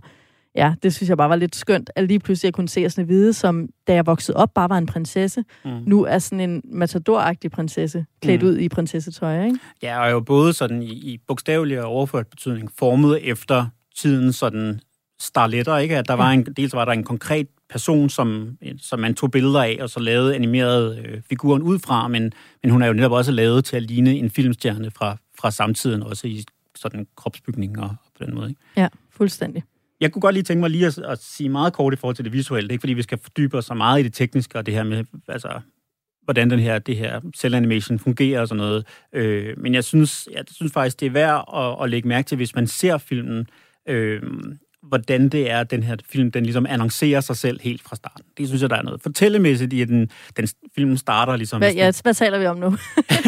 ja, 0.54 0.74
det 0.82 0.94
synes 0.94 1.08
jeg 1.08 1.16
bare 1.16 1.28
var 1.28 1.36
lidt 1.36 1.56
skønt, 1.56 1.90
at 1.96 2.08
lige 2.08 2.20
pludselig 2.20 2.46
jeg 2.46 2.54
kunne 2.54 2.68
se 2.68 2.90
Snevide, 2.90 3.32
som 3.32 3.68
da 3.86 3.94
jeg 3.94 4.06
voksede 4.06 4.36
op 4.36 4.54
bare 4.54 4.68
var 4.68 4.78
en 4.78 4.86
prinsesse, 4.86 5.44
Mm. 5.64 5.70
nu 5.86 6.04
er 6.04 6.18
sådan 6.18 6.50
en 6.50 6.62
Matador-agtig 6.64 7.50
prinsesse, 7.52 8.06
klædt 8.22 8.42
Mm. 8.42 8.48
ud 8.48 8.58
i 8.58 8.68
prinsessetøj, 8.68 9.44
ikke? 9.44 9.58
Ja, 9.82 10.04
og 10.04 10.10
jo 10.10 10.20
både 10.20 10.52
sådan 10.52 10.82
i, 10.82 10.92
i 10.92 11.18
bogstavelig 11.26 11.80
og 11.80 11.86
overført 11.86 12.26
betydning 12.26 12.70
formet 12.78 13.30
efter 13.30 13.66
tiden 13.96 14.32
sådan 14.32 14.80
starletter, 15.20 15.76
ikke? 15.78 15.96
At 15.98 16.08
der 16.08 16.14
var 16.14 16.30
en, 16.30 16.44
dels 16.44 16.72
var 16.72 16.84
der 16.84 16.92
en 16.92 17.04
konkret 17.04 17.46
person, 17.70 18.08
som, 18.10 18.58
som 18.80 18.98
man 18.98 19.14
tog 19.14 19.30
billeder 19.30 19.62
af, 19.62 19.78
og 19.80 19.90
så 19.90 20.00
lavede 20.00 20.34
animerede 20.34 21.02
øh, 21.04 21.20
figuren 21.28 21.62
ud 21.62 21.78
fra, 21.78 22.08
men, 22.08 22.32
men 22.62 22.70
hun 22.70 22.82
er 22.82 22.86
jo 22.86 22.92
netop 22.92 23.12
også 23.12 23.32
lavet 23.32 23.64
til 23.64 23.76
at 23.76 23.82
ligne 23.82 24.14
en 24.14 24.30
filmstjerne 24.30 24.90
fra, 24.90 25.16
fra 25.40 25.50
samtiden, 25.50 26.02
også 26.02 26.26
i 26.26 26.44
sådan 26.76 27.06
kropsbygning 27.16 27.78
og, 27.80 27.84
og 27.84 27.96
på 28.18 28.24
den 28.24 28.34
måde, 28.34 28.48
ikke? 28.48 28.60
Ja, 28.76 28.88
fuldstændig. 29.10 29.62
Jeg 30.02 30.12
kunne 30.12 30.20
godt 30.20 30.34
lige 30.34 30.42
tænke 30.42 30.60
mig 30.60 30.70
lige 30.70 30.86
at, 30.86 30.98
at 30.98 31.22
sige 31.22 31.48
meget 31.48 31.72
kort 31.72 31.92
i 31.92 31.96
forhold 31.96 32.16
til 32.16 32.24
det 32.24 32.32
visuelle. 32.32 32.68
Det 32.68 32.72
er 32.72 32.74
ikke, 32.74 32.82
fordi 32.82 32.92
vi 32.92 33.02
skal 33.02 33.18
fordybe 33.18 33.58
os 33.58 33.64
så 33.64 33.74
meget 33.74 34.00
i 34.00 34.02
det 34.02 34.14
tekniske 34.14 34.58
og 34.58 34.66
det 34.66 34.74
her 34.74 34.82
med, 34.82 35.04
altså, 35.28 35.60
hvordan 36.22 36.50
den 36.50 36.58
her, 36.58 36.78
det 36.78 36.96
her 36.96 37.20
cell-animation 37.36 37.98
fungerer 37.98 38.40
og 38.40 38.48
sådan 38.48 38.56
noget. 38.56 38.86
Øh, 39.12 39.58
men 39.58 39.74
jeg 39.74 39.84
synes, 39.84 40.28
jeg 40.32 40.44
synes 40.50 40.72
faktisk, 40.72 41.00
det 41.00 41.06
er 41.06 41.10
værd 41.10 41.44
at, 41.56 41.84
at 41.84 41.90
lægge 41.90 42.08
mærke 42.08 42.26
til, 42.26 42.36
hvis 42.36 42.54
man 42.54 42.66
ser 42.66 42.98
filmen, 42.98 43.46
øh, 43.88 44.22
hvordan 44.82 45.28
det 45.28 45.50
er, 45.50 45.60
at 45.60 45.70
den 45.70 45.82
her 45.82 45.96
film, 46.10 46.30
den 46.30 46.42
ligesom 46.42 46.66
annoncerer 46.68 47.20
sig 47.20 47.36
selv 47.36 47.60
helt 47.62 47.82
fra 47.82 47.96
starten. 47.96 48.24
Det 48.38 48.48
synes 48.48 48.62
jeg, 48.62 48.70
der 48.70 48.76
er 48.76 48.82
noget 48.82 49.02
fortællemæssigt 49.02 49.72
i, 49.72 49.82
at 49.82 49.88
den, 49.88 50.10
den 50.36 50.48
filmen 50.74 50.98
starter 50.98 51.36
ligesom... 51.36 51.60
Hvad, 51.60 51.74
ja, 51.74 51.92
hvad 52.02 52.14
taler 52.14 52.38
vi 52.38 52.46
om 52.46 52.58
nu? 52.58 52.76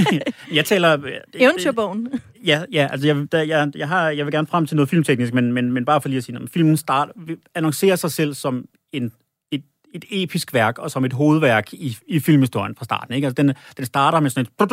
jeg 0.52 0.64
taler... 0.64 0.98
Eventyrbogen. 1.34 2.08
Ja, 2.46 2.62
ja 2.72 2.88
altså 2.90 3.06
jeg, 3.06 3.32
der, 3.32 3.42
jeg, 3.42 3.70
jeg, 3.74 3.88
har, 3.88 4.10
jeg 4.10 4.26
vil 4.26 4.32
gerne 4.32 4.46
frem 4.46 4.66
til 4.66 4.76
noget 4.76 4.88
filmteknisk, 4.88 5.34
men, 5.34 5.52
men, 5.52 5.72
men 5.72 5.84
bare 5.84 6.00
for 6.00 6.08
lige 6.08 6.18
at 6.18 6.24
sige 6.24 6.34
noget. 6.34 6.50
Filmen 6.50 6.76
start, 6.76 7.08
annoncerer 7.54 7.96
sig 7.96 8.12
selv 8.12 8.34
som 8.34 8.64
en, 8.92 9.12
et, 9.52 9.62
et 9.94 10.04
episk 10.10 10.54
værk, 10.54 10.78
og 10.78 10.90
som 10.90 11.04
et 11.04 11.12
hovedværk 11.12 11.72
i, 11.72 11.96
i 12.08 12.20
filmhistorien 12.20 12.74
fra 12.76 12.84
starten. 12.84 13.14
Ikke? 13.14 13.26
Altså 13.26 13.42
den, 13.42 13.52
den 13.76 13.86
starter 13.86 14.20
med 14.20 14.30
sådan 14.30 14.46
et... 14.46 14.70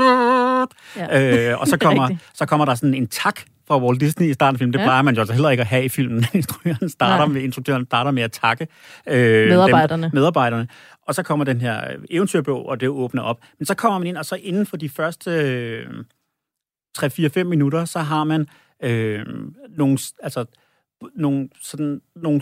Ja. 0.98 1.52
Øh, 1.52 1.60
og 1.62 1.68
så 1.68 1.76
er 1.76 1.78
kommer, 1.78 2.10
så 2.34 2.46
kommer 2.46 2.66
der 2.66 2.76
sådan 2.76 2.94
en 2.94 3.08
tak 3.08 3.42
fra 3.72 3.86
Walt 3.86 4.02
Disney 4.02 4.28
i 4.30 4.34
starten 4.34 4.56
af 4.56 4.60
filmen. 4.60 4.74
Det 4.74 4.80
Ja. 4.80 4.86
plejer 4.86 5.02
man 5.02 5.14
jo 5.16 5.22
altså 5.22 5.34
heller 5.34 5.50
ikke 5.50 5.62
at 5.62 5.68
have 5.68 5.86
i 5.86 5.90
filmen. 5.90 6.26
Instruktøren 6.34 6.90
starter, 6.90 7.26
Nej. 7.26 7.34
med, 7.34 7.42
instruktøren 7.42 7.86
starter 7.86 8.12
med 8.12 8.24
at 8.24 8.32
takke 8.32 8.68
øh, 9.08 9.48
Medarbejderne. 9.48 10.04
Dem, 10.04 10.12
medarbejderne. 10.14 10.68
Og 11.08 11.16
så 11.16 11.24
kommer 11.24 11.46
den 11.46 11.62
her 11.62 11.96
eventyrbog, 12.10 12.66
og 12.70 12.80
det 12.80 12.90
åbner 12.90 13.22
op. 13.22 13.40
Men 13.60 13.66
så 13.66 13.76
kommer 13.76 14.00
man 14.00 14.08
ind, 14.08 14.18
og 14.18 14.26
så 14.26 14.36
inden 14.36 14.66
for 14.66 14.78
de 14.78 14.90
første 14.90 15.32
øh, 15.32 15.86
3-4-5 16.98 17.44
minutter, 17.44 17.86
så 17.86 18.00
har 18.00 18.24
man 18.24 18.48
øh, 18.84 19.26
nogle, 19.78 19.98
altså, 20.24 20.46
nogle, 21.16 21.50
sådan, 21.62 22.02
nogle 22.16 22.42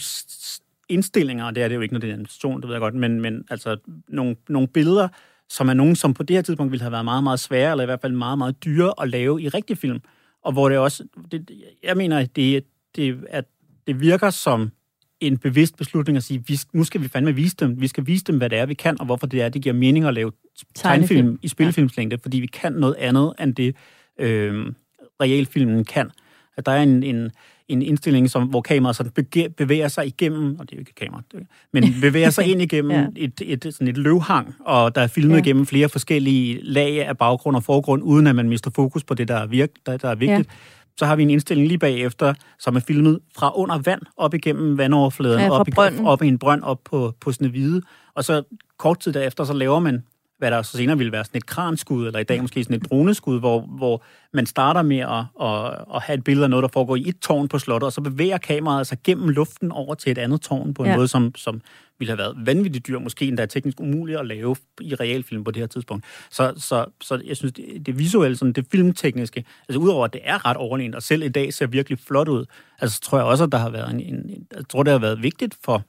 indstillinger, 0.90 1.46
og 1.46 1.56
det 1.56 1.64
er 1.64 1.68
det 1.68 1.76
jo 1.76 1.82
ikke, 1.82 1.94
når 1.94 2.00
det 2.00 2.08
er 2.10 2.14
en 2.14 2.20
animation, 2.20 2.62
det 2.62 2.68
ved 2.68 2.76
jeg 2.76 2.82
godt, 2.82 2.96
men, 2.96 3.22
men 3.22 3.46
altså 3.50 3.78
nogle, 4.08 4.36
nogle 4.50 4.68
billeder, 4.68 5.08
som 5.50 5.70
er 5.70 5.74
nogen, 5.74 5.96
som 5.96 6.14
på 6.14 6.24
det 6.24 6.36
her 6.36 6.42
tidspunkt 6.42 6.72
ville 6.72 6.82
have 6.84 6.92
været 6.92 7.06
meget, 7.06 7.24
meget 7.24 7.40
svære, 7.40 7.72
eller 7.72 7.84
i 7.84 7.86
hvert 7.86 8.02
fald 8.02 8.14
meget, 8.14 8.38
meget 8.38 8.64
dyre 8.66 8.94
at 9.02 9.10
lave 9.10 9.42
i 9.42 9.48
rigtig 9.50 9.78
film. 9.78 10.00
Og 10.44 10.52
hvor 10.52 10.70
det 10.70 10.78
også, 10.78 11.04
det, 11.32 11.52
jeg 11.84 11.98
mener, 11.98 12.26
det, 12.26 12.66
det, 12.96 13.26
at 13.30 13.46
det 13.88 14.00
virker 14.02 14.30
som 14.30 14.72
en 15.20 15.38
bevidst 15.38 15.78
beslutning 15.78 16.18
at 16.18 16.24
sige, 16.24 16.44
vi, 16.48 16.60
nu 16.74 16.84
skal 16.84 17.02
vi 17.02 17.08
fandme 17.08 17.36
vise 17.36 17.56
dem, 17.56 17.82
vi 17.82 17.88
skal 17.88 18.08
vise 18.08 18.24
dem, 18.24 18.38
hvad 18.38 18.50
det 18.50 18.58
er, 18.58 18.66
vi 18.66 18.74
kan, 18.74 19.00
og 19.00 19.06
hvorfor 19.06 19.28
det 19.28 19.42
er, 19.42 19.50
det 19.50 19.62
giver 19.62 19.76
mening 19.76 20.06
at 20.06 20.14
lave 20.14 20.32
Tegnefilm. 20.76 21.08
tegnefilm 21.08 21.40
i 21.42 21.48
spilfilmslængde, 21.48 22.18
fordi 22.22 22.40
vi 22.40 22.48
kan 22.48 22.74
noget 22.74 22.96
andet, 22.96 23.34
end 23.40 23.56
det 23.56 23.76
øh, 24.20 24.74
realfilmen 25.22 25.86
kan. 25.86 26.12
At 26.58 26.66
der 26.66 26.72
er 26.72 26.84
en, 26.84 27.04
en, 27.04 27.32
en 27.70 27.82
indstilling, 27.82 28.30
som, 28.30 28.48
hvor 28.48 28.62
kameraet 28.62 28.96
sådan 28.96 29.52
bevæger 29.58 29.88
sig 29.88 30.08
igennem, 30.08 30.60
og 30.60 30.70
det 30.70 30.72
er 30.76 30.78
jo 30.78 30.80
ikke 30.80 30.96
kamera, 30.96 31.22
det, 31.32 31.40
men 31.74 31.84
bevæger 32.02 32.30
sig 32.30 32.46
ind 32.46 32.62
igennem 32.62 32.92
Ja. 33.00 33.06
et, 33.16 33.42
et, 33.46 33.64
sådan 33.74 33.88
et 33.88 33.98
løvhang, 33.98 34.56
og 34.66 34.96
der 34.96 35.02
er 35.02 35.08
filmet 35.08 35.36
Ja. 35.36 35.42
igennem 35.42 35.66
flere 35.66 35.90
forskellige 35.90 36.60
lag 36.64 37.08
af 37.08 37.18
baggrund 37.18 37.56
og 37.56 37.64
forgrund, 37.64 38.04
uden 38.04 38.28
at 38.28 38.36
man 38.36 38.50
mister 38.50 38.72
fokus 38.76 39.04
på 39.04 39.14
det, 39.14 39.28
der 39.28 39.36
er, 39.36 39.48
virk, 39.48 39.70
der, 39.86 39.98
der 39.98 40.10
er 40.10 40.16
vigtigt. 40.16 40.48
Ja. 40.50 40.56
Så 40.98 41.06
har 41.06 41.16
vi 41.16 41.24
en 41.24 41.30
indstilling 41.30 41.68
lige 41.68 41.78
bagefter, 41.78 42.34
som 42.60 42.76
er 42.76 42.80
filmet 42.80 43.20
fra 43.38 43.58
under 43.58 43.78
vand, 43.78 44.02
op 44.18 44.34
igennem 44.34 44.78
vandoverfladen, 44.78 45.40
Ja, 45.40 45.50
op, 45.52 45.68
i, 45.68 45.72
op 46.06 46.22
i 46.24 46.28
en 46.28 46.38
brønd, 46.40 46.64
op 46.64 46.80
på, 46.86 47.14
på 47.22 47.32
Snevide. 47.32 47.82
Og 48.16 48.24
så 48.24 48.44
kort 48.78 49.00
tid 49.00 49.14
derefter, 49.14 49.44
så 49.44 49.54
laver 49.54 49.80
man 49.80 50.04
hvad 50.40 50.52
der 50.52 50.62
så 50.62 50.78
senere 50.78 50.98
ville 50.98 51.12
være 51.12 51.26
sådan 51.26 51.38
et 51.38 51.46
kranskud, 51.46 52.08
eller 52.08 52.20
i 52.20 52.24
dag 52.24 52.42
måske 52.42 52.64
sådan 52.64 52.76
et 52.76 52.90
droneskud, 52.90 53.40
hvor, 53.40 53.62
hvor 53.62 54.04
man 54.34 54.46
starter 54.46 54.82
med 54.82 55.00
at, 55.00 55.26
at, 55.48 55.86
at 55.96 56.02
have 56.02 56.18
et 56.18 56.24
billede 56.24 56.44
af 56.44 56.50
noget, 56.50 56.64
der 56.64 56.70
foregår 56.74 56.96
i 56.96 57.10
et 57.10 57.20
tårn 57.20 57.48
på 57.48 57.60
slottet, 57.60 57.86
og 57.86 57.94
så 57.94 58.02
bevæger 58.02 58.38
kameraet 58.38 58.88
sig 58.88 58.98
gennem 59.04 59.30
luften 59.30 59.72
over 59.72 59.96
til 59.96 60.12
et 60.12 60.18
andet 60.18 60.42
tårn 60.42 60.74
på 60.74 60.84
en 60.84 60.90
Ja. 60.90 60.96
måde, 60.96 61.08
som, 61.08 61.36
som 61.36 61.62
ville 62.00 62.12
have 62.12 62.18
været 62.18 62.36
vanvittigt 62.46 62.88
dyr, 62.88 63.00
måske 63.00 63.26
endda 63.28 63.46
teknisk 63.46 63.80
umuligt 63.80 64.20
at 64.20 64.26
lave 64.26 64.56
i 64.82 64.96
realfilm 64.96 65.44
på 65.44 65.52
det 65.52 65.60
her 65.60 65.68
tidspunkt. 65.68 66.06
Så, 66.32 66.54
så, 66.58 66.86
så 67.02 67.22
jeg 67.26 67.38
synes, 67.38 67.54
det, 67.54 67.86
det 67.86 68.00
visuelle, 68.00 68.38
sådan 68.38 68.54
det 68.54 68.66
filmtekniske, 68.72 69.46
altså 69.70 69.80
udover 69.80 70.06
at 70.06 70.14
det 70.14 70.22
er 70.24 70.46
ret 70.46 70.58
overlegent, 70.58 70.96
og 70.96 71.04
selv 71.04 71.24
i 71.24 71.30
dag 71.30 71.54
ser 71.54 71.68
virkelig 71.68 72.00
flot 72.00 72.28
ud, 72.28 72.46
altså 72.80 72.96
så 72.96 73.02
tror 73.02 73.18
jeg 73.18 73.28
også, 73.28 73.44
at 73.44 73.52
der 73.52 73.58
har 73.58 73.70
været 73.70 73.92
en, 73.92 74.00
en, 74.00 74.16
en 74.16 74.48
jeg 74.56 74.70
tror, 74.70 74.84
det 74.84 74.92
har 74.92 75.00
været 75.00 75.24
vigtigt 75.24 75.58
for, 75.64 75.84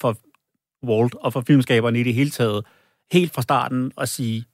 for 0.00 0.16
Walt 0.86 1.14
og 1.14 1.32
for 1.32 1.40
filmskaberne 1.40 2.00
i 2.00 2.02
det 2.02 2.14
hele 2.14 2.30
taget, 2.30 2.64
helt 3.12 3.34
fra 3.34 3.42
starten 3.42 3.92
at 4.00 4.08
sige, 4.08 4.44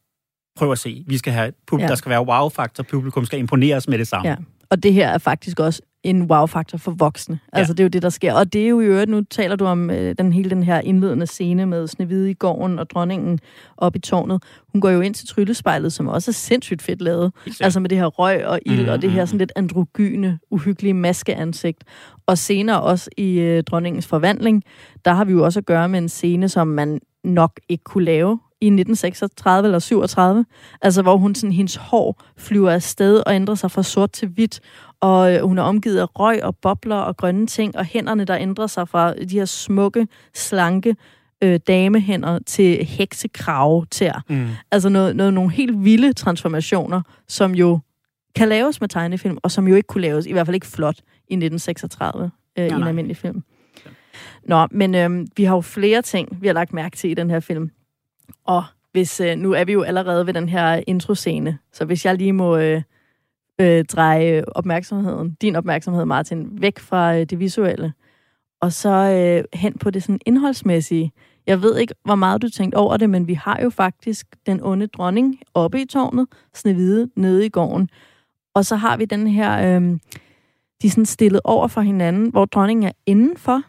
prøv 0.56 0.72
at 0.72 0.78
se, 0.78 1.04
vi 1.06 1.18
skal 1.18 1.32
have, 1.32 1.52
pub- 1.72 1.76
Ja. 1.78 1.82
ja. 1.82 1.88
der 1.88 1.94
skal 1.94 2.10
være 2.10 2.26
wow-faktor, 2.26 2.82
publikum 2.84 3.24
skal 3.24 3.38
imponeres 3.38 3.88
med 3.88 3.98
det 3.98 4.08
samme. 4.08 4.28
Ja. 4.28 4.36
Og 4.70 4.82
det 4.82 4.92
her 4.92 5.08
er 5.08 5.18
faktisk 5.18 5.60
også 5.60 5.82
en 6.02 6.22
wow-faktor 6.22 6.78
for 6.78 6.90
voksne. 6.90 7.38
Ja. 7.52 7.58
Altså, 7.58 7.72
det 7.74 7.80
er 7.80 7.84
jo 7.84 7.88
det, 7.88 8.02
der 8.02 8.08
sker. 8.08 8.34
Og 8.34 8.52
det 8.52 8.64
er 8.64 8.68
jo 8.68 8.80
i 8.80 8.84
øvrigt, 8.84 9.10
nu 9.10 9.22
taler 9.30 9.56
du 9.56 9.64
om 9.64 9.90
øh, 9.90 10.14
den 10.18 10.32
hele 10.32 10.50
den 10.50 10.62
her 10.62 10.80
indledende 10.80 11.26
scene 11.26 11.66
med 11.66 11.86
Snevide 11.88 12.30
i 12.30 12.34
gården 12.34 12.78
og 12.78 12.90
dronningen 12.90 13.38
op 13.76 13.96
i 13.96 13.98
tårnet. 13.98 14.42
Hun 14.72 14.80
går 14.80 14.90
jo 14.90 15.00
ind 15.00 15.14
til 15.14 15.28
tryllespejlet, 15.28 15.92
som 15.92 16.08
også 16.08 16.30
er 16.30 16.32
sindssygt 16.32 16.82
fedt 16.82 17.00
lavet. 17.02 17.32
Sikkert. 17.44 17.64
Altså 17.64 17.80
med 17.80 17.88
det 17.90 17.98
her 17.98 18.06
røg 18.06 18.46
og 18.46 18.60
ild, 18.66 18.82
mm, 18.82 18.88
og 18.88 19.02
det 19.02 19.10
her 19.10 19.24
sådan 19.24 19.38
lidt 19.38 19.52
androgyne, 19.56 20.38
uhyggelige 20.50 20.94
maskeansigt. 20.94 21.84
Og 22.26 22.38
senere 22.38 22.82
også 22.82 23.10
i 23.16 23.38
øh, 23.40 23.62
dronningens 23.62 24.06
forvandling, 24.06 24.62
der 25.04 25.12
har 25.12 25.24
vi 25.24 25.32
jo 25.32 25.44
også 25.44 25.60
at 25.60 25.66
gøre 25.66 25.88
med 25.88 25.98
en 25.98 26.08
scene, 26.08 26.48
som 26.48 26.66
man 26.68 27.00
nok 27.24 27.60
ikke 27.68 27.84
kunne 27.84 28.04
lave 28.04 28.38
i 28.60 28.66
1936 28.66 29.66
eller 29.66 29.78
37. 29.78 30.44
Altså 30.82 31.02
hvor 31.02 31.16
hun 31.16 31.34
sådan, 31.34 31.52
hendes 31.52 31.76
hår 31.76 32.22
flyver 32.36 32.70
afsted 32.70 33.22
og 33.26 33.34
ændrer 33.34 33.54
sig 33.54 33.70
fra 33.70 33.82
sort 33.82 34.12
til 34.12 34.28
hvidt, 34.28 34.60
og 35.00 35.34
øh, 35.34 35.42
hun 35.42 35.58
er 35.58 35.62
omgivet 35.62 35.98
af 35.98 36.20
røg 36.20 36.44
og 36.44 36.56
bobler 36.56 36.96
og 36.96 37.16
grønne 37.16 37.46
ting, 37.46 37.76
og 37.76 37.84
hænderne, 37.84 38.24
der 38.24 38.36
ændrer 38.36 38.66
sig 38.66 38.88
fra 38.88 39.14
de 39.14 39.38
her 39.38 39.44
smukke, 39.44 40.06
slanke 40.34 40.96
øh, 41.42 41.60
damehænder 41.66 42.38
til 42.46 42.84
heksekrave 42.84 43.86
tær. 43.90 44.24
Mm. 44.28 44.48
Altså 44.70 44.88
noget, 44.88 45.16
noget, 45.16 45.34
nogle 45.34 45.50
helt 45.52 45.84
vilde 45.84 46.12
transformationer, 46.12 47.02
som 47.28 47.54
jo 47.54 47.78
kan 48.34 48.48
laves 48.48 48.80
med 48.80 48.88
tegnefilm, 48.88 49.38
og 49.42 49.50
som 49.50 49.68
jo 49.68 49.74
ikke 49.74 49.86
kunne 49.86 50.02
laves, 50.02 50.26
i 50.26 50.32
hvert 50.32 50.46
fald 50.46 50.54
ikke 50.54 50.66
flot, 50.66 50.96
i 51.28 51.34
1936 51.34 52.30
øh, 52.58 52.66
i 52.66 52.68
en 52.68 52.82
almindelig 52.82 53.16
film. 53.16 53.42
Nå, 54.44 54.66
men 54.70 54.94
øh, 54.94 55.26
vi 55.36 55.44
har 55.44 55.54
jo 55.54 55.60
flere 55.60 56.02
ting, 56.02 56.38
vi 56.40 56.46
har 56.46 56.54
lagt 56.54 56.72
mærke 56.72 56.96
til 56.96 57.10
i 57.10 57.14
den 57.14 57.30
her 57.30 57.40
film. 57.40 57.70
Og 58.44 58.64
hvis 58.92 59.20
øh, 59.20 59.36
nu 59.36 59.52
er 59.52 59.64
vi 59.64 59.72
jo 59.72 59.82
allerede 59.82 60.26
ved 60.26 60.34
den 60.34 60.48
her 60.48 60.82
introscene, 60.86 61.58
så 61.72 61.84
hvis 61.84 62.06
jeg 62.06 62.14
lige 62.14 62.32
må 62.32 62.56
øh, 62.56 62.82
øh, 63.60 63.84
dreje 63.84 64.44
opmærksomheden, 64.46 65.36
din 65.42 65.56
opmærksomhed, 65.56 66.04
Martin, 66.04 66.62
væk 66.62 66.78
fra 66.78 67.16
øh, 67.16 67.24
det 67.24 67.38
visuelle, 67.38 67.92
og 68.60 68.72
så 68.72 68.90
øh, 68.90 69.60
hen 69.60 69.78
på 69.78 69.90
det 69.90 70.02
sådan 70.02 70.20
indholdsmæssige 70.26 71.12
Jeg 71.46 71.62
ved 71.62 71.78
ikke, 71.78 71.94
hvor 72.04 72.14
meget 72.14 72.42
du 72.42 72.48
tænkte 72.48 72.76
over 72.76 72.96
det, 72.96 73.10
men 73.10 73.28
vi 73.28 73.34
har 73.34 73.60
jo 73.62 73.70
faktisk 73.70 74.26
den 74.46 74.60
onde 74.62 74.86
dronning 74.86 75.38
oppe 75.54 75.80
i 75.80 75.86
tårnet, 75.86 76.26
Snevide 76.54 77.10
nede 77.16 77.46
i 77.46 77.48
gården. 77.48 77.88
Og 78.54 78.64
så 78.64 78.76
har 78.76 78.96
vi 78.96 79.04
den 79.04 79.26
her, 79.26 79.76
øh, 79.76 79.98
de 80.82 80.86
er 80.86 80.90
sådan 80.90 81.06
stillet 81.06 81.40
over 81.44 81.68
for 81.68 81.80
hinanden, 81.80 82.30
hvor 82.30 82.44
dronningen 82.44 82.86
er 82.86 82.92
indenfor 83.06 83.62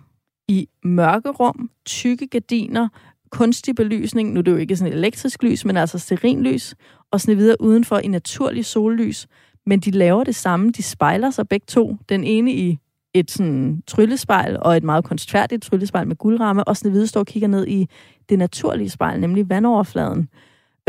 i 0.47 0.67
mørke 0.83 1.29
rum, 1.29 1.69
tykke 1.85 2.27
gardiner, 2.27 2.87
kunstig 3.29 3.75
belysning. 3.75 4.33
Nu 4.33 4.39
er 4.39 4.43
det 4.43 4.51
jo 4.51 4.57
ikke 4.57 4.75
sådan 4.75 4.93
et 4.93 4.97
elektrisk 4.97 5.43
lys, 5.43 5.65
men 5.65 5.77
altså 5.77 5.99
sterinlys. 5.99 6.75
Og 7.11 7.21
Snevide 7.21 7.55
udenfor 7.59 7.97
i 7.97 8.07
naturlig 8.07 8.65
sollys. 8.65 9.27
Men 9.65 9.79
de 9.79 9.91
laver 9.91 10.23
det 10.23 10.35
samme. 10.35 10.71
De 10.71 10.83
spejler 10.83 11.29
sig 11.29 11.47
begge 11.47 11.65
to. 11.67 11.97
Den 12.09 12.23
ene 12.23 12.53
i 12.53 12.77
et 13.13 13.31
sådan 13.31 13.83
tryllespejl, 13.87 14.57
og 14.61 14.77
et 14.77 14.83
meget 14.83 15.03
kunstfærdigt 15.03 15.63
tryllespejl 15.63 16.07
med 16.07 16.15
guldramme, 16.15 16.63
og 16.63 16.77
Snevide 16.77 17.07
står 17.07 17.19
og 17.19 17.25
kigger 17.25 17.47
ned 17.47 17.67
i 17.67 17.89
det 18.29 18.39
naturlige 18.39 18.89
spejl, 18.89 19.19
nemlig 19.19 19.49
vandoverfladen, 19.49 20.29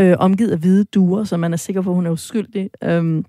øh, 0.01 0.15
omgivet 0.19 0.51
af 0.51 0.57
hvide 0.57 0.83
duer, 0.83 1.23
så 1.23 1.37
man 1.37 1.53
er 1.53 1.57
sikker 1.57 1.81
på, 1.81 1.89
at 1.89 1.95
hun 1.95 2.05
er 2.05 2.11
uskyldig. 2.11 2.69
Øhm, 2.83 3.25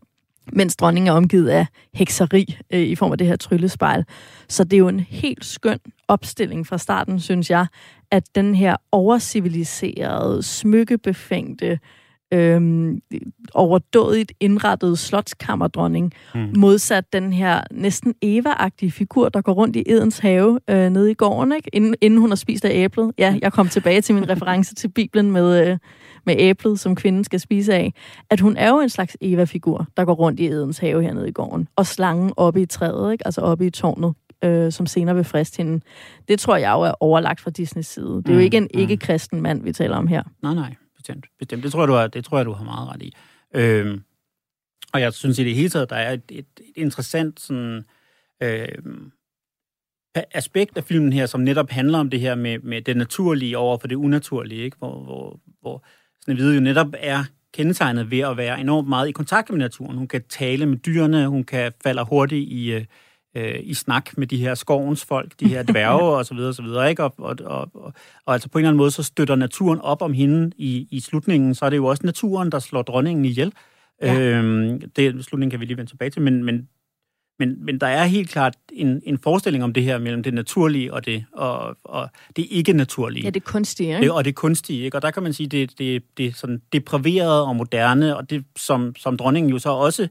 mens 0.52 0.76
dronningen 0.76 1.08
er 1.08 1.12
omgivet 1.12 1.48
af 1.48 1.66
hekseri 1.94 2.58
øh, 2.72 2.80
i 2.80 2.94
form 2.94 3.12
af 3.12 3.18
det 3.18 3.26
her 3.26 3.37
tryllespejl. 3.37 4.04
Så 4.48 4.64
det 4.64 4.72
er 4.72 4.78
jo 4.78 4.88
en 4.88 5.00
helt 5.00 5.44
skøn 5.44 5.78
opstilling 6.08 6.66
fra 6.66 6.78
starten, 6.78 7.20
synes 7.20 7.50
jeg, 7.50 7.66
at 8.11 8.24
den 8.34 8.54
her 8.54 8.76
overciviliserede, 8.92 10.42
smykkebefængte, 10.42 11.78
øhm, 12.32 13.00
overdådigt 13.54 14.32
indrettede 14.40 14.96
slotskammerdronning, 14.96 16.12
mm. 16.34 16.52
modsat 16.56 17.12
den 17.12 17.32
her 17.32 17.61
næsten 17.70 18.14
Eva-agtige 18.22 18.90
figur, 18.90 19.28
der 19.28 19.40
går 19.40 19.52
rundt 19.52 19.76
i 19.76 19.82
Edens 19.87 20.18
have 20.18 20.61
øh, 20.70 20.90
nede 20.90 21.11
i 21.11 21.14
gården, 21.14 21.52
ikke? 21.52 21.70
Inden, 21.72 21.94
inden 22.00 22.20
hun 22.20 22.30
har 22.30 22.37
spist 22.37 22.64
af 22.64 22.70
æblet. 22.74 23.12
Ja, 23.18 23.38
jeg 23.42 23.52
kom 23.52 23.68
tilbage 23.68 24.00
til 24.00 24.14
min 24.14 24.28
reference 24.28 24.74
til 24.74 24.88
Bibelen 24.88 25.30
med, 25.30 25.68
øh, 25.68 25.78
med 26.29 26.37
æblet, 26.38 26.81
som 26.81 26.95
kvinden 26.95 27.25
skal 27.25 27.41
spise 27.41 27.75
af. 27.75 27.93
At 28.31 28.41
hun 28.41 28.57
er 28.57 28.69
jo 28.69 28.81
en 28.81 28.88
slags 28.88 29.17
Eva-figur, 29.21 29.87
der 29.97 30.05
går 30.05 30.14
rundt 30.14 30.41
i 30.41 30.47
Edens 30.47 30.79
have 30.79 31.03
hernede 31.03 31.29
i 31.29 31.33
gården, 31.33 31.69
og 31.77 31.87
slangen 31.87 32.33
oppe 32.37 32.62
i 32.62 32.67
træet, 32.67 33.12
ikke? 33.12 33.27
altså 33.27 33.41
oppe 33.41 33.67
i 33.67 33.71
tårnet, 33.71 34.14
øh, 34.45 34.73
som 34.73 34.87
senere 34.87 35.14
vil 35.14 35.25
friste 35.25 35.57
hende. 35.57 35.81
Det 36.29 36.41
tror 36.41 36.57
jeg 36.57 36.73
jo 36.73 36.81
er 36.81 36.93
overlagt 37.01 37.41
fra 37.41 37.51
Disneys 37.51 37.87
side. 37.87 38.23
Det 38.23 38.29
er 38.29 38.35
jo 38.35 38.41
ikke 38.41 38.57
en 38.57 38.69
ikke-kristen 38.75 39.43
mand, 39.43 39.62
vi 39.62 39.73
taler 39.73 39.97
om 39.97 40.07
her. 40.07 40.23
Nej, 40.43 40.55
nej, 40.55 40.75
bestemt. 40.97 41.27
bestemt. 41.38 41.62
Det, 41.62 41.73
tror 41.73 41.81
jeg, 41.81 41.88
du 41.88 41.93
har, 41.93 42.07
det 42.07 42.25
tror 42.25 42.38
jeg, 42.38 42.47
du 42.47 42.53
har 42.53 42.64
meget 42.64 42.88
ret 42.88 43.03
i. 43.03 43.12
Øhm, 43.55 44.03
og 44.93 45.01
jeg 45.01 45.12
synes 45.12 45.38
i 45.38 45.45
det 45.45 45.55
hele 45.55 45.69
taget, 45.69 45.91
der 45.91 45.97
er 45.97 46.12
et, 46.12 46.23
et, 46.31 46.38
et 46.38 46.73
interessant 46.77 47.41
sådan, 47.41 47.85
øhm, 48.43 49.12
aspekt 50.14 50.77
af 50.77 50.85
filmen 50.85 51.12
her, 51.12 51.27
som 51.27 51.41
netop 51.41 51.71
handler 51.71 51.99
om 51.99 52.11
det 52.11 52.21
her 52.21 52.35
med, 52.35 52.59
med 52.59 52.83
det 52.83 52.97
naturlige 52.97 53.59
over 53.59 53.79
for 53.79 53.88
det 53.88 53.97
unaturlige, 53.97 54.62
ikke? 54.62 54.77
Hvor, 54.77 55.01
hvor, 55.05 55.41
hvor 55.61 55.85
Snevide 56.29 56.55
jo 56.55 56.61
netop 56.61 56.87
er 56.99 57.25
kendetegnet 57.55 58.11
ved 58.11 58.19
at 58.19 58.37
være 58.37 58.61
enormt 58.61 58.88
meget 58.88 59.09
i 59.09 59.12
kontakt 59.12 59.51
med 59.51 59.59
naturen. 59.59 59.97
Hun 59.97 60.09
kan 60.09 60.23
tale 60.29 60.67
med 60.67 60.77
dyrene, 60.77 61.29
hun 61.29 61.45
kan 61.45 61.73
falde 61.83 62.05
hurtigt 62.05 62.49
i, 62.49 62.85
øh, 63.35 63.61
i 63.62 63.75
snak 63.75 64.19
med 64.19 64.27
de 64.27 64.37
her 64.37 64.55
skovens 64.55 65.05
folk, 65.05 65.33
de 65.41 65.49
her 65.49 65.62
dværge 65.62 66.03
og 66.03 66.27
så 66.27 66.35
videre, 66.35 66.49
og 66.49 66.55
så 66.55 66.62
videre, 66.62 66.91
ikke? 66.91 67.05
Og, 67.05 67.14
og, 67.19 67.37
og, 67.45 67.71
og, 67.75 67.93
og 68.27 68.33
altså 68.33 68.49
på 68.49 68.59
en 68.59 68.62
eller 68.62 68.69
anden 68.69 68.79
måde, 68.79 68.91
så 68.91 69.03
støtter 69.03 69.37
naturen 69.37 69.81
op 69.81 70.03
om 70.03 70.12
hende 70.12 70.51
i, 70.57 70.88
i 70.91 71.01
slutningen, 71.01 71.55
så 71.55 71.64
er 71.64 71.71
det 71.71 71.77
jo 71.77 71.87
også 71.87 72.07
naturen, 72.07 72.53
der 72.53 72.59
slår 72.59 72.83
dronningen 72.83 73.25
ihjel. 73.25 73.53
Ja. 74.03 74.21
Øhm, 74.21 74.91
det 74.97 75.25
slutningen 75.25 75.51
kan 75.51 75.61
vi 75.61 75.64
lige 75.64 75.77
vende 75.77 75.91
tilbage 75.91 76.11
til, 76.11 76.23
men, 76.23 76.45
men, 76.45 76.69
men, 77.38 77.64
men 77.64 77.79
der 77.79 77.87
er 77.87 78.05
helt 78.05 78.31
klart 78.31 78.55
en, 78.72 79.03
en 79.05 79.18
forestilling 79.18 79.64
om 79.64 79.72
det 79.72 79.83
her 79.83 79.98
mellem 79.98 80.22
det 80.22 80.35
naturlige 80.35 80.94
og 80.94 81.07
det, 81.07 81.24
og, 81.33 81.77
og 81.85 82.09
det 82.37 82.46
ikke-naturlige. 82.51 83.24
Ja, 83.24 83.31
det 83.31 83.44
kunstige, 83.44 83.88
ikke? 83.88 84.03
Det, 84.03 84.11
og 84.11 84.24
det 84.24 84.35
kunstige, 84.35 84.85
ikke? 84.85 84.96
Og 84.96 85.03
der 85.03 85.11
kan 85.11 85.22
man 85.22 85.33
sige, 85.33 85.46
det, 85.46 85.79
det, 85.79 86.03
det 86.16 86.27
er 86.27 86.33
sådan 86.33 86.62
depriverede 86.72 87.46
og 87.46 87.57
moderne, 87.57 88.16
og 88.16 88.31
det 88.31 88.44
som, 88.57 88.94
som 88.96 89.16
dronningen 89.16 89.53
jo 89.53 89.59
så 89.59 89.70
også 89.70 90.09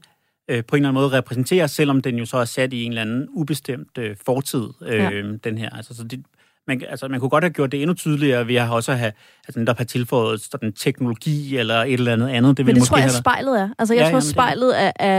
øh, 0.48 0.64
på 0.64 0.76
en 0.76 0.82
eller 0.82 0.88
anden 0.88 1.02
måde 1.02 1.18
repræsenterer, 1.18 1.66
selvom 1.66 2.02
den 2.02 2.16
jo 2.16 2.26
så 2.26 2.36
er 2.36 2.44
sat 2.44 2.72
i 2.72 2.84
en 2.84 2.92
eller 2.92 3.02
anden 3.02 3.28
ubestemt 3.30 3.98
øh, 3.98 4.16
fortid, 4.26 4.68
øh, 4.82 4.98
ja. 4.98 5.22
den 5.44 5.58
her. 5.58 5.70
Altså, 5.70 5.94
så 5.94 6.04
det, 6.04 6.24
man, 6.68 6.82
altså, 6.88 7.08
man 7.08 7.20
kunne 7.20 7.28
godt 7.28 7.44
have 7.44 7.52
gjort 7.52 7.72
det 7.72 7.82
endnu 7.82 7.94
tydeligere 7.94 8.48
ved 8.48 8.54
at 8.54 8.70
også 8.70 8.92
have 8.92 9.12
altså, 9.48 9.64
der 9.64 9.74
har 9.78 9.84
tilføjet 9.84 10.40
sådan 10.40 10.72
teknologi 10.72 11.56
eller 11.56 11.74
et 11.74 11.92
eller 11.92 12.12
andet 12.12 12.28
andet. 12.28 12.56
Det 12.56 12.66
Men 12.66 12.74
det 12.74 12.80
måske 12.80 12.90
tror 12.90 12.98
jeg, 12.98 13.10
spejlet 13.10 13.60
er. 13.60 13.68
Altså, 13.78 13.94
jeg 13.94 14.00
ja, 14.00 14.04
tror, 14.04 14.10
jamen, 14.10 14.22
spejlet 14.22 14.82
er, 14.82 14.92
er 14.96 15.18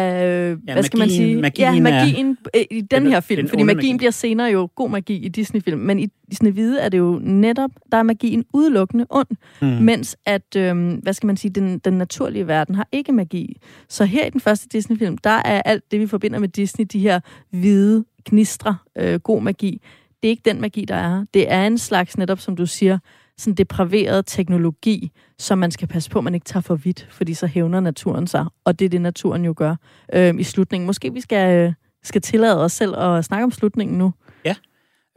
ja, 0.49 0.55
hvad 0.55 0.57
magien, 0.65 0.83
skal 0.83 0.99
man 0.99 1.09
sige? 1.09 1.41
Magien 1.41 1.73
ja, 1.75 1.81
magien 1.81 2.37
er, 2.53 2.63
i 2.71 2.81
den 2.81 3.07
her 3.07 3.19
film. 3.19 3.41
Den 3.41 3.49
fordi 3.49 3.63
magien 3.63 3.93
magi. 3.93 3.97
bliver 3.97 4.11
senere 4.11 4.47
jo 4.47 4.69
god 4.75 4.89
magi 4.89 5.15
i 5.15 5.27
Disney-film. 5.27 5.79
Men 5.79 5.99
i, 5.99 6.07
i 6.27 6.35
Snevide 6.35 6.79
er 6.79 6.89
det 6.89 6.97
jo 6.97 7.19
netop, 7.23 7.71
der 7.91 7.97
er 7.97 8.03
magien 8.03 8.45
udelukkende 8.53 9.05
ond. 9.09 9.27
Hmm. 9.59 9.69
Mens 9.69 10.17
at, 10.25 10.55
øhm, 10.57 10.95
hvad 10.95 11.13
skal 11.13 11.27
man 11.27 11.37
sige, 11.37 11.51
den, 11.51 11.79
den 11.79 11.93
naturlige 11.93 12.47
verden 12.47 12.75
har 12.75 12.87
ikke 12.91 13.11
magi. 13.11 13.57
Så 13.89 14.05
her 14.05 14.25
i 14.25 14.29
den 14.29 14.41
første 14.41 14.67
Disney-film, 14.67 15.17
der 15.17 15.41
er 15.45 15.61
alt 15.65 15.91
det, 15.91 15.99
vi 15.99 16.07
forbinder 16.07 16.39
med 16.39 16.47
Disney, 16.47 16.85
de 16.91 16.99
her 16.99 17.19
hvide 17.51 18.05
gnistre, 18.25 18.77
øh, 18.97 19.19
god 19.19 19.41
magi 19.41 19.81
det 20.23 20.27
er 20.27 20.29
ikke 20.29 20.41
den 20.45 20.61
magi, 20.61 20.85
der 20.85 20.95
er. 20.95 21.25
Det 21.33 21.51
er 21.51 21.67
en 21.67 21.77
slags, 21.77 22.17
netop 22.17 22.39
som 22.39 22.55
du 22.55 22.65
siger, 22.65 22.99
sådan 23.37 23.55
depraveret 23.55 24.25
teknologi, 24.25 25.11
som 25.37 25.57
man 25.57 25.71
skal 25.71 25.87
passe 25.87 26.09
på, 26.09 26.17
at 26.17 26.23
man 26.23 26.33
ikke 26.33 26.45
tager 26.45 26.61
for 26.61 26.75
vidt, 26.75 27.07
fordi 27.11 27.33
så 27.33 27.47
hævner 27.47 27.79
naturen 27.79 28.27
sig. 28.27 28.45
Og 28.63 28.79
det 28.79 28.85
er 28.85 28.89
det, 28.89 29.01
naturen 29.01 29.45
jo 29.45 29.53
gør 29.57 29.75
øh, 30.13 30.35
i 30.39 30.43
slutningen. 30.43 30.87
Måske 30.87 31.13
vi 31.13 31.21
skal, 31.21 31.67
øh, 31.67 31.73
skal 32.03 32.21
tillade 32.21 32.63
os 32.63 32.71
selv 32.71 32.95
at 32.95 33.25
snakke 33.25 33.43
om 33.43 33.51
slutningen 33.51 33.97
nu. 33.97 34.13
Ja, 34.45 34.55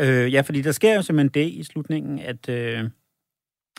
øh, 0.00 0.32
ja 0.32 0.40
fordi 0.40 0.62
der 0.62 0.72
sker 0.72 0.94
jo 0.94 1.02
simpelthen 1.02 1.44
det 1.44 1.50
i 1.50 1.62
slutningen, 1.62 2.18
at, 2.18 2.48
øh, 2.48 2.90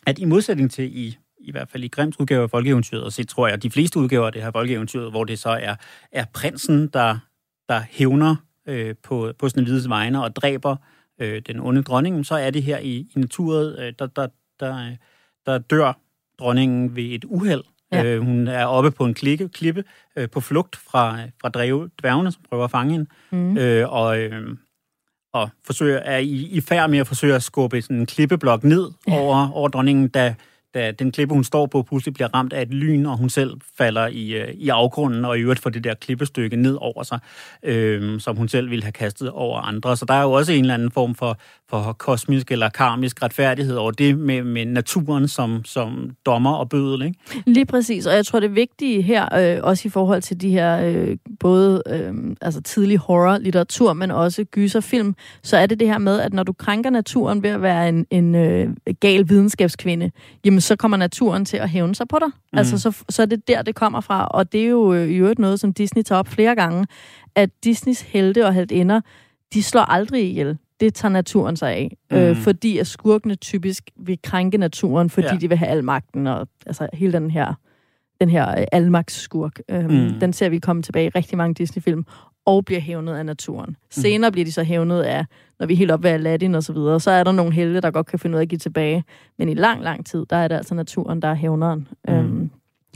at 0.05 0.19
i 0.19 0.25
modsætning 0.25 0.71
til 0.71 0.97
i 0.97 1.17
i 1.45 1.51
hvert 1.51 1.69
fald 1.69 1.83
i 1.83 1.87
Grimms 1.87 2.19
udgave 2.19 2.43
af 2.43 2.49
Folkeeventyret, 2.49 3.03
og 3.03 3.11
så 3.11 3.25
tror 3.25 3.47
jeg, 3.47 3.53
at 3.53 3.63
de 3.63 3.71
fleste 3.71 3.99
udgaver 3.99 4.25
af 4.25 4.31
det 4.31 4.41
her 4.41 4.51
Folkeeventyret, 4.51 5.11
hvor 5.11 5.23
det 5.23 5.39
så 5.39 5.49
er, 5.49 5.75
er 6.11 6.25
prinsen, 6.33 6.87
der, 6.87 7.17
der 7.69 7.81
hævner 7.89 8.35
øh, 8.67 8.95
på, 9.03 9.33
på 9.39 9.49
Snevides 9.49 9.89
vegne 9.89 10.23
og 10.23 10.35
dræber 10.35 10.71
øh, 10.71 10.77
den 11.19 11.59
onde 11.59 11.83
dronning, 11.83 12.25
så 12.25 12.35
er 12.35 12.49
det 12.49 12.63
her 12.63 12.79
i, 12.79 12.91
i 12.91 13.11
naturet, 13.15 13.79
øh, 13.79 13.93
der, 13.99 14.07
der, 14.07 14.27
der, 14.59 14.95
der 15.45 15.57
dør 15.57 15.99
dronningen 16.39 16.95
ved 16.95 17.03
et 17.03 17.25
uheld. 17.25 17.63
Ja. 17.91 18.03
Øh, 18.03 18.21
hun 18.21 18.47
er 18.47 18.65
oppe 18.65 18.91
på 18.91 19.05
en 19.05 19.13
klikke, 19.13 19.49
klippe 19.49 19.83
øh, 20.15 20.29
på 20.29 20.41
flugt 20.41 20.75
fra, 20.75 21.17
fra 21.41 21.49
dreve, 21.49 21.89
dværgene, 22.01 22.31
som 22.31 22.43
prøver 22.49 22.63
at 22.63 22.71
fange 22.71 22.91
hende, 22.91 23.09
mm. 23.31 23.57
øh, 23.57 23.93
og, 23.93 24.19
øh, 24.19 24.57
og 25.33 25.49
forsøger, 25.65 25.97
er 25.97 26.17
i, 26.17 26.49
i 26.51 26.61
færd 26.61 26.89
med 26.89 26.99
at 26.99 27.07
forsøge 27.07 27.35
at 27.35 27.43
skubbe 27.43 27.81
sådan 27.81 27.97
en 27.97 28.05
klippeblok 28.05 28.63
ned 28.63 28.91
ja. 29.07 29.19
over, 29.19 29.49
over 29.53 29.67
dronningen, 29.67 30.07
da 30.07 30.35
da 30.73 30.91
den 30.91 31.11
klippe, 31.11 31.33
hun 31.33 31.43
står 31.43 31.65
på, 31.65 31.81
pludselig 31.81 32.13
bliver 32.13 32.27
ramt 32.33 32.53
af 32.53 32.61
et 32.61 32.73
lyn, 32.73 33.05
og 33.05 33.17
hun 33.17 33.29
selv 33.29 33.53
falder 33.77 34.07
i, 34.07 34.33
øh, 34.33 34.53
i 34.53 34.69
afgrunden, 34.69 35.25
og 35.25 35.37
i 35.37 35.41
øvrigt 35.41 35.59
får 35.59 35.69
det 35.69 35.83
der 35.83 35.93
klippestykke 35.93 36.55
ned 36.55 36.77
over 36.81 37.03
sig, 37.03 37.19
øh, 37.63 38.19
som 38.19 38.35
hun 38.35 38.47
selv 38.47 38.69
ville 38.69 38.83
have 38.83 38.91
kastet 38.91 39.29
over 39.29 39.59
andre. 39.59 39.97
Så 39.97 40.05
der 40.05 40.13
er 40.13 40.21
jo 40.21 40.31
også 40.31 40.53
en 40.53 40.61
eller 40.61 40.73
anden 40.73 40.91
form 40.91 41.15
for, 41.15 41.37
for 41.81 41.93
kosmisk 41.93 42.51
eller 42.51 42.69
karmisk 42.69 43.23
retfærdighed 43.23 43.75
over 43.75 43.91
det 43.91 44.17
med, 44.17 44.43
med 44.43 44.65
naturen 44.65 45.27
som, 45.27 45.65
som 45.65 46.09
dommer 46.25 46.53
og 46.53 46.69
bødel. 46.69 47.01
Ikke? 47.01 47.19
Lige 47.45 47.65
præcis, 47.65 48.05
og 48.05 48.13
jeg 48.15 48.25
tror 48.25 48.39
det 48.39 48.55
vigtige 48.55 49.01
her, 49.01 49.55
øh, 49.55 49.59
også 49.63 49.87
i 49.87 49.89
forhold 49.89 50.21
til 50.21 50.41
de 50.41 50.49
her 50.49 50.81
øh, 50.81 51.17
både 51.39 51.83
øh, 51.89 52.13
altså 52.41 52.61
tidlig 52.61 52.97
horror-litteratur, 52.97 53.93
men 53.93 54.11
også 54.11 54.43
gyserfilm, 54.43 55.15
så 55.43 55.57
er 55.57 55.65
det 55.65 55.79
det 55.79 55.87
her 55.87 55.97
med, 55.97 56.19
at 56.19 56.33
når 56.33 56.43
du 56.43 56.53
krænker 56.53 56.89
naturen 56.89 57.43
ved 57.43 57.49
at 57.49 57.61
være 57.61 57.89
en, 57.89 58.05
en 58.09 58.35
øh, 58.35 58.69
gal 58.99 59.29
videnskabskvinde, 59.29 60.11
jamen 60.45 60.61
så 60.61 60.75
kommer 60.75 60.97
naturen 60.97 61.45
til 61.45 61.57
at 61.57 61.69
hævne 61.69 61.95
sig 61.95 62.07
på 62.07 62.19
dig. 62.19 62.27
Mm. 62.27 62.57
Altså, 62.57 62.77
så, 62.77 63.03
så 63.09 63.21
er 63.21 63.25
det 63.25 63.47
der, 63.47 63.61
det 63.61 63.75
kommer 63.75 64.01
fra. 64.01 64.27
Og 64.27 64.51
det 64.51 64.61
er 64.61 64.67
jo 64.67 64.93
øh, 64.93 65.09
i 65.09 65.15
øvrigt 65.15 65.39
noget, 65.39 65.59
som 65.59 65.73
Disney 65.73 66.03
tager 66.03 66.19
op 66.19 66.27
flere 66.27 66.55
gange, 66.55 66.87
at 67.35 67.49
Disneys 67.63 68.01
helte 68.01 68.45
og 68.45 68.53
heltinder, 68.53 69.01
de 69.53 69.63
slår 69.63 69.81
aldrig 69.81 70.29
ihjel. 70.29 70.57
Det 70.83 70.93
tager 70.93 71.11
naturen 71.11 71.55
sig 71.55 71.69
af. 71.69 71.97
Øh, 72.11 72.19
mm. 72.19 72.25
Øh, 72.25 72.35
fordi 72.35 72.77
at 72.77 72.87
skurkene 72.87 73.35
typisk 73.35 73.89
vil 73.99 74.19
krænke 74.23 74.57
naturen, 74.57 75.09
fordi 75.09 75.27
ja. 75.27 75.37
de 75.37 75.49
vil 75.49 75.57
have 75.57 75.69
al 75.69 75.83
magten, 75.83 76.27
og 76.27 76.47
altså 76.65 76.87
hele 76.93 77.13
den 77.13 77.31
her 77.31 77.53
den 78.21 78.29
her 78.29 78.59
øh, 78.59 78.65
almagtsskurk. 78.71 79.59
Øhm, 79.69 79.91
mm. 79.91 80.19
Den 80.19 80.33
ser 80.33 80.49
vi 80.49 80.59
komme 80.59 80.81
tilbage 80.81 81.05
i 81.05 81.09
rigtig 81.09 81.37
mange 81.37 81.53
Disney-film, 81.53 82.05
og 82.45 82.65
bliver 82.65 82.81
hævnet 82.81 83.15
af 83.15 83.25
naturen. 83.25 83.69
Mm. 83.69 83.75
Senere 83.89 84.29
mm. 84.29 84.31
bliver 84.31 84.45
de 84.45 84.51
så 84.51 84.63
hævnet 84.63 85.01
af, 85.01 85.25
når 85.59 85.65
vi 85.65 85.73
er 85.73 85.77
helt 85.77 85.91
op 85.91 86.03
ved 86.03 86.11
Aladdin 86.11 86.55
og 86.55 86.63
så 86.63 86.73
videre, 86.73 86.99
så 86.99 87.11
er 87.11 87.23
der 87.23 87.31
nogle 87.31 87.53
helte, 87.53 87.81
der 87.81 87.91
godt 87.91 88.07
kan 88.07 88.19
finde 88.19 88.35
ud 88.35 88.39
af 88.39 88.43
at 88.43 88.49
give 88.49 88.59
tilbage. 88.59 89.03
Men 89.37 89.49
i 89.49 89.53
lang, 89.53 89.83
lang 89.83 90.05
tid, 90.05 90.25
der 90.29 90.35
er 90.35 90.47
det 90.47 90.55
altså 90.55 90.75
naturen, 90.75 91.21
der 91.21 91.27
er 91.27 91.35
hævneren. 91.35 91.87
Mm. 92.07 92.13
Øhm, 92.13 92.49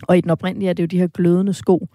og 0.03 0.17
i 0.17 0.21
den 0.21 0.31
oprindelige 0.31 0.69
er 0.69 0.73
det 0.73 0.83
jo 0.83 0.87
de 0.87 0.99
her 0.99 1.07
glødende 1.07 1.53
sko, 1.53 1.87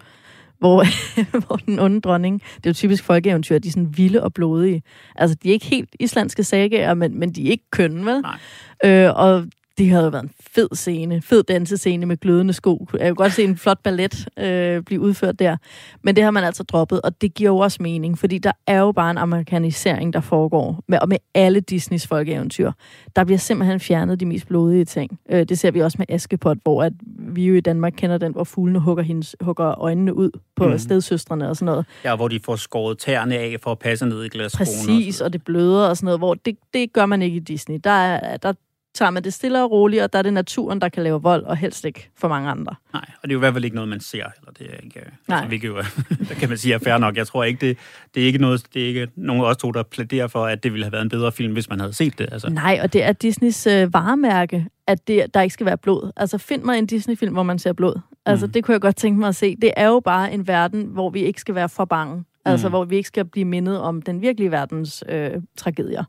hvor, 0.63 0.85
hvor 1.47 1.57
den 1.57 1.79
onde 1.79 2.01
dronning, 2.01 2.43
det 2.57 2.67
er 2.67 2.71
jo 2.71 2.75
typisk 2.75 3.05
folkeeventyr, 3.05 3.59
de 3.59 3.69
er 3.69 3.73
sådan 3.73 3.97
vilde 3.97 4.23
og 4.23 4.35
blodige. 4.35 4.83
Altså, 5.17 5.37
de 5.43 5.49
er 5.49 5.53
ikke 5.53 5.67
helt 5.67 5.91
islandske 6.01 6.45
sagaer, 6.45 6.95
men, 6.95 7.19
men 7.19 7.33
de 7.33 7.47
er 7.47 7.51
ikke 7.51 7.71
kønne, 7.71 8.07
vel? 8.07 8.23
Nej. 8.23 8.39
Øh, 8.85 9.11
og 9.17 9.45
det 9.79 9.89
havde 9.89 10.05
jo 10.05 10.11
været 10.11 10.23
en 10.23 10.31
fed 10.41 10.69
scene, 10.73 11.23
fed 11.23 11.43
dansescene 11.43 12.07
med 12.07 12.17
glødende 12.17 12.53
sko. 12.53 12.89
Jeg 12.93 13.09
kunne 13.09 13.15
godt 13.15 13.33
se 13.33 13.45
en 13.45 13.57
flot 13.57 13.79
ballet 13.83 14.29
øh, 14.39 14.83
blive 14.83 15.01
udført 15.01 15.39
der. 15.39 15.57
Men 16.03 16.17
det 16.17 16.25
har 16.25 16.31
man 16.31 16.45
altså 16.45 16.63
droppet, 16.63 17.01
og 17.01 17.21
det 17.21 17.35
giver 17.35 17.51
jo 17.51 17.59
også 17.59 17.83
mening, 17.83 18.19
fordi 18.19 18.39
der 18.39 18.53
er 18.67 18.79
jo 18.79 18.93
bare 18.93 19.11
en 19.11 19.19
amerikanisering, 19.19 20.13
der 20.13 20.21
foregår, 20.21 20.85
med, 20.89 20.99
og 20.99 21.09
med 21.09 21.17
alle 21.35 21.61
Disneys 21.61 22.07
folkeeventyr. 22.07 22.73
Der 23.17 23.25
bliver 23.25 23.39
simpelthen 23.39 23.81
fjernet 23.81 24.21
de 24.21 24.27
mest 24.27 24.47
blodige 24.47 24.85
ting. 24.85 25.19
Øh, 25.31 25.49
det 25.49 25.59
ser 25.59 25.71
vi 25.71 25.81
også 25.81 25.97
med 25.99 26.07
Askepot, 26.09 26.59
hvor 26.63 26.83
at 26.83 26.93
vi 27.19 27.47
jo 27.47 27.55
i 27.55 27.61
Danmark 27.61 27.93
kender 27.97 28.19
den, 28.19 28.33
hvor 28.33 28.45
fuglene 28.45 28.79
hugger, 28.79 29.05
hendes, 29.05 29.37
hugger 29.41 29.81
øjnene 29.81 30.15
ud 30.15 30.31
på 30.57 30.69
mm. 30.69 30.79
stedsøstrene 30.79 31.49
og 31.49 31.57
sådan 31.57 31.67
noget. 31.67 31.87
Ja, 32.05 32.17
hvor 32.17 32.29
de 32.29 32.41
får 32.45 32.57
skåret 32.57 32.99
tæerne 32.99 33.39
af 33.39 33.57
for 33.63 33.71
at 33.71 33.79
passe 33.79 34.07
ned 34.07 34.25
i 34.25 34.29
glaskronen. 34.29 34.67
Præcis, 34.67 35.21
og, 35.21 35.25
og 35.25 35.33
det 35.33 35.45
bløder 35.45 35.89
og 35.89 35.97
sådan 35.97 36.05
noget, 36.05 36.21
hvor 36.21 36.35
det, 36.35 36.57
det 36.75 36.93
gør 36.93 37.07
man 37.07 37.23
ikke 37.23 37.37
i 37.37 37.41
Disney. 37.41 37.81
Der, 37.85 37.91
er, 37.91 38.37
der 38.37 38.53
tager 38.95 39.11
man 39.11 39.25
det 39.25 39.35
stille 39.35 39.63
og 39.63 39.71
roligt, 39.71 40.03
og 40.03 40.13
der 40.13 40.19
er 40.19 40.23
det 40.23 40.33
naturen, 40.33 40.81
der 40.81 40.89
kan 40.89 41.03
lave 41.03 41.23
vold, 41.23 41.43
og 41.43 41.57
helst 41.57 41.85
ikke 41.85 42.11
for 42.19 42.29
mange 42.29 42.51
andre. 42.51 42.75
Nej, 42.93 43.05
og 43.17 43.23
det 43.23 43.31
er 43.31 43.33
jo 43.33 43.39
i 43.39 43.41
hvert 43.41 43.53
fald 43.53 43.65
ikke 43.65 43.75
noget, 43.75 43.89
man 43.89 44.01
ser. 44.01 44.25
Eller 44.39 44.53
det 44.59 44.67
er 44.71 44.77
ikke, 44.85 45.01
øh, 45.01 45.07
Nej. 45.29 45.37
Altså, 45.37 45.49
hvilket 45.49 45.69
jo, 45.69 45.77
der 46.29 46.35
kan 46.35 46.49
man 46.49 46.59
sige 46.59 46.75
er 46.75 46.79
fair 46.79 46.99
nok. 46.99 47.17
Jeg 47.17 47.27
tror 47.27 47.45
ikke, 47.45 47.67
det, 47.67 47.79
det 48.15 48.23
er 48.23 48.27
ikke 48.27 48.39
noget, 48.39 48.63
det 48.75 48.83
er 48.83 48.87
ikke 48.87 49.09
nogen 49.17 49.43
af 49.43 49.47
os 49.47 49.57
to, 49.57 49.71
der 49.71 49.83
plæderer 49.83 50.27
for, 50.27 50.45
at 50.47 50.63
det 50.63 50.73
ville 50.73 50.85
have 50.85 50.93
været 50.93 51.03
en 51.03 51.09
bedre 51.09 51.33
film, 51.33 51.53
hvis 51.53 51.69
man 51.69 51.81
havde 51.81 51.93
set 51.93 52.19
det. 52.19 52.29
Altså. 52.33 52.51
Nej, 52.51 52.81
og 52.83 52.93
det 52.93 53.03
er 53.03 53.13
Disneys 53.13 53.67
øh, 53.67 53.95
varemærke, 53.95 54.67
at 54.87 55.09
det, 55.09 55.35
der 55.35 55.41
ikke 55.41 55.53
skal 55.53 55.67
være 55.67 55.79
blod. 55.79 56.13
Altså 56.17 56.39
find 56.39 56.63
mig 56.63 56.79
en 56.79 56.87
Disney-film, 56.87 57.33
hvor 57.33 57.43
man 57.43 57.59
ser 57.59 57.73
blod. 57.73 58.01
Altså 58.27 58.47
mm. 58.47 58.53
det 58.53 58.65
kunne 58.65 58.73
jeg 58.73 58.81
godt 58.81 58.97
tænke 58.97 59.21
mig 59.21 59.29
at 59.29 59.37
se. 59.37 59.57
Det 59.57 59.73
er 59.77 59.87
jo 59.87 60.01
bare 60.01 60.33
en 60.33 60.47
verden, 60.47 60.85
hvor 60.85 61.11
vi 61.11 61.21
ikke 61.21 61.41
skal 61.41 61.55
være 61.55 61.69
for 61.69 61.85
bange. 61.85 62.25
Altså 62.45 62.69
mm. 62.69 62.73
hvor 62.73 62.85
vi 62.85 62.97
ikke 62.97 63.07
skal 63.07 63.25
blive 63.25 63.45
mindet 63.45 63.81
om 63.81 64.03
den 64.03 64.23
virkelige 64.23 64.51
verdens 64.51 65.05
øh, 65.09 65.31
tragedier. 65.57 66.05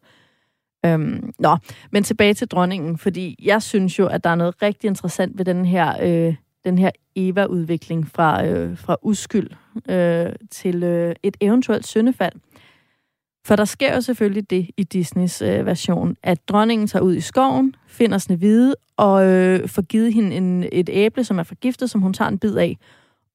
Øhm, 0.86 1.34
nå, 1.39 1.57
men 1.91 2.03
tilbage 2.03 2.34
til 2.34 2.47
dronningen, 2.47 2.97
fordi 2.97 3.36
jeg 3.43 3.61
synes 3.61 3.99
jo, 3.99 4.07
at 4.07 4.23
der 4.23 4.29
er 4.29 4.36
noget 4.36 4.61
rigtig 4.61 4.88
interessant 4.88 5.38
ved 5.38 5.45
den 5.45 5.65
her, 5.65 5.93
øh, 6.01 6.36
den 6.63 6.77
her 6.77 6.91
Eva-udvikling 7.15 8.07
fra, 8.07 8.45
øh, 8.45 8.77
fra 8.77 8.97
uskyld 9.01 9.49
øh, 9.89 10.34
til 10.51 10.84
øh, 10.84 11.15
et 11.23 11.38
eventuelt 11.41 11.88
syndefald. 11.88 12.34
For 13.45 13.55
der 13.55 13.65
sker 13.65 13.95
jo 13.95 14.01
selvfølgelig 14.01 14.49
det 14.49 14.69
i 14.77 14.84
Disneys 14.84 15.41
øh, 15.41 15.65
version, 15.65 16.15
at 16.23 16.49
dronningen 16.49 16.88
tager 16.88 17.03
ud 17.03 17.15
i 17.15 17.21
skoven, 17.21 17.75
finder 17.88 18.17
Snevide 18.17 18.75
og 18.97 19.25
øh, 19.25 19.69
får 19.69 19.81
givet 19.81 20.13
hende 20.13 20.36
en, 20.36 20.65
et 20.71 20.89
æble, 20.93 21.23
som 21.23 21.39
er 21.39 21.43
forgiftet, 21.43 21.89
som 21.89 22.01
hun 22.01 22.13
tager 22.13 22.29
en 22.29 22.39
bid 22.39 22.55
af. 22.55 22.77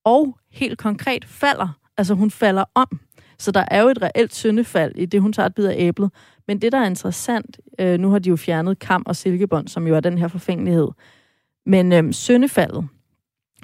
Og 0.04 0.38
helt 0.50 0.78
konkret 0.78 1.24
falder, 1.24 1.78
altså 1.96 2.14
hun 2.14 2.30
falder 2.30 2.64
om. 2.74 3.00
Så 3.38 3.52
der 3.52 3.64
er 3.70 3.82
jo 3.82 3.88
et 3.88 4.02
reelt 4.02 4.34
syndefald 4.34 4.96
i 4.96 5.06
det, 5.06 5.20
hun 5.20 5.32
tager 5.32 5.46
et 5.46 5.54
bid 5.54 5.66
af 5.66 5.74
æblet. 5.78 6.10
Men 6.48 6.62
det, 6.62 6.72
der 6.72 6.78
er 6.78 6.86
interessant, 6.86 7.60
øh, 7.78 7.98
nu 8.00 8.10
har 8.10 8.18
de 8.18 8.28
jo 8.28 8.36
fjernet 8.36 8.78
kam 8.78 9.02
og 9.06 9.16
silkebånd, 9.16 9.68
som 9.68 9.86
jo 9.86 9.94
er 9.94 10.00
den 10.00 10.18
her 10.18 10.28
forfængelighed. 10.28 10.88
Men 11.66 11.92
øh, 11.92 12.12
syndefaldet, 12.12 12.88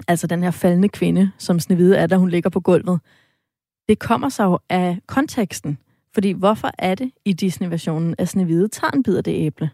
altså 0.07 0.27
den 0.27 0.43
her 0.43 0.51
faldende 0.51 0.89
kvinde, 0.89 1.31
som 1.37 1.59
Snevide 1.59 1.97
er, 1.97 2.07
da 2.07 2.15
hun 2.15 2.29
ligger 2.29 2.49
på 2.49 2.59
gulvet, 2.59 2.99
det 3.87 3.99
kommer 3.99 4.29
sig 4.29 4.43
jo 4.43 4.59
af 4.69 4.97
konteksten. 5.07 5.77
Fordi 6.13 6.31
hvorfor 6.31 6.71
er 6.77 6.95
det 6.95 7.11
i 7.25 7.33
Disney-versionen, 7.33 8.15
at 8.17 8.27
Snevide 8.27 8.67
tager 8.67 8.91
en 8.91 9.03
bid 9.03 9.17
af 9.17 9.23
det 9.23 9.45
æble? 9.45 9.69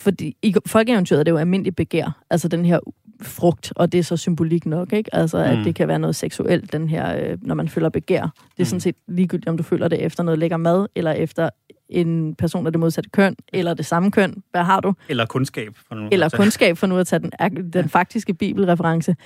Fordi 0.00 0.36
i 0.42 0.54
folkeeventyret 0.66 1.20
er 1.20 1.24
det 1.24 1.30
jo 1.30 1.36
almindelig 1.36 1.76
begær, 1.76 2.22
altså 2.30 2.48
den 2.48 2.64
her 2.64 2.80
frugt, 3.22 3.72
og 3.76 3.92
det 3.92 3.98
er 3.98 4.02
så 4.02 4.16
symbolik 4.16 4.66
nok, 4.66 4.92
ikke? 4.92 5.14
Altså, 5.14 5.38
at 5.38 5.58
mm. 5.58 5.64
det 5.64 5.74
kan 5.74 5.88
være 5.88 5.98
noget 5.98 6.16
seksuelt, 6.16 6.72
den 6.72 6.88
her, 6.88 7.30
øh, 7.30 7.38
når 7.42 7.54
man 7.54 7.68
føler 7.68 7.88
begær. 7.88 8.22
Det 8.22 8.30
er 8.30 8.52
mm. 8.58 8.64
sådan 8.64 8.80
set 8.80 8.96
ligegyldigt, 9.08 9.48
om 9.48 9.56
du 9.56 9.62
føler 9.62 9.88
det 9.88 10.02
efter 10.02 10.22
noget 10.22 10.38
lækker 10.38 10.56
mad, 10.56 10.86
eller 10.94 11.12
efter 11.12 11.50
en 11.88 12.34
person 12.34 12.66
af 12.66 12.72
det 12.72 12.80
modsatte 12.80 13.10
køn, 13.10 13.36
eller 13.52 13.74
det 13.74 13.86
samme 13.86 14.10
køn. 14.10 14.42
Hvad 14.50 14.64
har 14.64 14.80
du? 14.80 14.94
Eller 15.08 15.26
kundskab. 15.26 15.76
For 15.88 15.94
nu 15.94 16.08
eller 16.12 16.28
kundskab, 16.28 16.78
for 16.78 16.86
nu 16.86 16.98
at 16.98 17.06
tage 17.06 17.20
den, 17.20 17.30
den 17.56 17.70
ja. 17.74 17.82
faktiske 17.82 18.34
bibelreference. 18.34 19.16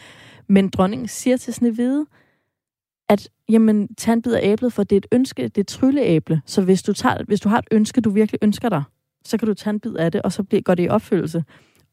Men 0.49 0.69
dronningen 0.69 1.09
siger 1.09 1.37
til 1.37 1.55
Snevide, 1.55 2.07
at 3.09 3.29
jamen, 3.49 3.95
tag 3.95 4.13
en 4.13 4.23
bid 4.23 4.33
af 4.33 4.41
æblet, 4.43 4.73
for 4.73 4.83
det 4.83 4.97
er 4.97 5.01
et 5.01 5.07
ønske, 5.13 5.43
det 5.43 5.59
er 5.59 5.61
et 5.61 5.67
trylleæble. 5.67 6.43
Så 6.47 6.63
hvis 6.63 6.83
du, 6.83 6.93
tager, 6.93 7.25
hvis 7.27 7.41
du 7.41 7.49
har 7.49 7.59
et 7.59 7.69
ønske, 7.71 8.01
du 8.01 8.11
virkelig 8.11 8.39
ønsker 8.43 8.69
dig, 8.69 8.83
så 9.25 9.39
kan 9.39 9.49
du 9.49 9.55
tage 9.55 9.75
en 9.75 9.81
bid 9.81 9.95
af 9.95 10.13
det, 10.13 10.23
og 10.23 10.33
så 10.33 10.43
bliver, 10.43 10.63
går 10.63 10.75
det 10.75 10.85
i 10.85 10.89
opfyldelse. 10.89 11.45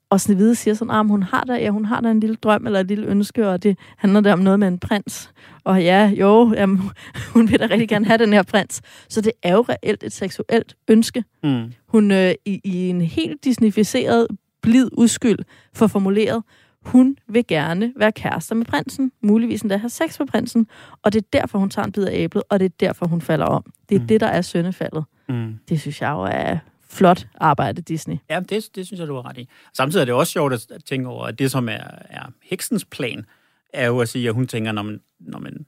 Og 0.10 0.22
Snevide 0.22 0.56
siger 0.56 0.74
sådan, 0.74 0.92
at 0.92 0.98
ah, 0.98 1.08
hun 1.08 1.24
har 1.24 1.44
der, 1.44 1.56
ja, 1.56 1.70
hun 1.70 1.86
har 1.86 2.02
der 2.02 2.12
en 2.12 2.20
lille 2.20 2.36
drøm 2.36 2.66
eller 2.66 2.80
et 2.80 2.88
lille 2.88 3.08
ønske, 3.08 3.50
og 3.50 3.64
det 3.64 3.78
handler 3.98 4.22
der 4.22 4.34
om 4.34 4.40
noget 4.40 4.60
med 4.60 4.68
en 4.68 4.80
prins. 4.80 5.32
Og 5.64 5.84
ja, 5.84 6.08
jo, 6.08 6.54
jamen, 6.54 6.82
hun 7.34 7.50
vil 7.50 7.60
da 7.60 7.66
rigtig 7.66 7.90
gerne 7.90 8.06
have 8.06 8.18
den 8.18 8.34
her 8.34 8.44
prins. 8.44 8.82
Så 9.10 9.22
det 9.22 9.32
er 9.44 9.54
jo 9.54 9.66
reelt 9.70 10.04
et 10.04 10.14
seksuelt 10.14 10.76
ønske. 10.88 11.24
Mm. 11.44 11.74
Hun 11.88 12.12
øh, 12.12 12.34
i, 12.46 12.62
i 12.64 12.90
en 12.90 13.02
helt 13.02 13.44
disnificeret, 13.44 14.28
blid 14.62 14.90
uskyld 14.98 15.40
for 15.74 15.88
formuleret, 15.88 16.44
hun 16.86 17.18
vil 17.28 17.48
gerne 17.48 17.94
være 17.96 18.12
kærester 18.12 18.56
med 18.56 18.66
prinsen, 18.66 19.12
muligvis 19.22 19.62
endda 19.62 19.78
have 19.78 19.90
sex 19.90 20.20
med 20.20 20.28
prinsen, 20.28 20.68
og 21.04 21.14
det 21.14 21.22
er 21.22 21.28
derfor, 21.34 21.60
hun 21.60 21.70
tager 21.70 21.86
en 21.86 21.92
bid 21.92 22.04
af 22.04 22.14
æblet, 22.14 22.44
og 22.50 22.60
det 22.60 22.66
er 22.66 22.70
derfor, 22.80 23.08
hun 23.08 23.22
falder 23.22 23.46
om. 23.46 23.64
Det 23.90 23.96
er 23.96 24.00
mm. 24.00 24.08
det, 24.08 24.22
der 24.22 24.28
er 24.28 24.42
søndefaldet. 24.42 25.04
Mm. 25.30 25.56
Det 25.70 25.82
synes 25.82 26.02
jeg 26.02 26.10
jo 26.10 26.22
er 26.22 26.58
flot 26.98 27.28
arbejde, 27.36 27.82
Disney. 27.82 28.18
Ja, 28.30 28.40
det, 28.40 28.70
det 28.76 28.86
synes 28.86 29.00
jeg, 29.00 29.08
du 29.08 29.16
har 29.16 29.30
ret 29.30 29.38
i. 29.38 29.50
Samtidig 29.74 30.02
er 30.02 30.06
det 30.06 30.14
også 30.14 30.32
sjovt 30.32 30.54
at 30.54 30.68
tænke 30.86 31.10
over, 31.10 31.26
at 31.26 31.40
det, 31.40 31.52
som 31.52 31.70
er, 31.70 31.84
er 32.10 32.32
heksens 32.44 32.86
plan, 32.86 33.26
er 33.74 33.88
jo 33.88 34.00
at 34.00 34.10
sige, 34.10 34.28
at 34.28 34.34
hun 34.34 34.48
tænker, 34.48 34.72
når 34.72 34.82
man, 34.82 35.02
når 35.20 35.40
man 35.40 35.66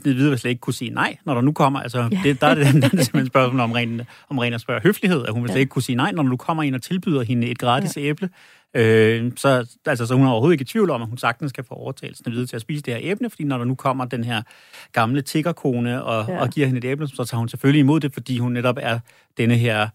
Snide 0.00 0.14
Hvide 0.14 0.30
vil 0.30 0.38
slet 0.38 0.50
ikke 0.50 0.60
kunne 0.60 0.74
sige 0.74 0.90
nej, 0.90 1.16
når 1.24 1.34
der 1.34 1.40
nu 1.40 1.52
kommer. 1.52 1.80
Altså, 1.80 2.08
ja. 2.12 2.20
det, 2.24 2.40
der 2.40 2.46
er 2.46 2.54
det, 2.54 2.64
der 2.82 2.88
er 2.92 3.02
simpelthen 3.02 3.26
spørgsmål 3.26 3.60
om 3.60 3.72
ren, 3.72 4.02
om 4.28 4.38
ren 4.38 4.52
at 4.52 4.60
spørge 4.60 4.80
høflighed, 4.82 5.24
at 5.26 5.32
hun 5.32 5.42
vil 5.42 5.48
ja. 5.48 5.52
slet 5.52 5.60
ikke 5.60 5.70
kunne 5.70 5.82
sige 5.82 5.96
nej, 5.96 6.12
når 6.12 6.22
du 6.22 6.36
kommer 6.36 6.62
ind 6.62 6.74
og 6.74 6.82
tilbyder 6.82 7.22
hende 7.22 7.46
et 7.46 7.58
gratis 7.58 7.96
ja. 7.96 8.02
æble. 8.02 8.30
Øh, 8.76 9.32
så, 9.36 9.76
altså, 9.86 10.06
så 10.06 10.14
hun 10.14 10.26
er 10.26 10.30
overhovedet 10.30 10.54
ikke 10.54 10.62
i 10.62 10.64
tvivl 10.64 10.90
om, 10.90 11.02
at 11.02 11.08
hun 11.08 11.18
sagtens 11.18 11.52
kan 11.52 11.64
få 11.64 11.74
overtalt 11.74 12.20
Hvide 12.26 12.46
til 12.46 12.56
at 12.56 12.62
spise 12.62 12.82
det 12.82 12.94
her 12.94 13.00
æble, 13.04 13.30
fordi 13.30 13.44
når 13.44 13.58
der 13.58 13.64
nu 13.64 13.74
kommer 13.74 14.04
den 14.04 14.24
her 14.24 14.42
gamle 14.92 15.22
tiggerkone 15.22 16.04
og, 16.04 16.28
ja. 16.28 16.40
og 16.40 16.48
giver 16.48 16.66
hende 16.66 16.78
et 16.78 16.84
æble, 16.84 17.08
så 17.08 17.24
tager 17.24 17.38
hun 17.38 17.48
selvfølgelig 17.48 17.80
imod 17.80 18.00
det, 18.00 18.14
fordi 18.14 18.38
hun 18.38 18.52
netop 18.52 18.76
er 18.80 18.98
denne 19.38 19.56
her 19.56 19.88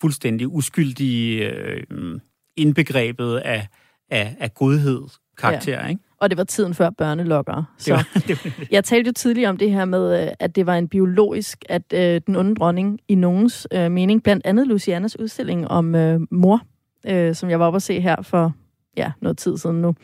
fuldstændig 0.00 0.48
uskyldige 0.48 1.50
øh, 1.50 2.20
indbegrebet 2.56 3.36
af, 3.36 3.68
af, 4.10 4.36
af 4.40 4.54
godhed 4.54 5.02
karakter, 5.38 5.80
ja. 5.80 5.88
ikke? 5.88 6.02
Og 6.20 6.30
det 6.30 6.38
var 6.38 6.44
tiden 6.44 6.74
før 6.74 6.90
børnelokker. 6.90 7.74
Så. 7.78 7.84
Det 7.86 7.94
var, 7.94 8.20
det 8.28 8.44
var 8.44 8.66
Jeg 8.70 8.84
talte 8.84 9.08
jo 9.08 9.12
tidligere 9.12 9.50
om 9.50 9.56
det 9.56 9.70
her 9.70 9.84
med, 9.84 10.22
øh, 10.22 10.32
at 10.38 10.56
det 10.56 10.66
var 10.66 10.74
en 10.74 10.88
biologisk, 10.88 11.64
at 11.68 11.92
øh, 11.94 12.20
den 12.26 12.36
onde 12.36 12.54
dronning 12.54 13.00
i 13.08 13.14
nogens 13.14 13.66
øh, 13.72 13.90
mening, 13.90 14.22
blandt 14.22 14.46
andet 14.46 14.66
Lucianas 14.66 15.18
udstilling 15.18 15.68
om 15.68 15.94
øh, 15.94 16.20
mor, 16.30 16.60
øh, 17.06 17.34
som 17.34 17.50
jeg 17.50 17.60
var 17.60 17.66
oppe 17.66 17.76
at 17.76 17.82
se 17.82 18.00
her 18.00 18.22
for 18.22 18.52
ja, 18.96 19.12
noget 19.20 19.38
tid 19.38 19.56
siden 19.56 19.82
nu. 19.82 19.94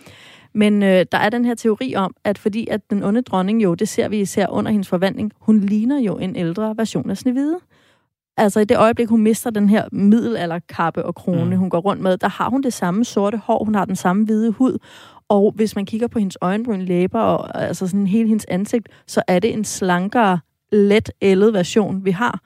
Men 0.54 0.82
øh, 0.82 1.06
der 1.12 1.18
er 1.18 1.30
den 1.30 1.44
her 1.44 1.54
teori 1.54 1.94
om, 1.94 2.14
at 2.24 2.38
fordi 2.38 2.66
at 2.70 2.90
den 2.90 3.02
onde 3.02 3.22
dronning 3.22 3.62
jo, 3.62 3.74
det 3.74 3.88
ser 3.88 4.08
vi 4.08 4.20
især 4.20 4.46
under 4.48 4.70
hendes 4.70 4.88
forvandling, 4.88 5.32
hun 5.40 5.60
ligner 5.60 6.00
jo 6.00 6.18
en 6.18 6.36
ældre 6.36 6.74
version 6.76 7.10
af 7.10 7.16
Snevide. 7.16 7.58
Altså 8.36 8.60
i 8.60 8.64
det 8.64 8.76
øjeblik, 8.76 9.08
hun 9.08 9.22
mister 9.22 9.50
den 9.50 9.68
her 9.68 9.88
middelalderkappe 9.92 11.04
og 11.04 11.14
krone, 11.14 11.44
mm. 11.50 11.56
hun 11.56 11.70
går 11.70 11.78
rundt 11.78 12.02
med, 12.02 12.16
der 12.16 12.28
har 12.28 12.50
hun 12.50 12.62
det 12.62 12.72
samme 12.72 13.04
sorte 13.04 13.38
hår, 13.38 13.64
hun 13.64 13.74
har 13.74 13.84
den 13.84 13.96
samme 13.96 14.24
hvide 14.24 14.50
hud, 14.50 14.78
og 15.28 15.52
hvis 15.56 15.76
man 15.76 15.86
kigger 15.86 16.06
på 16.06 16.18
hendes 16.18 16.38
øjenbryn, 16.40 16.80
læber 16.80 17.20
og 17.20 17.62
altså 17.62 17.86
sådan 17.86 18.06
hele 18.06 18.28
hendes 18.28 18.44
ansigt, 18.48 18.88
så 19.06 19.22
er 19.28 19.38
det 19.38 19.52
en 19.52 19.64
slankere, 19.64 20.38
let 20.72 21.10
ældet 21.22 21.54
version, 21.54 22.04
vi 22.04 22.10
har. 22.10 22.40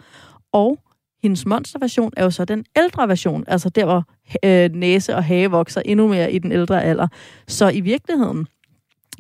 Og 0.53 0.79
hendes 1.23 1.47
monsterversion 1.47 2.13
er 2.17 2.25
jo 2.25 2.31
så 2.31 2.45
den 2.45 2.65
ældre 2.77 3.09
version, 3.09 3.45
altså 3.47 3.69
der, 3.69 3.85
hvor 3.85 4.05
øh, 4.45 4.71
næse 4.75 5.15
og 5.15 5.25
hage 5.25 5.51
vokser 5.51 5.83
endnu 5.85 6.09
mere 6.09 6.33
i 6.33 6.39
den 6.39 6.53
ældre 6.53 6.85
alder. 6.85 7.09
Så 7.49 7.69
i 7.69 7.81
virkeligheden, 7.81 8.47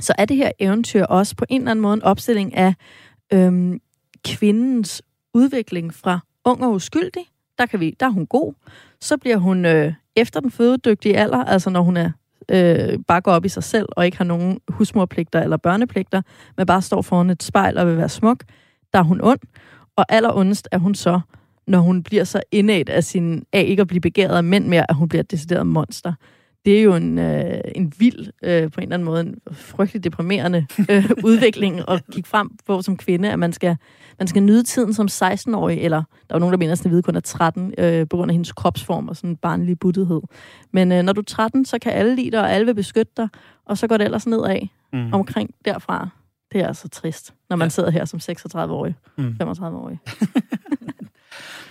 så 0.00 0.12
er 0.18 0.24
det 0.24 0.36
her 0.36 0.50
eventyr 0.58 1.04
også 1.04 1.36
på 1.36 1.44
en 1.48 1.60
eller 1.60 1.70
anden 1.70 1.82
måde 1.82 1.94
en 1.94 2.02
opstilling 2.02 2.54
af 2.54 2.74
øhm, 3.32 3.80
kvindens 4.24 5.02
udvikling 5.34 5.94
fra 5.94 6.20
ung 6.48 6.64
og 6.64 6.72
uskyldig, 6.72 7.26
der, 7.58 7.66
kan 7.66 7.80
vi, 7.80 7.96
der 8.00 8.06
er 8.06 8.10
hun 8.10 8.26
god. 8.26 8.52
Så 9.00 9.16
bliver 9.16 9.36
hun 9.36 9.64
øh, 9.64 9.92
efter 10.16 10.40
den 10.40 10.50
fødedygtige 10.50 11.16
alder, 11.16 11.44
altså 11.44 11.70
når 11.70 11.82
hun 11.82 11.96
er 11.96 12.10
øh, 12.48 12.98
bare 13.08 13.20
går 13.20 13.32
op 13.32 13.44
i 13.44 13.48
sig 13.48 13.64
selv 13.64 13.86
og 13.90 14.04
ikke 14.04 14.16
har 14.16 14.24
nogen 14.24 14.60
husmorpligter 14.68 15.42
eller 15.42 15.56
børnepligter, 15.56 16.22
men 16.56 16.66
bare 16.66 16.82
står 16.82 17.02
foran 17.02 17.30
et 17.30 17.42
spejl 17.42 17.78
og 17.78 17.86
vil 17.86 17.96
være 17.96 18.08
smuk, 18.08 18.44
der 18.92 18.98
er 18.98 19.02
hun 19.02 19.20
ond. 19.22 19.40
Og 19.96 20.04
allerondest 20.08 20.68
er 20.72 20.78
hun 20.78 20.94
så, 20.94 21.20
når 21.66 21.78
hun 21.78 22.02
bliver 22.02 22.24
så 22.24 22.40
indad 22.52 22.88
af, 22.88 23.04
sin, 23.04 23.44
af 23.52 23.64
ikke 23.68 23.80
at 23.80 23.88
blive 23.88 24.00
begæret 24.00 24.36
af 24.36 24.44
mænd 24.44 24.66
mere, 24.66 24.90
at 24.90 24.96
hun 24.96 25.08
bliver 25.08 25.22
et 25.22 25.30
decideret 25.30 25.66
monster 25.66 26.12
det 26.68 26.78
er 26.78 26.82
jo 26.82 26.94
en, 26.94 27.18
øh, 27.18 27.60
en 27.74 27.92
vild, 27.98 28.26
øh, 28.42 28.70
på 28.70 28.80
en 28.80 28.82
eller 28.82 28.94
anden 28.94 29.04
måde, 29.04 29.20
en 29.20 29.34
frygtelig 29.52 30.04
deprimerende 30.04 30.66
øh, 30.90 31.10
udvikling 31.24 31.90
at 31.90 32.02
kigge 32.12 32.28
frem 32.28 32.50
på 32.66 32.82
som 32.82 32.96
kvinde, 32.96 33.32
at 33.32 33.38
man 33.38 33.52
skal, 33.52 33.76
man 34.18 34.28
skal 34.28 34.42
nyde 34.42 34.62
tiden 34.62 34.94
som 34.94 35.06
16-årig, 35.10 35.78
eller 35.78 36.02
der 36.28 36.34
er 36.34 36.38
nogen, 36.38 36.52
der 36.52 36.58
mener, 36.58 36.72
at 36.72 36.78
Snevide 36.78 37.02
kun 37.02 37.16
er 37.16 37.20
13, 37.20 37.74
øh, 37.78 38.08
på 38.08 38.16
grund 38.16 38.30
af 38.30 38.34
hendes 38.34 38.52
kropsform 38.52 39.08
og 39.08 39.16
sådan 39.16 39.30
en 39.30 39.36
barnlig 39.36 39.78
buttethed. 39.78 40.20
Men 40.72 40.92
øh, 40.92 41.02
når 41.02 41.12
du 41.12 41.20
er 41.20 41.24
13, 41.24 41.64
så 41.64 41.78
kan 41.78 41.92
alle 41.92 42.16
lide 42.16 42.30
dig, 42.30 42.40
og 42.40 42.52
alle 42.52 42.66
vil 42.66 42.74
beskytte 42.74 43.12
dig, 43.16 43.28
og 43.64 43.78
så 43.78 43.86
går 43.86 43.96
det 43.96 44.04
ellers 44.04 44.26
nedad 44.26 44.60
mm. 44.92 45.12
omkring 45.12 45.54
derfra. 45.64 46.08
Det 46.52 46.60
er 46.60 46.66
altså 46.66 46.88
trist, 46.88 47.34
når 47.50 47.56
man 47.56 47.66
ja. 47.66 47.70
sidder 47.70 47.90
her 47.90 48.04
som 48.04 48.20
36-årig, 48.22 48.94
mm. 49.18 49.36
35-årig. 49.42 49.98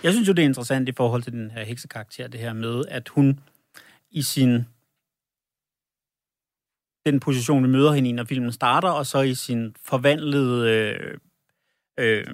Jeg 0.02 0.12
synes 0.12 0.28
jo, 0.28 0.32
det 0.32 0.42
er 0.42 0.46
interessant 0.46 0.88
i 0.88 0.92
forhold 0.92 1.22
til 1.22 1.32
den 1.32 1.50
her 1.50 1.64
heksekarakter, 1.64 2.28
det 2.28 2.40
her 2.40 2.52
med, 2.52 2.84
at 2.88 3.08
hun 3.08 3.40
i 4.10 4.22
sin 4.22 4.66
den 7.10 7.20
position, 7.20 7.62
vi 7.62 7.68
møder 7.68 7.92
hende 7.92 8.08
i, 8.08 8.12
når 8.12 8.24
filmen 8.24 8.52
starter, 8.52 8.88
og 8.88 9.06
så 9.06 9.20
i 9.20 9.34
sin 9.34 9.74
forvandlede 9.84 10.70
øh, 10.70 11.14
øh, 12.00 12.24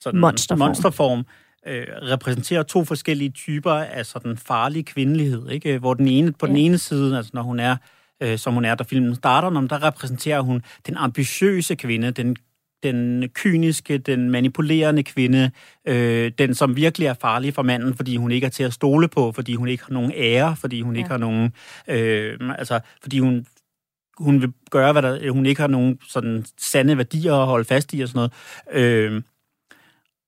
sådan 0.00 0.20
Monsterform. 0.20 0.58
monsterform 0.58 1.26
øh, 1.66 1.86
repræsenterer 2.02 2.62
to 2.62 2.84
forskellige 2.84 3.30
typer 3.30 3.72
af 3.72 4.06
sådan 4.06 4.36
farlig 4.36 4.86
kvindelighed, 4.86 5.50
ikke? 5.50 5.78
Hvor 5.78 5.94
den 5.94 6.08
ene, 6.08 6.32
på 6.32 6.46
den 6.46 6.56
Ja. 6.56 6.62
ene 6.62 6.78
side, 6.78 7.16
altså 7.16 7.30
når 7.34 7.42
hun 7.42 7.60
er, 7.60 7.76
øh, 8.22 8.38
som 8.38 8.54
hun 8.54 8.64
er, 8.64 8.74
da 8.74 8.84
filmen 8.84 9.14
starter, 9.14 9.50
når, 9.50 9.60
der 9.60 9.82
repræsenterer 9.82 10.40
hun 10.40 10.62
den 10.86 10.96
ambitiøse 10.96 11.74
kvinde, 11.74 12.10
den 12.10 12.36
den 12.82 13.28
kyniske, 13.28 13.98
den 13.98 14.30
manipulerende 14.30 15.02
kvinde, 15.02 15.50
øh, 15.88 16.32
den 16.38 16.54
som 16.54 16.76
virkelig 16.76 17.06
er 17.06 17.14
farlig 17.14 17.54
for 17.54 17.62
manden, 17.62 17.94
fordi 17.94 18.16
hun 18.16 18.30
ikke 18.32 18.44
er 18.44 18.50
til 18.50 18.62
at 18.62 18.72
stole 18.72 19.08
på, 19.08 19.32
fordi 19.32 19.54
hun 19.54 19.68
ikke 19.68 19.84
har 19.84 19.92
nogen 19.92 20.12
ære, 20.14 20.56
fordi 20.56 20.80
hun 20.80 20.94
ja. 20.94 20.98
ikke 20.98 21.10
har 21.10 21.18
nogen, 21.18 21.52
øh, 21.88 22.38
altså, 22.58 22.80
fordi 23.02 23.18
hun 23.18 23.46
hun 24.18 24.40
vil 24.40 24.52
gøre, 24.70 24.92
hvad 24.92 25.02
der, 25.02 25.30
hun 25.30 25.46
ikke 25.46 25.60
har 25.60 25.68
nogen 25.68 25.98
sådan 26.08 26.44
sande 26.58 26.96
værdier 26.98 27.34
at 27.34 27.46
holde 27.46 27.64
fast 27.64 27.94
i 27.94 28.00
og 28.00 28.08
sådan 28.08 28.30
noget. 28.72 28.82
Øh, 28.84 29.22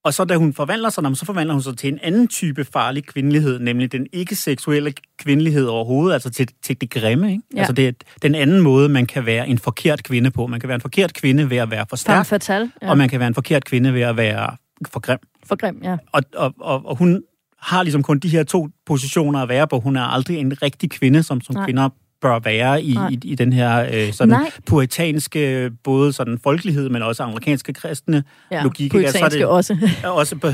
og 0.05 0.13
så 0.13 0.25
da 0.25 0.35
hun 0.35 0.53
forvandler 0.53 0.89
sig, 0.89 1.17
så 1.17 1.25
forvandler 1.25 1.53
hun 1.53 1.61
sig 1.61 1.77
til 1.77 1.93
en 1.93 1.99
anden 2.01 2.27
type 2.27 2.65
farlig 2.65 3.05
kvindelighed, 3.05 3.59
nemlig 3.59 3.91
den 3.91 4.07
ikke-seksuelle 4.13 4.93
kvindelighed 5.17 5.65
overhovedet, 5.67 6.13
altså 6.13 6.29
til, 6.29 6.49
til 6.63 6.81
det 6.81 6.89
grimme. 6.89 7.31
Ikke? 7.31 7.43
Ja. 7.53 7.59
Altså 7.59 7.73
det 7.73 7.87
er 7.87 7.91
den 8.21 8.35
anden 8.35 8.61
måde, 8.61 8.89
man 8.89 9.05
kan 9.05 9.25
være 9.25 9.47
en 9.47 9.57
forkert 9.57 10.03
kvinde 10.03 10.31
på. 10.31 10.47
Man 10.47 10.59
kan 10.59 10.67
være 10.67 10.75
en 10.75 10.81
forkert 10.81 11.13
kvinde 11.13 11.49
ved 11.49 11.57
at 11.57 11.71
være 11.71 11.85
for 11.89 11.95
stærk, 11.95 12.25
fatale. 12.25 12.71
ja. 12.81 12.89
og 12.89 12.97
man 12.97 13.09
kan 13.09 13.19
være 13.19 13.27
en 13.27 13.33
forkert 13.33 13.65
kvinde 13.65 13.93
ved 13.93 14.01
at 14.01 14.17
være 14.17 14.55
for 14.87 14.99
grim. 14.99 15.19
For 15.45 15.55
grim, 15.55 15.79
ja. 15.83 15.97
Og, 16.11 16.23
og, 16.35 16.53
og, 16.59 16.85
og 16.85 16.95
hun 16.95 17.23
har 17.59 17.83
ligesom 17.83 18.03
kun 18.03 18.19
de 18.19 18.29
her 18.29 18.43
to 18.43 18.69
positioner 18.85 19.39
at 19.39 19.49
være 19.49 19.67
på. 19.67 19.79
Hun 19.79 19.95
er 19.95 20.03
aldrig 20.03 20.37
en 20.37 20.61
rigtig 20.61 20.91
kvinde, 20.91 21.23
som, 21.23 21.41
som 21.41 21.55
Nej. 21.55 21.65
kvinder 21.65 21.89
bør 22.25 22.39
være 22.39 22.83
i, 22.83 22.93
Nej. 22.93 23.09
i, 23.09 23.19
i 23.23 23.35
den 23.35 23.53
her 23.53 23.89
øh, 23.93 24.13
sådan 24.13 24.29
Nej. 24.31 24.51
puritanske, 24.65 25.71
både 25.83 26.13
sådan 26.13 26.39
folkelighed, 26.43 26.89
men 26.89 27.01
også 27.01 27.23
amerikanske 27.23 27.73
kristne 27.73 28.23
ja. 28.51 28.63
logik. 28.63 28.93
Altså, 28.93 29.11
så 29.11 29.17
er 29.17 29.21
Puritanske 29.21 29.39
det- 29.39 29.47
også. 29.47 29.77
også 30.21 30.35
på, 30.35 30.47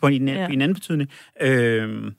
på 0.00 0.06
en, 0.08 0.28
Ja. 0.28 0.46
en 0.48 0.62
anden 0.62 0.74
betydning. 0.74 1.10
Øhm, 1.40 2.12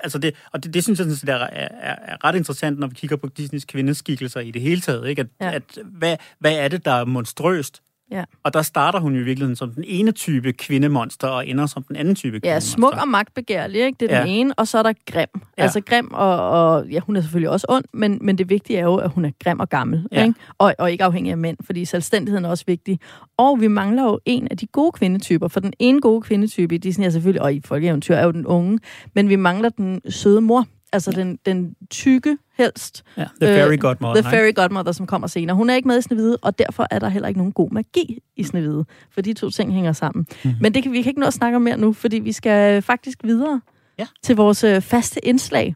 altså 0.00 0.18
det, 0.18 0.34
og 0.52 0.64
det, 0.64 0.74
det 0.74 0.82
synes 0.82 0.98
jeg 0.98 1.04
sådan 1.04 1.16
set 1.16 1.28
er, 1.28 1.34
er, 1.36 1.68
er, 1.82 2.24
ret 2.24 2.36
interessant, 2.36 2.78
når 2.78 2.86
vi 2.86 2.94
kigger 2.94 3.16
på 3.16 3.26
Disneys 3.36 3.64
kvindeskikkelser 3.64 4.40
i 4.40 4.50
det 4.50 4.62
hele 4.62 4.80
taget. 4.80 5.08
Ikke? 5.08 5.20
At, 5.20 5.26
ja. 5.40 5.54
at, 5.54 5.62
hvad, 5.84 6.16
hvad 6.38 6.52
er 6.58 6.68
det, 6.68 6.84
der 6.84 6.92
er 6.92 7.04
monstrøst? 7.04 7.82
Ja. 8.12 8.24
Og 8.44 8.54
der 8.54 8.62
starter 8.62 9.00
hun 9.00 9.14
jo 9.14 9.20
i 9.20 9.24
virkeligheden 9.24 9.56
som 9.56 9.70
den 9.70 9.84
ene 9.86 10.12
type 10.12 10.52
kvindemonster, 10.52 11.28
og 11.28 11.46
ender 11.48 11.66
som 11.66 11.82
den 11.82 11.96
anden 11.96 12.14
type 12.14 12.34
Ja, 12.36 12.38
kvindemonster. 12.40 12.76
smuk 12.76 12.92
og 13.02 13.08
magtbegærlig, 13.08 13.80
ikke? 13.80 13.96
Det 14.00 14.10
er 14.12 14.16
ja. 14.16 14.20
den 14.22 14.28
Ja. 14.30 14.34
ene, 14.34 14.54
og 14.58 14.68
så 14.68 14.78
er 14.78 14.82
der 14.82 14.92
grim. 15.10 15.26
Ja. 15.34 15.40
Ja. 15.58 15.62
Altså 15.62 15.80
grim, 15.80 16.08
og, 16.12 16.50
og 16.50 16.86
ja, 16.88 17.00
hun 17.00 17.16
er 17.16 17.20
selvfølgelig 17.20 17.50
også 17.50 17.66
ond, 17.68 17.84
men, 17.92 18.18
men 18.20 18.38
det 18.38 18.50
vigtige 18.50 18.78
er 18.78 18.84
jo, 18.84 18.96
at 18.96 19.10
hun 19.10 19.24
er 19.24 19.30
grim 19.44 19.60
og 19.60 19.68
gammel, 19.68 20.06
Ja. 20.12 20.22
ikke? 20.26 20.34
Og, 20.58 20.74
og 20.78 20.92
ikke 20.92 21.04
afhængig 21.04 21.30
af 21.30 21.38
mænd, 21.38 21.56
fordi 21.66 21.84
selvstændigheden 21.84 22.44
er 22.44 22.48
også 22.48 22.64
vigtig. 22.66 22.98
Og 23.38 23.60
vi 23.60 23.68
mangler 23.68 24.02
jo 24.04 24.18
en 24.26 24.48
af 24.50 24.56
de 24.56 24.66
gode 24.66 24.92
kvindetyper, 24.92 25.48
for 25.48 25.60
den 25.60 25.72
ene 25.78 26.00
gode 26.00 26.20
kvindetype 26.22 26.74
i 26.74 26.78
Disney 26.78 27.06
er 27.06 27.10
selvfølgelig, 27.10 27.42
og 27.42 27.54
i 27.54 27.60
folkeeventyr 27.64 28.14
er 28.14 28.24
jo 28.24 28.30
den 28.30 28.46
unge, 28.46 28.78
men 29.14 29.28
vi 29.28 29.36
mangler 29.36 29.68
den 29.68 30.00
søde 30.08 30.40
mor, 30.40 30.66
altså 30.92 31.10
den, 31.10 31.38
den 31.46 31.74
tykke 31.90 32.38
helst, 32.58 33.02
Ja, 33.16 33.24
The 33.40 33.54
Fairy 33.54 33.72
Øh, 33.72 33.78
Godmother. 33.78 34.22
The 34.22 34.30
Fairy 34.30 34.52
Godmother, 34.54 34.92
som 34.92 35.06
kommer 35.06 35.28
senere. 35.28 35.56
Hun 35.56 35.70
er 35.70 35.74
ikke 35.74 35.88
med 35.88 35.98
i 35.98 36.02
Snevide, 36.02 36.36
og 36.42 36.58
derfor 36.58 36.86
er 36.90 36.98
der 36.98 37.08
heller 37.08 37.28
ikke 37.28 37.38
nogen 37.38 37.52
god 37.52 37.70
magi 37.70 38.18
i 38.36 38.42
Snevide, 38.44 38.84
for 39.10 39.20
de 39.20 39.32
to 39.32 39.50
ting 39.50 39.72
hænger 39.74 39.92
sammen. 39.92 40.26
Mhm. 40.44 40.52
Mm. 40.52 40.58
Men 40.60 40.74
det 40.74 40.82
kan 40.82 40.92
vi 40.92 41.02
kan 41.02 41.10
ikke 41.10 41.20
nå 41.20 41.26
at 41.26 41.32
snakke 41.34 41.56
om 41.56 41.62
mere 41.62 41.76
nu, 41.76 41.92
fordi 41.92 42.18
vi 42.18 42.32
skal 42.32 42.82
faktisk 42.82 43.18
videre 43.24 43.60
Ja. 43.98 44.06
til 44.22 44.36
vores 44.36 44.64
øh, 44.64 44.80
faste 44.80 45.26
indslag. 45.26 45.74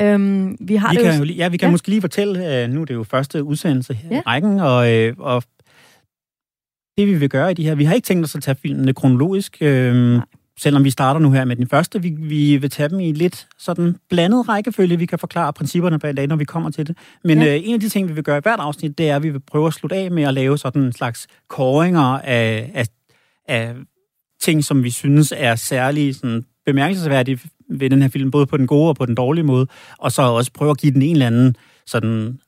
Øhm, 0.00 0.56
vi 0.60 0.74
har 0.76 0.90
Vi 0.90 0.96
det 0.96 1.04
kan, 1.04 1.18
jo... 1.18 1.24
ja, 1.24 1.48
vi 1.48 1.56
kan 1.56 1.66
Ja. 1.66 1.70
måske 1.70 1.88
lige 1.88 2.00
fortælle, 2.00 2.64
uh, 2.64 2.70
nu 2.74 2.80
er 2.80 2.84
det 2.84 2.94
jo 2.94 3.02
første 3.04 3.44
udsendelse 3.44 3.94
her 3.94 4.08
Ja. 4.10 4.18
i 4.18 4.22
rækken, 4.26 4.60
og, 4.60 4.92
øh, 4.92 5.14
og 5.18 5.42
det 6.98 7.06
vi 7.08 7.14
vil 7.14 7.28
gøre 7.28 7.50
i 7.50 7.54
de 7.54 7.64
her, 7.64 7.74
vi 7.74 7.84
har 7.84 7.94
ikke 7.94 8.06
tænkt 8.06 8.24
os 8.24 8.34
at 8.34 8.42
tage 8.42 8.54
filmene 8.54 8.92
kronologisk, 8.94 9.56
øh, 9.60 10.20
selvom 10.62 10.84
vi 10.84 10.90
starter 10.90 11.20
nu 11.20 11.30
her 11.32 11.44
med 11.44 11.56
den 11.56 11.68
første. 11.68 12.02
Vi, 12.02 12.10
vi 12.18 12.56
vil 12.56 12.70
tage 12.70 12.88
dem 12.88 13.00
i 13.00 13.12
lidt 13.12 13.46
sådan 13.58 13.96
blandet 14.08 14.48
rækkefølge. 14.48 14.98
Vi 14.98 15.06
kan 15.06 15.18
forklare 15.18 15.52
principperne 15.52 15.98
bag 15.98 16.16
det, 16.16 16.28
når 16.28 16.36
vi 16.36 16.44
kommer 16.44 16.70
til 16.70 16.86
det. 16.86 16.96
Men 17.24 17.42
Ja. 17.42 17.56
øh, 17.56 17.60
en 17.64 17.74
af 17.74 17.80
de 17.80 17.88
ting, 17.88 18.08
vi 18.08 18.12
vil 18.12 18.24
gøre 18.24 18.38
i 18.38 18.40
hvert 18.42 18.60
afsnit, 18.60 18.98
det 18.98 19.08
er, 19.10 19.16
at 19.16 19.22
vi 19.22 19.30
vil 19.30 19.40
prøve 19.40 19.66
at 19.66 19.74
slutte 19.74 19.96
af 19.96 20.10
med 20.10 20.22
at 20.22 20.34
lave 20.34 20.58
sådan 20.58 20.82
en 20.82 20.92
slags 20.92 21.26
kåringer 21.48 22.00
af, 22.18 22.70
af, 22.74 22.86
af 23.48 23.74
ting, 24.40 24.64
som 24.64 24.84
vi 24.84 24.90
synes 24.90 25.32
er 25.36 25.54
særlig 25.54 26.14
sådan, 26.14 26.44
bemærkelsesværdige 26.66 27.40
ved 27.70 27.90
den 27.90 28.02
her 28.02 28.08
film, 28.08 28.30
både 28.30 28.46
på 28.46 28.56
den 28.56 28.66
gode 28.66 28.88
og 28.88 28.96
på 28.96 29.06
den 29.06 29.14
dårlige 29.14 29.44
måde, 29.44 29.66
og 29.98 30.12
så 30.12 30.22
også 30.22 30.52
prøve 30.52 30.70
at 30.70 30.78
give 30.78 30.92
den 30.92 31.02
en 31.02 31.12
eller 31.12 31.26
anden 31.26 31.56
sådan 31.86 32.38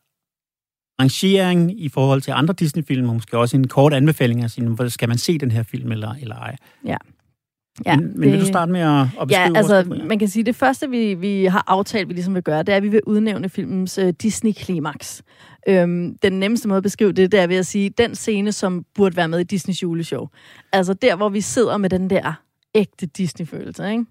rangering 1.01 1.81
i 1.85 1.89
forhold 1.89 2.21
til 2.23 2.31
andre 2.31 2.55
Disney-film, 2.55 3.09
og 3.09 3.15
måske 3.15 3.39
også 3.39 3.57
en 3.57 3.69
kort 3.69 3.93
anbefaling 3.95 4.43
af 4.45 4.51
hvor 4.63 4.89
skal 4.89 5.09
man 5.09 5.19
se 5.19 5.39
den 5.39 5.51
her 5.51 5.63
film 5.63 5.93
eller, 5.93 6.15
eller 6.21 6.37
ej. 6.37 6.57
Ja, 6.87 6.97
men, 7.87 8.21
men 8.21 8.33
vil 8.33 8.41
du 8.41 8.47
starte 8.47 8.73
med 8.73 8.81
at, 8.81 9.01
at 9.21 9.29
beskrive 9.29 9.41
Ja, 9.41 9.47
vores 9.49 9.57
altså, 9.57 9.75
kategorier? 9.75 10.05
man 10.05 10.19
kan 10.19 10.29
sige, 10.29 10.43
det 10.45 10.57
første, 10.57 10.91
vi, 10.91 11.15
vi 11.15 11.45
har 11.45 11.65
aftalt, 11.67 12.09
vi 12.09 12.15
ligesom 12.15 12.35
vil 12.35 12.43
gøre, 12.43 12.59
det 12.63 12.69
er, 12.69 12.77
at 12.77 12.83
vi 12.83 12.89
vil 12.89 13.01
udnævne 13.07 13.49
filmens 13.49 13.99
øh, 13.99 14.13
Disney-klimaks. 14.23 15.23
Øhm, 15.69 16.17
den 16.23 16.33
nemmeste 16.33 16.69
måde 16.69 16.77
at 16.77 16.83
beskrive 16.83 17.13
det, 17.13 17.33
det 17.33 17.41
er 17.41 17.47
ved 17.47 17.57
at 17.57 17.67
sige, 17.67 17.91
den 17.91 18.15
scene, 18.15 18.53
som 18.53 18.85
burde 18.95 19.17
være 19.17 19.29
med 19.29 19.39
i 19.41 19.43
Disneys 19.45 19.83
juleshow. 19.83 20.27
Altså 20.73 20.95
der, 20.95 21.17
hvor 21.17 21.29
vi 21.29 21.41
sidder 21.41 21.77
med 21.77 21.91
den 21.91 22.11
der 22.11 22.33
ægte 22.75 23.07
Disney-følelse, 23.07 23.91
ikke? 23.91 24.05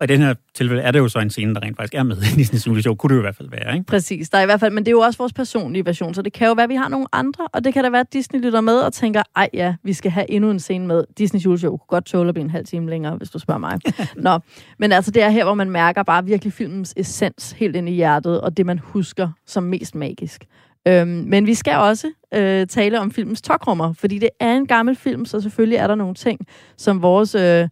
Og 0.00 0.04
i 0.04 0.06
den 0.06 0.20
her 0.20 0.34
tilfælde 0.54 0.82
er 0.82 0.90
det 0.90 0.98
jo 0.98 1.08
så 1.08 1.18
en 1.18 1.30
scene, 1.30 1.54
der 1.54 1.62
rent 1.62 1.76
faktisk 1.76 1.94
er 1.94 2.02
med 2.02 2.16
i 2.36 2.42
Disney's 2.42 2.66
juleshow. 2.66 2.94
Kunne 2.94 3.08
det 3.08 3.14
jo 3.14 3.20
i 3.20 3.22
hvert 3.22 3.36
fald 3.36 3.50
være, 3.50 3.74
ikke? 3.74 3.86
Præcis, 3.86 4.28
der 4.30 4.38
er 4.38 4.42
i 4.42 4.44
hvert 4.44 4.60
fald, 4.60 4.72
men 4.72 4.84
det 4.84 4.88
er 4.88 4.92
jo 4.92 5.00
også 5.00 5.18
vores 5.18 5.32
personlige 5.32 5.86
version, 5.86 6.14
så 6.14 6.22
det 6.22 6.32
kan 6.32 6.46
jo 6.46 6.52
være, 6.52 6.64
at 6.64 6.70
vi 6.70 6.74
har 6.74 6.88
nogle 6.88 7.06
andre, 7.12 7.48
og 7.52 7.64
det 7.64 7.74
kan 7.74 7.84
da 7.84 7.90
være, 7.90 8.00
at 8.00 8.12
Disney 8.12 8.40
lytter 8.40 8.60
med 8.60 8.78
og 8.78 8.92
tænker, 8.92 9.22
ej 9.36 9.48
ja, 9.54 9.74
vi 9.82 9.92
skal 9.92 10.10
have 10.10 10.30
endnu 10.30 10.50
en 10.50 10.60
scene 10.60 10.86
med. 10.86 11.04
Disney 11.18 11.40
juleshow 11.40 11.70
kunne 11.70 11.86
godt 11.88 12.04
tåle 12.04 12.28
at 12.28 12.34
blive 12.34 12.44
en 12.44 12.50
halv 12.50 12.66
time 12.66 12.90
længere, 12.90 13.16
hvis 13.16 13.30
du 13.30 13.38
spørger 13.38 13.58
mig. 13.58 13.78
Nå, 14.16 14.38
men 14.78 14.92
altså 14.92 15.10
det 15.10 15.22
er 15.22 15.28
her, 15.28 15.44
hvor 15.44 15.54
man 15.54 15.70
mærker 15.70 16.02
bare 16.02 16.24
virkelig 16.24 16.52
filmens 16.52 16.94
essens 16.96 17.52
helt 17.52 17.76
ind 17.76 17.88
i 17.88 17.92
hjertet, 17.92 18.40
og 18.40 18.56
det 18.56 18.66
man 18.66 18.78
husker 18.78 19.28
som 19.46 19.62
mest 19.62 19.94
magisk. 19.94 20.44
Øhm, 20.88 21.08
men 21.08 21.46
vi 21.46 21.54
skal 21.54 21.76
også 21.76 22.12
øh, 22.34 22.66
tale 22.66 23.00
om 23.00 23.10
filmens 23.10 23.42
tokrummer, 23.42 23.92
fordi 23.92 24.18
det 24.18 24.30
er 24.40 24.52
en 24.52 24.66
gammel 24.66 24.96
film, 24.96 25.24
så 25.24 25.40
selvfølgelig 25.40 25.76
er 25.76 25.86
der 25.86 25.94
nogle 25.94 26.14
ting, 26.14 26.40
som 26.76 27.02
vores 27.02 27.34
øh, 27.34 27.68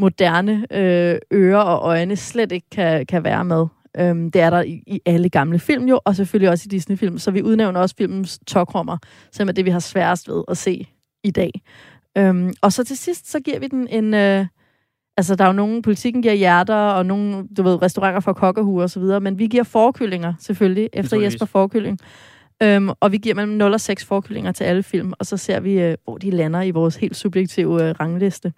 moderne 0.00 0.66
øh, 0.70 1.18
ører 1.32 1.62
og 1.62 1.88
øjne 1.88 2.16
slet 2.16 2.52
ikke 2.52 2.70
kan, 2.70 3.06
kan 3.06 3.24
være 3.24 3.44
med. 3.44 3.66
Øhm, 3.96 4.30
det 4.30 4.42
er 4.42 4.50
der 4.50 4.62
i, 4.62 4.82
i 4.86 5.00
alle 5.06 5.28
gamle 5.28 5.58
film 5.58 5.88
jo, 5.88 6.00
og 6.04 6.16
selvfølgelig 6.16 6.50
også 6.50 6.64
i 6.66 6.70
Disney-film. 6.70 7.18
Så 7.18 7.30
vi 7.30 7.42
udnævner 7.42 7.80
også 7.80 7.94
filmens 7.98 8.40
tokrummer, 8.46 8.98
som 9.32 9.48
er 9.48 9.52
det, 9.52 9.64
vi 9.64 9.70
har 9.70 9.78
sværest 9.78 10.28
ved 10.28 10.44
at 10.48 10.56
se 10.56 10.86
i 11.24 11.30
dag. 11.30 11.50
Øhm, 12.18 12.52
og 12.62 12.72
så 12.72 12.84
til 12.84 12.96
sidst, 12.96 13.30
så 13.30 13.40
giver 13.40 13.58
vi 13.58 13.66
den 13.66 13.88
en... 13.88 14.14
Øh, 14.14 14.46
altså, 15.16 15.34
der 15.34 15.44
er 15.44 15.48
jo 15.48 15.52
nogen, 15.52 15.82
politikken 15.82 16.22
giver 16.22 16.34
hjerter, 16.34 16.74
og 16.74 17.06
nogle, 17.06 17.46
du 17.56 17.62
ved, 17.62 17.82
restauranter 17.82 18.20
for 18.20 18.32
kokkehuer 18.32 18.82
og 18.82 18.90
så 18.90 19.00
videre, 19.00 19.20
men 19.20 19.38
vi 19.38 19.46
giver 19.46 19.64
forkyllinger, 19.64 20.34
selvfølgelig, 20.38 20.88
efter. 20.92 21.20
Jesper 21.20 21.46
Forkylling. 21.46 21.98
Øhm, 22.62 22.90
og 23.00 23.12
vi 23.12 23.16
giver 23.16 23.34
mellem 23.34 23.52
0 23.52 23.72
og 23.72 23.80
6 23.80 24.04
forkyllinger 24.04 24.52
til 24.52 24.64
alle 24.64 24.82
film, 24.82 25.12
og 25.18 25.26
så 25.26 25.36
ser 25.36 25.60
vi, 25.60 25.80
øh, 25.80 25.96
hvor 26.04 26.18
de 26.18 26.30
lander 26.30 26.62
i 26.62 26.70
vores 26.70 26.96
helt 26.96 27.16
subjektive 27.16 27.88
øh, 27.88 27.94
rangliste. 28.00 28.52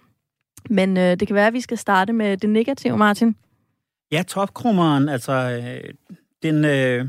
Men 0.70 0.96
øh, 0.96 1.16
det 1.20 1.28
kan 1.28 1.34
være, 1.34 1.46
at 1.46 1.52
vi 1.52 1.60
skal 1.60 1.78
starte 1.78 2.12
med 2.12 2.36
det 2.36 2.50
negative, 2.50 2.96
Martin. 2.96 3.36
Ja, 4.12 4.22
topkrummeren, 4.22 5.08
altså 5.08 5.32
øh, 5.32 5.94
den, 6.42 6.64
øh, 6.64 7.08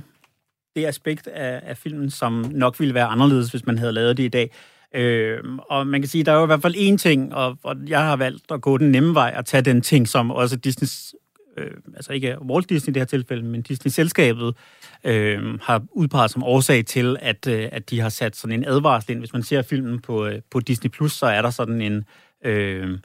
det 0.76 0.86
aspekt 0.86 1.28
af, 1.28 1.62
af 1.64 1.78
filmen, 1.78 2.10
som 2.10 2.45
nok 2.51 2.80
ville 2.80 2.93
være 2.93 3.06
anderledes, 3.06 3.51
hvis 3.51 3.66
man 3.66 3.78
havde 3.78 3.91
lavet 3.91 4.18
det 4.18 4.24
i 4.24 4.28
dag. 4.28 4.51
Øh, 4.95 5.39
og 5.70 5.88
man 5.88 6.01
kan 6.01 6.10
sige, 6.10 6.24
der 6.24 6.32
er 6.32 6.38
jo 6.38 6.43
i 6.43 6.45
hvert 6.45 6.62
fald 6.62 6.76
én 6.76 6.97
ting, 6.97 7.36
og, 7.36 7.58
og 7.64 7.76
jeg 7.88 7.99
har 7.99 8.16
valgt 8.16 8.51
at 8.51 8.62
gå 8.62 8.78
den 8.78 8.91
nemme 8.91 9.14
vej 9.14 9.34
at 9.36 9.45
tage 9.45 9.62
den 9.62 9.82
ting, 9.82 10.08
som 10.08 10.32
også 10.32 10.56
Disneys, 10.56 11.16
øh, 11.58 11.72
altså 11.95 12.14
ikke 12.14 12.38
Walt 12.41 12.70
Disney 12.70 12.91
i 12.91 12.93
det 12.93 12.99
her 12.99 13.06
tilfælde, 13.06 13.43
men 13.43 13.62
Disney-selskabet 13.62 14.56
øh, 15.04 15.60
har 15.62 15.84
udpeget 15.91 16.32
som 16.32 16.43
årsag 16.43 16.86
til, 16.86 17.18
at, 17.20 17.47
øh, 17.47 17.70
at 17.72 17.89
de 17.89 17.99
har 17.99 18.10
sat 18.10 18.36
sådan 18.36 18.60
en 18.60 18.66
advarsel 18.66 19.12
ind. 19.12 19.20
Hvis 19.20 19.34
man 19.34 19.43
ser 19.43 19.62
filmen 19.62 19.99
på, 19.99 20.26
øh, 20.26 20.41
på 20.51 20.60
Disney+, 20.60 20.89
Plus, 20.89 21.12
så 21.12 21.26
er 21.26 21.41
der 21.41 21.49
sådan 21.49 21.82
en 21.82 22.06
øh, 22.45 22.99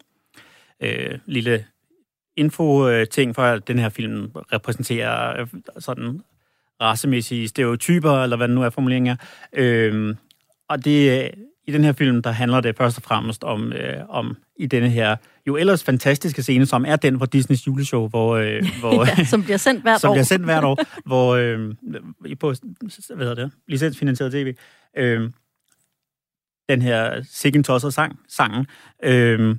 øh, 0.83 1.19
lille 1.27 1.65
info-ting 2.37 3.35
for, 3.35 3.43
at 3.43 3.69
den 3.69 3.79
her 3.79 3.89
film 3.89 4.31
repræsenterer 4.53 5.41
øh, 5.41 5.47
sådan 5.79 6.21
racemæssige 6.81 7.49
stereotyper, 7.49 8.23
eller 8.23 8.37
hvad 8.37 8.49
det 8.49 8.55
nu 8.55 8.63
er 8.63 8.71
formuleringen 8.71 9.17
er. 9.21 9.25
Øhm, 9.53 10.17
og 10.69 10.85
det, 10.85 11.25
øh, 11.25 11.31
i 11.67 11.73
den 11.73 11.85
her 11.85 11.93
film, 11.93 12.23
der 12.23 12.31
handler 12.31 12.61
det 12.61 12.77
først 12.77 12.97
og 12.97 13.03
fremmest 13.03 13.45
om, 13.45 13.73
øh, 13.73 14.09
om 14.09 14.37
i 14.57 14.67
denne 14.67 14.89
her 14.91 15.17
jo 15.47 15.57
ellers 15.57 15.85
fantastiske 15.85 16.43
scene, 16.43 16.67
som 16.67 16.85
er 16.85 16.97
den 16.97 17.19
fra 17.19 17.27
Disneys 17.27 17.67
juleshow, 17.67 18.09
hvor, 18.09 18.37
øh, 18.37 18.63
hvor 18.81 19.19
ja, 19.19 19.25
som 19.25 19.43
bliver 19.43 19.57
sendt 19.57 19.83
hvert 19.83 20.01
som 20.01 20.11
år. 20.11 20.15
bliver 20.15 20.25
sendt 20.25 20.45
hvert 20.45 20.65
år, 20.65 20.79
hvor 21.09 21.35
øh, 21.35 21.75
i- 22.27 22.35
på 22.35 22.55
hvad 23.15 23.27
hedder 23.27 23.35
det, 23.35 23.53
licensfinansieret 23.69 24.33
tv, 24.33 24.55
øh, 24.97 25.31
den 26.69 26.83
her 26.83 27.23
Sikken 27.31 27.65
Tosser 27.65 27.91
sang, 27.91 28.19
sangen, 28.29 28.67
øh, 29.05 29.57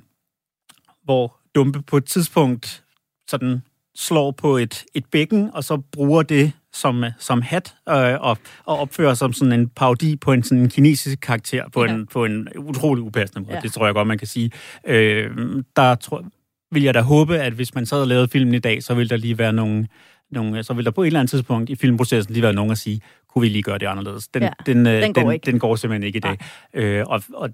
hvor 1.10 1.36
Dumpe 1.54 1.82
på 1.82 1.96
et 1.96 2.04
tidspunkt 2.04 2.84
sådan 3.28 3.62
slår 3.94 4.30
på 4.30 4.56
et, 4.56 4.84
et 4.94 5.04
bækken, 5.06 5.50
og 5.54 5.64
så 5.64 5.76
bruger 5.76 6.22
det 6.22 6.52
som, 6.72 7.04
som 7.18 7.42
hat, 7.42 7.74
øh, 7.88 8.20
og, 8.20 8.38
og 8.64 8.78
opfører 8.78 9.14
som 9.14 9.32
sådan 9.32 9.52
en 9.52 9.68
parodi 9.68 10.16
på 10.16 10.32
en 10.32 10.42
sådan 10.42 10.62
en 10.62 10.68
kinesisk 10.68 11.20
karakter 11.20 11.68
på, 11.68 11.84
ja. 11.84 11.92
en, 11.92 12.06
på 12.06 12.24
en 12.24 12.48
utrolig 12.58 13.04
upassende 13.04 13.46
måde. 13.46 13.54
Ja. 13.54 13.60
Det 13.60 13.72
tror 13.72 13.84
jeg 13.84 13.94
godt, 13.94 14.08
man 14.08 14.18
kan 14.18 14.26
sige. 14.26 14.50
Øh, 14.86 15.30
der 15.76 15.94
tror, 15.94 16.24
vil 16.72 16.82
jeg 16.82 16.94
da 16.94 17.00
håbe, 17.00 17.38
at 17.38 17.52
hvis 17.52 17.74
man 17.74 17.86
sad 17.86 18.00
og 18.00 18.08
lavede 18.08 18.28
filmen 18.28 18.54
i 18.54 18.58
dag, 18.58 18.82
så 18.82 18.94
vil 18.94 19.10
der 19.10 19.16
lige 19.16 19.38
være 19.38 19.52
nogle, 19.52 19.88
nogle 20.30 20.62
så 20.62 20.74
vil 20.74 20.84
der 20.84 20.90
på 20.90 21.02
et 21.02 21.06
eller 21.06 21.20
andet 21.20 21.30
tidspunkt 21.30 21.70
i 21.70 21.76
filmprocessen 21.76 22.34
lige 22.34 22.42
være 22.42 22.52
nogen 22.52 22.70
at 22.70 22.78
sige, 22.78 23.00
kunne 23.28 23.42
vi 23.42 23.48
lige 23.48 23.62
gøre 23.62 23.78
det 23.78 23.86
anderledes? 23.86 24.28
Den, 24.28 24.42
ja, 24.42 24.50
den, 24.66 24.86
øh, 24.86 25.02
den, 25.02 25.12
går, 25.12 25.22
den, 25.22 25.32
ikke. 25.32 25.46
den 25.46 25.58
går 25.58 25.76
simpelthen 25.76 26.06
ikke 26.06 26.16
i 26.16 26.20
dag. 26.20 26.38
Øh, 26.74 27.04
og, 27.06 27.22
og 27.34 27.50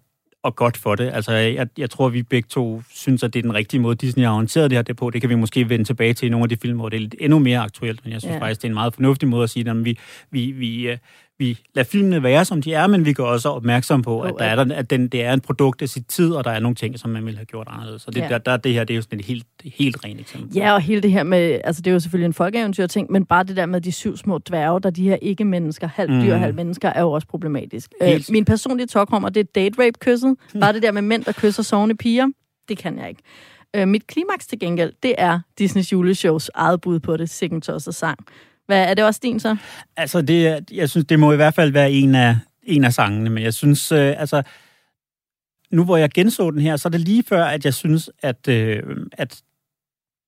og 0.47 0.57
godt 0.57 0.76
for 0.76 0.94
det. 0.94 1.11
Altså, 1.14 1.32
jeg, 1.32 1.68
jeg 1.78 1.90
tror, 1.90 2.09
vi 2.09 2.22
begge 2.22 2.47
to 2.49 2.82
synes, 2.94 3.22
at 3.22 3.34
det 3.34 3.38
er 3.38 3.42
den 3.42 3.55
rigtige 3.55 3.80
måde, 3.80 3.97
Disney 3.97 4.24
har 4.24 4.32
håndteret 4.32 4.70
det 4.70 4.78
her 4.78 4.82
det 4.82 4.97
på. 4.97 5.11
Det 5.11 5.20
kan 5.20 5.30
vi 5.30 5.34
måske 5.34 5.68
vende 5.68 5.84
tilbage 5.84 6.14
til 6.14 6.26
i 6.26 6.28
nogle 6.28 6.44
af 6.44 6.49
de 6.49 6.57
film, 6.57 6.78
hvor 6.78 6.88
det 6.88 6.97
er 6.97 7.01
lidt 7.01 7.14
endnu 7.20 7.38
mere 7.38 7.59
aktuelt, 7.59 8.05
men 8.05 8.12
jeg 8.12 8.20
synes 8.20 8.34
ja. 8.34 8.40
faktisk, 8.40 8.62
det 8.62 8.68
er 8.68 8.70
en 8.70 8.74
meget 8.74 8.94
fornuftig 8.94 9.28
måde 9.28 9.42
at 9.42 9.51
sige, 9.51 9.70
at 9.70 9.84
vi, 9.84 9.99
vi, 10.30 10.51
vi, 10.51 10.88
øh, 10.88 10.99
vi 11.39 11.59
lader 11.74 11.89
filmene 11.89 12.22
være, 12.22 12.45
som 12.45 12.62
de 12.62 12.72
er, 12.72 12.87
men 12.87 13.05
vi 13.05 13.12
gør 13.12 13.24
også 13.24 13.49
opmærksom 13.49 14.03
på, 14.03 14.20
at, 14.20 14.34
der 14.39 14.45
er 14.45 14.64
der, 14.64 14.74
at 14.74 14.91
den, 14.91 15.09
det 15.09 15.22
er 15.22 15.32
en 15.32 15.41
produkt 15.41 15.82
af 15.82 15.89
sit 15.89 16.07
tid, 16.07 16.32
og 16.32 16.45
der 16.45 16.51
er 16.51 16.61
nogle 16.61 16.74
ting, 16.74 16.99
som 16.99 17.11
man 17.11 17.24
ville 17.24 17.37
have 17.37 17.47
gjort 17.47 17.66
anderledes. 17.70 18.03
Så 18.03 18.11
det, 18.11 18.20
ja. 18.20 18.28
der, 18.28 18.39
der, 18.39 18.57
det 18.57 18.72
her, 18.72 18.84
det 18.84 18.95
er 18.95 18.97
jo 18.97 19.03
sådan 19.03 19.18
et 19.18 19.24
helt, 19.24 19.47
helt 19.64 20.05
rent 20.05 20.20
eksempel. 20.20 20.57
Ja, 20.57 20.72
og 20.72 20.80
hele 20.80 21.01
det 21.01 21.12
her 21.12 21.22
med, 21.22 21.61
altså 21.64 21.82
det 21.82 21.91
er 21.91 21.95
jo 21.95 22.01
selvfølgelig 22.01 22.26
en 22.26 22.32
folkeeventyr 22.32 22.87
ting, 22.87 23.12
men 23.12 23.24
bare 23.24 23.45
det 23.45 23.57
der 23.57 23.66
med 23.66 23.80
de 23.80 23.93
syv 23.93 24.16
små 24.16 24.39
dværge, 24.39 24.80
der 24.80 24.91
de 24.91 25.09
her 25.09 25.16
ikke-mennesker, 25.22 25.89
halv 25.89 26.11
dyr, 26.11 26.34
mm. 26.34 26.41
halv 26.41 26.55
mennesker, 26.55 26.89
er 26.89 27.01
jo 27.01 27.12
også 27.12 27.26
problematisk. 27.26 27.91
Øh, 28.03 28.20
min 28.28 28.45
personlige 28.45 28.87
talkrummer, 28.87 29.28
det 29.28 29.41
er 29.41 29.45
date 29.55 29.84
rape-kysset. 29.84 30.37
Mm. 30.55 30.61
Bare 30.61 30.72
det 30.72 30.82
der 30.82 30.93
med 30.93 31.03
mænd, 31.03 31.24
der 31.24 31.32
kysser 31.32 31.62
sovende 31.62 31.95
piger, 31.95 32.26
det 32.68 32.78
kan 32.78 32.99
jeg 32.99 33.09
ikke. 33.09 33.22
Øh, 33.76 33.89
mit 33.89 34.07
klimaks 34.07 34.47
til 34.47 34.59
gengæld, 34.59 34.93
det 35.03 35.14
er 35.18 35.41
Disneys 35.59 35.93
juleshows 35.93 36.51
eget 36.55 36.80
bud 36.80 37.01
på 37.01 37.16
det, 37.16 37.30
Sikkens 37.30 37.68
og 37.68 37.82
sang. 37.82 38.18
Hvad, 38.67 38.85
er 38.85 38.95
det 38.95 39.05
også 39.05 39.21
din 39.23 39.41
så? 39.41 39.57
Altså, 39.97 40.23
det, 40.23 40.64
jeg 40.73 40.91
synes, 40.91 41.07
det 41.07 41.19
må 41.19 41.33
i 41.33 41.37
hvert 41.37 41.55
fald 41.55 41.73
være 41.73 41.93
en 41.93 42.14
af, 42.14 42.37
en 42.62 42.85
af 42.85 42.93
sangene, 42.93 43.31
men 43.31 43.43
jeg 43.43 43.55
synes, 43.55 43.93
øh, 43.93 44.14
altså, 44.21 44.43
nu 45.71 45.85
hvor 45.85 45.97
jeg 45.97 46.11
genså 46.11 46.51
den 46.51 46.61
her, 46.61 46.77
så 46.77 46.89
er 46.89 46.91
det 46.91 47.01
lige 47.01 47.23
før, 47.29 47.45
at 47.45 47.64
jeg 47.64 47.75
synes, 47.75 48.11
at, 48.23 48.49
øh, 48.49 48.83
at 49.12 49.43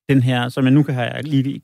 den 0.08 0.22
her, 0.22 0.48
som 0.48 0.64
jeg 0.64 0.72
nu 0.72 0.82
kan 0.82 0.94
have 0.94 1.22
lige 1.22 1.62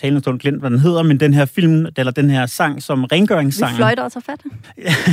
talende 0.00 0.20
stund 0.20 0.40
glemt, 0.40 0.60
hvad 0.60 0.70
den 0.70 0.78
hedder, 0.78 1.02
men 1.02 1.20
den 1.20 1.34
her 1.34 1.44
film, 1.44 1.86
eller 1.96 2.12
den 2.12 2.30
her 2.30 2.46
sang, 2.46 2.82
som 2.82 3.04
rengøringssangen... 3.04 3.76
Vi 3.76 3.78
fløjter 3.78 4.02
og 4.02 4.12
tager 4.12 4.24
fat. 4.24 4.44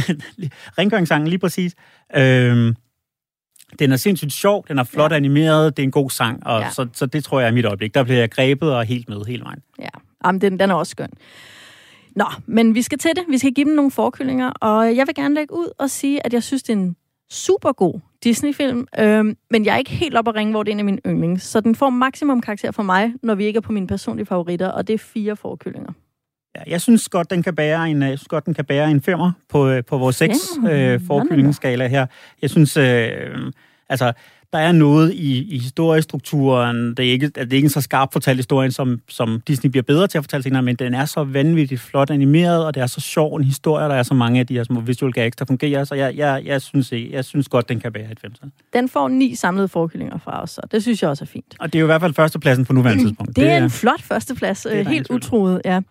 rengøringssangen, 0.77 1.27
lige 1.27 1.39
præcis. 1.39 1.75
Øh, 2.15 2.73
den 3.79 3.91
er 3.91 3.97
sindssygt 3.97 4.33
sjov, 4.33 4.65
den 4.67 4.79
er 4.79 4.83
flot 4.83 5.11
ja. 5.11 5.15
animeret, 5.15 5.77
det 5.77 5.83
er 5.83 5.87
en 5.87 5.91
god 5.91 6.09
sang, 6.09 6.47
og 6.47 6.61
ja. 6.61 6.69
så, 6.71 6.87
så 6.93 7.05
det 7.05 7.23
tror 7.23 7.39
jeg 7.39 7.47
er 7.47 7.51
mit 7.51 7.65
øjeblik. 7.65 7.93
Der 7.93 8.03
bliver 8.03 8.19
jeg 8.19 8.31
grebet 8.31 8.73
og 8.73 8.85
helt 8.85 9.09
med 9.09 9.25
hele 9.27 9.43
vejen. 9.43 9.59
Ja, 9.79 9.87
Jamen, 10.25 10.41
den, 10.41 10.59
den 10.59 10.69
er 10.69 10.73
også 10.73 10.91
skøn. 10.91 11.09
Nå, 12.15 12.25
men 12.45 12.75
vi 12.75 12.81
skal 12.81 12.97
til 12.97 13.11
det. 13.15 13.23
Vi 13.29 13.37
skal 13.37 13.51
give 13.51 13.65
dem 13.65 13.75
nogle 13.75 13.91
forkyllinger, 13.91 14.49
og 14.49 14.95
jeg 14.95 15.07
vil 15.07 15.15
gerne 15.15 15.35
lægge 15.35 15.53
ud 15.53 15.67
og 15.77 15.89
sige, 15.89 16.25
at 16.25 16.33
jeg 16.33 16.43
synes, 16.43 16.63
det 16.63 16.73
er 16.73 16.77
en 16.77 16.95
super 17.29 17.71
god 17.71 17.99
Disney-film, 18.23 18.87
øhm, 18.99 19.37
men 19.51 19.65
jeg 19.65 19.73
er 19.73 19.77
ikke 19.77 19.91
helt 19.91 20.17
op 20.17 20.27
at 20.27 20.35
ringe, 20.35 20.51
hvor 20.51 20.63
det 20.63 20.71
er 20.71 20.73
en 20.73 20.79
af 20.79 20.85
mine 20.85 20.99
yndlings. 21.07 21.43
Så 21.43 21.59
den 21.59 21.75
får 21.75 21.89
maksimum 21.89 22.41
karakter 22.41 22.71
for 22.71 22.83
mig, 22.83 23.13
når 23.23 23.35
vi 23.35 23.45
ikke 23.45 23.57
er 23.57 23.61
på 23.61 23.71
mine 23.71 23.87
personlige 23.87 24.25
favoritter, 24.25 24.67
og 24.67 24.87
det 24.87 24.93
er 24.93 24.97
fire 24.97 25.35
forkyllinger. 25.35 25.91
Ja, 26.55 26.61
jeg 26.67 26.81
synes 26.81 27.09
godt, 27.09 27.29
den 27.29 27.43
kan 27.43 27.55
bære 27.55 27.89
en, 27.89 28.01
jeg 28.01 28.19
synes 28.19 28.27
godt, 28.27 28.45
den 28.45 28.53
kan 28.53 28.65
bære 28.65 28.91
en 28.91 29.01
femmer 29.01 29.31
på, 29.49 29.67
øh, 29.67 29.83
på 29.83 29.97
vores 29.97 30.15
seks 30.15 30.35
øh, 30.69 31.01
forkyllingsskala 31.07 31.87
her. 31.87 32.05
Jeg 32.41 32.49
synes, 32.49 32.77
øh, 32.77 33.51
altså, 33.89 34.13
der 34.55 34.61
er 34.61 34.71
noget 34.71 35.13
i, 35.13 35.55
i 35.55 35.57
historiestrukturen. 35.57 36.93
Det 36.93 37.07
er, 37.07 37.11
ikke, 37.11 37.27
det 37.27 37.37
er 37.37 37.55
ikke 37.55 37.65
en 37.65 37.69
så 37.69 37.81
skarp 37.81 38.13
fortalt 38.13 38.37
historie, 38.37 38.71
som, 38.71 39.01
som 39.07 39.41
Disney 39.47 39.71
bliver 39.71 39.83
bedre 39.83 40.07
til 40.07 40.17
at 40.17 40.23
fortælle 40.23 40.43
senere, 40.43 40.61
men 40.61 40.75
den 40.75 40.93
er 40.93 41.05
så 41.05 41.23
vanvittigt 41.23 41.81
flot 41.81 42.09
animeret, 42.09 42.65
og 42.65 42.75
det 42.75 42.83
er 42.83 42.87
så 42.87 43.01
sjov 43.01 43.35
en 43.35 43.43
historie, 43.43 43.85
der 43.85 43.95
er 43.95 44.03
så 44.03 44.13
mange 44.13 44.39
af 44.39 44.47
de 44.47 44.53
her 44.53 44.63
små 44.63 44.79
visual 44.79 45.13
gags, 45.13 45.35
der 45.35 45.45
fungerer, 45.45 45.83
så 45.83 45.95
jeg, 45.95 46.15
jeg, 46.15 46.41
jeg, 46.45 46.61
synes, 46.61 46.91
jeg, 46.91 47.07
jeg 47.11 47.25
synes 47.25 47.47
godt, 47.47 47.69
den 47.69 47.79
kan 47.79 47.91
bære 47.91 48.11
et 48.11 48.19
femtal. 48.19 48.51
Den 48.73 48.89
får 48.89 49.07
ni 49.07 49.35
samlede 49.35 49.67
forkyllinger 49.67 50.17
fra 50.17 50.43
os, 50.43 50.49
så 50.49 50.61
det 50.71 50.81
synes 50.81 51.01
jeg 51.01 51.09
også 51.09 51.23
er 51.23 51.27
fint. 51.27 51.55
Og 51.59 51.73
det 51.73 51.79
er 51.79 51.81
jo 51.81 51.85
i 51.85 51.91
hvert 51.93 52.01
fald 52.01 52.13
førstepladsen 52.13 52.65
på 52.65 52.73
nuværende 52.73 53.03
tidspunkt. 53.07 53.35
Det, 53.35 53.35
det 53.35 53.51
er 53.51 53.63
en 53.63 53.69
flot 53.69 54.01
førsteplads, 54.01 54.67
helt 54.87 55.09
utroet, 55.09 55.61
ja. 55.65 55.81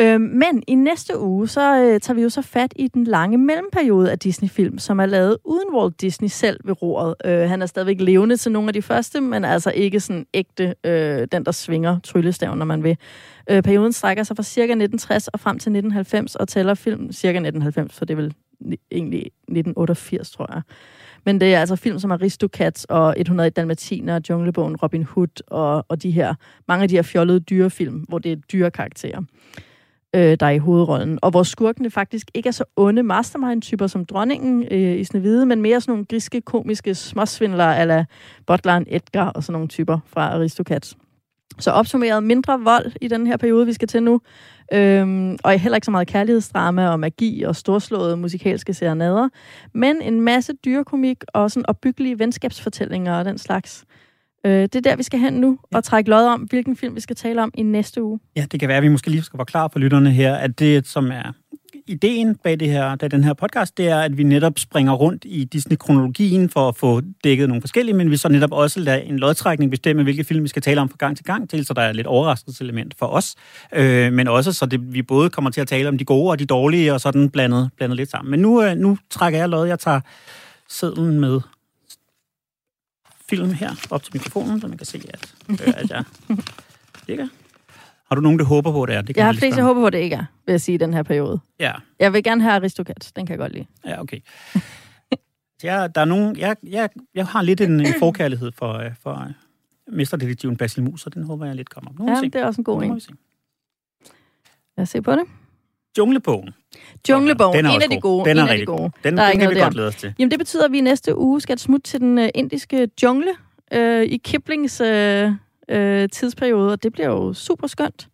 Øh, 0.00 0.20
men 0.20 0.62
i 0.68 0.74
næste 0.74 1.18
uge, 1.18 1.48
så 1.48 1.82
øh, 1.82 2.00
tager 2.00 2.14
vi 2.14 2.22
jo 2.22 2.28
så 2.28 2.42
fat 2.42 2.72
i 2.76 2.88
den 2.88 3.04
lange 3.04 3.38
mellemperiode 3.38 4.10
af 4.10 4.18
Disney-film, 4.18 4.78
som 4.78 5.00
er 5.00 5.06
lavet 5.06 5.38
uden 5.44 5.74
Walt 5.74 6.00
Disney 6.00 6.28
selv 6.28 6.60
ved 6.64 6.82
roret. 6.82 7.14
Øh, 7.24 7.48
han 7.48 7.62
er 7.62 7.66
stadigvæk 7.66 8.00
levende 8.00 8.36
til 8.36 8.52
nogle 8.52 8.68
af 8.68 8.72
de 8.72 8.82
første, 8.82 9.20
men 9.20 9.44
altså 9.44 9.70
ikke 9.70 10.00
sådan 10.00 10.26
ægte 10.34 10.74
øh, 10.84 11.28
den, 11.32 11.44
der 11.44 11.52
svinger 11.52 11.98
tryllestaven, 11.98 12.58
når 12.58 12.66
man 12.66 12.82
vil. 12.82 12.96
Øh, 13.50 13.62
perioden 13.62 13.92
strækker 13.92 14.22
sig 14.22 14.36
fra 14.36 14.42
cirka 14.42 14.72
1960 14.72 15.28
og 15.28 15.40
frem 15.40 15.58
til 15.58 15.70
1990, 15.70 16.36
og 16.36 16.48
tæller 16.48 16.74
film 16.74 17.12
cirka 17.12 17.38
1990, 17.38 17.98
for 17.98 18.04
det 18.04 18.14
er 18.14 18.16
vel 18.16 18.34
egentlig 18.92 19.20
1988, 19.20 20.30
tror 20.30 20.54
jeg. 20.54 20.62
Men 21.24 21.40
det 21.40 21.54
er 21.54 21.60
altså 21.60 21.76
film 21.76 21.98
som 21.98 22.12
Aristocats 22.12 22.84
og 22.84 23.14
100 23.16 23.50
Dalmatiner, 23.50 24.20
Junglebogen, 24.30 24.76
Robin 24.76 25.02
Hood 25.02 25.42
og, 25.46 25.86
og 25.88 26.02
de 26.02 26.10
her, 26.10 26.34
mange 26.68 26.82
af 26.82 26.88
de 26.88 26.94
her 26.94 27.02
fjollede 27.02 27.40
dyrefilm, 27.40 27.98
hvor 28.08 28.18
det 28.18 28.32
er 28.32 28.36
dyre 28.36 28.70
karakterer 28.70 29.22
øh, 30.14 30.36
der 30.40 30.46
er 30.46 30.50
i 30.50 30.58
hovedrollen. 30.58 31.18
Og 31.22 31.30
hvor 31.30 31.42
skurkene 31.42 31.90
faktisk 31.90 32.30
ikke 32.34 32.46
er 32.46 32.52
så 32.52 32.64
onde 32.76 33.02
mastermind-typer 33.02 33.86
som 33.86 34.04
dronningen 34.04 34.64
øh, 34.70 35.00
i 35.00 35.04
Snevide, 35.04 35.46
men 35.46 35.62
mere 35.62 35.80
sådan 35.80 35.92
nogle 35.92 36.04
griske, 36.04 36.40
komiske 36.40 36.94
småsvindlere, 36.94 37.78
ala 37.78 38.04
butleren 38.46 38.84
Edgar 38.88 39.28
og 39.28 39.44
sådan 39.44 39.52
nogle 39.52 39.68
typer 39.68 39.98
fra 40.06 40.34
Aristocats. 40.34 40.96
Så 41.58 41.70
opsummeret 41.70 42.22
mindre 42.22 42.60
vold 42.60 42.92
i 43.00 43.08
den 43.08 43.26
her 43.26 43.36
periode, 43.36 43.66
vi 43.66 43.72
skal 43.72 43.88
til 43.88 44.02
nu. 44.02 44.20
Øhm, 44.72 45.38
og 45.44 45.60
heller 45.60 45.76
ikke 45.76 45.84
så 45.84 45.90
meget 45.90 46.08
kærlighedsdrama 46.08 46.88
og 46.88 47.00
magi 47.00 47.42
og 47.42 47.56
storslåede 47.56 48.16
musikalske 48.16 48.74
serenader. 48.74 49.28
Men 49.74 50.02
en 50.02 50.20
masse 50.20 50.52
dyrekomik 50.64 51.24
og 51.28 51.50
sådan 51.50 51.66
opbyggelige 51.68 52.18
venskabsfortællinger 52.18 53.18
og 53.18 53.24
den 53.24 53.38
slags. 53.38 53.84
Øh, 54.46 54.62
det 54.62 54.76
er 54.76 54.80
der, 54.80 54.96
vi 54.96 55.02
skal 55.02 55.20
hen 55.20 55.32
nu 55.32 55.58
ja. 55.72 55.76
og 55.76 55.84
trække 55.84 56.10
lod 56.10 56.24
om, 56.24 56.40
hvilken 56.40 56.76
film 56.76 56.94
vi 56.94 57.00
skal 57.00 57.16
tale 57.16 57.42
om 57.42 57.50
i 57.54 57.62
næste 57.62 58.02
uge. 58.02 58.20
Ja, 58.36 58.46
det 58.52 58.60
kan 58.60 58.68
være, 58.68 58.76
at 58.76 58.82
vi 58.82 58.88
måske 58.88 59.10
lige 59.10 59.22
skal 59.22 59.38
være 59.38 59.46
klar 59.46 59.68
for 59.68 59.78
lytterne 59.78 60.10
her, 60.10 60.34
at 60.34 60.58
det, 60.58 60.86
som 60.86 61.10
er 61.10 61.32
ideen 61.86 62.34
bag 62.34 62.60
det 62.60 62.70
her, 62.70 62.94
da 62.94 63.08
den 63.08 63.24
her 63.24 63.34
podcast, 63.34 63.78
det 63.78 63.88
er, 63.88 64.00
at 64.00 64.18
vi 64.18 64.22
netop 64.22 64.58
springer 64.58 64.92
rundt 64.92 65.24
i 65.24 65.44
Disney-kronologien 65.44 66.50
for 66.50 66.68
at 66.68 66.76
få 66.76 67.00
dækket 67.24 67.48
nogle 67.48 67.62
forskellige, 67.62 67.96
men 67.96 68.10
vi 68.10 68.16
så 68.16 68.28
netop 68.28 68.52
også 68.52 68.80
lader 68.80 68.98
en 68.98 69.18
lodtrækning 69.18 69.70
bestemme, 69.70 70.02
hvilke 70.02 70.24
film 70.24 70.42
vi 70.42 70.48
skal 70.48 70.62
tale 70.62 70.80
om 70.80 70.88
fra 70.88 70.96
gang 70.98 71.16
til 71.16 71.24
gang, 71.24 71.50
til 71.50 71.66
så 71.66 71.74
der 71.74 71.82
er 71.82 71.92
lidt 71.92 72.06
overraskelseselement 72.06 72.94
for 72.98 73.06
os, 73.06 73.34
øh, 73.72 74.12
men 74.12 74.28
også 74.28 74.52
så 74.52 74.66
det, 74.66 74.94
vi 74.94 75.02
både 75.02 75.30
kommer 75.30 75.50
til 75.50 75.60
at 75.60 75.68
tale 75.68 75.88
om 75.88 75.98
de 75.98 76.04
gode 76.04 76.30
og 76.30 76.38
de 76.38 76.46
dårlige, 76.46 76.92
og 76.92 77.00
sådan 77.00 77.30
blandet, 77.30 77.70
blandet 77.76 77.96
lidt 77.96 78.10
sammen. 78.10 78.30
Men 78.30 78.40
nu, 78.40 78.62
øh, 78.62 78.76
nu 78.76 78.98
trækker 79.10 79.38
jeg 79.38 79.48
lod, 79.48 79.66
jeg 79.66 79.78
tager 79.78 80.00
sedlen 80.68 81.20
med 81.20 81.40
film 83.30 83.52
her 83.52 83.70
op 83.90 84.02
til 84.02 84.12
mikrofonen, 84.14 84.60
så 84.60 84.68
man 84.68 84.78
kan 84.78 84.86
se, 84.86 85.02
at, 85.14 85.34
øh, 85.48 85.74
at 85.76 85.90
jeg 85.90 86.04
ligger. 87.08 87.28
Har 88.08 88.14
du 88.14 88.20
nogen, 88.20 88.38
der 88.38 88.44
håber 88.44 88.72
på, 88.72 88.86
det 88.86 88.94
er? 88.94 89.00
Det 89.00 89.14
kan 89.14 89.20
jeg 89.20 89.26
har 89.26 89.32
flest, 89.32 89.56
jeg 89.56 89.64
håber 89.64 89.80
på, 89.80 89.90
det 89.90 89.98
ikke 89.98 90.16
er, 90.16 90.24
vil 90.46 90.52
jeg 90.52 90.60
sige, 90.60 90.74
i 90.74 90.78
den 90.78 90.94
her 90.94 91.02
periode. 91.02 91.40
Ja. 91.60 91.72
Jeg 92.00 92.12
vil 92.12 92.22
gerne 92.22 92.42
have 92.42 92.54
Aristocats. 92.54 93.12
Den 93.12 93.26
kan 93.26 93.32
jeg 93.32 93.38
godt 93.38 93.52
lide. 93.52 93.66
Ja, 93.86 94.00
okay. 94.00 94.20
jeg, 95.62 95.94
der 95.94 96.00
er 96.00 96.04
nogen, 96.04 96.36
jeg, 96.36 96.56
jeg, 96.62 96.88
jeg 97.14 97.26
har 97.26 97.42
lidt 97.42 97.60
en, 97.60 97.80
en 97.80 97.94
forkærlighed 97.98 98.52
for, 98.52 98.72
øh, 98.72 98.90
for 99.02 99.12
uh, 99.88 99.94
mesterdetektiven 99.94 100.56
Basil 100.56 100.82
Mus, 100.82 101.00
så 101.00 101.10
den 101.10 101.24
håber 101.24 101.46
jeg 101.46 101.54
lidt 101.54 101.70
kommer. 101.70 101.90
Nu 101.98 102.08
ja, 102.08 102.20
det 102.20 102.34
er 102.34 102.46
også 102.46 102.60
en 102.60 102.64
god 102.64 102.82
en. 102.82 103.00
Lad 104.76 104.82
os 104.82 104.88
se 104.88 105.02
på 105.02 105.12
det. 105.12 105.24
Junglebogen. 105.98 106.50
Junglebogen, 107.08 107.56
den 107.56 107.66
er 107.66 107.70
en 107.70 107.82
af 107.82 107.90
de 107.90 108.00
gode. 108.00 108.28
Den 108.28 108.38
er 108.38 108.42
en 108.42 108.50
rigtig 108.50 108.66
god. 108.66 108.90
Den, 109.04 109.16
den 109.16 109.38
kan 109.38 109.50
vi 109.50 109.54
der. 109.54 109.62
godt 109.62 109.74
lade 109.74 109.88
os 109.88 109.94
til. 109.94 110.14
Jamen, 110.18 110.30
det 110.30 110.38
betyder, 110.38 110.64
at 110.64 110.72
vi 110.72 110.80
næste 110.80 111.18
uge 111.18 111.40
skal 111.40 111.58
smutte 111.58 111.90
til 111.90 112.00
den 112.00 112.18
uh, 112.18 112.24
indiske 112.34 112.88
jungle 113.02 113.30
uh, 113.76 114.02
i 114.02 114.16
Kiplings 114.24 114.80
uh, 114.80 114.86
uh, 114.86 116.08
tidsperiode, 116.12 116.72
og 116.72 116.82
det 116.82 116.92
bliver 116.92 117.08
jo 117.08 117.34
super 117.34 117.66
skønt. 117.66 118.08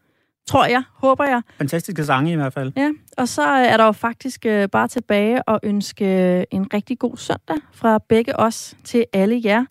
Tror 0.49 0.65
jeg, 0.65 0.83
håber 0.95 1.25
jeg. 1.25 1.43
Fantastiske 1.59 2.05
sange 2.05 2.33
i 2.33 2.37
hvert 2.37 2.53
fald. 2.53 2.73
Ja, 2.77 2.91
og 3.17 3.29
så 3.29 3.43
er 3.43 3.77
der 3.77 3.85
jo 3.85 3.93
faktisk 3.93 4.47
uh, 4.49 4.65
bare 4.73 4.89
tilbage 4.89 5.43
at 5.49 5.59
ønske 5.63 6.07
en 6.51 6.75
rigtig 6.75 6.99
god 6.99 7.17
søndag 7.17 7.57
fra 7.73 7.99
begge 8.09 8.37
os 8.37 8.77
til 8.85 9.05
alle 9.13 9.41
jer. 9.45 9.65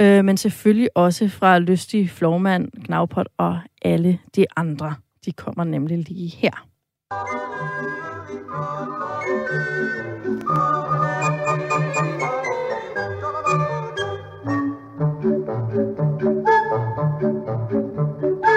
Men 0.00 0.36
selvfølgelig 0.36 0.88
også 0.94 1.28
fra 1.28 1.58
Lystig, 1.58 2.10
Flormand, 2.10 2.68
Gnavpot 2.86 3.28
og 3.38 3.58
alle 3.82 4.18
de 4.36 4.46
andre. 4.56 4.94
De 5.24 5.32
kommer 5.32 5.64
nemlig 5.64 5.98
lige 6.08 6.28
her. 6.28 6.67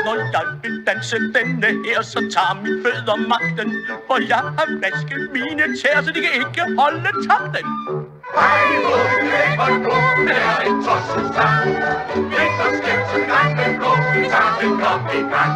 Når 0.06 0.16
jeg 0.34 0.46
vil 0.64 0.86
danse 0.88 1.16
denne 1.16 1.68
her, 1.86 2.02
så 2.02 2.20
tager 2.20 2.62
min 2.64 2.84
fødder 2.84 3.16
magten 3.16 3.70
For 4.08 4.18
jeg 4.28 4.44
har 4.58 4.68
vasket 4.84 5.30
mine 5.34 5.64
tæer, 5.80 6.02
så 6.02 6.12
de 6.12 6.20
kan 6.26 6.34
ikke 6.44 6.64
holde 6.80 7.12
takten 7.30 7.66
Hej, 8.36 8.62
hvor 8.84 9.04
du 9.22 9.28
er 9.42 9.52
for 9.58 9.70
nu, 9.84 9.96
det 10.28 10.38
er 10.52 10.60
en 10.68 10.78
tosset 10.84 11.28
sang. 11.36 11.70
Lidt 12.34 12.54
så 12.60 12.68
skæmt 12.78 13.06
som 13.12 13.22
gang, 13.32 13.50
men 13.58 13.72
blå, 13.80 13.92
vi 14.14 14.22
tager 14.34 14.72
kom 14.84 15.02
i 15.14 15.22
gang. 15.34 15.54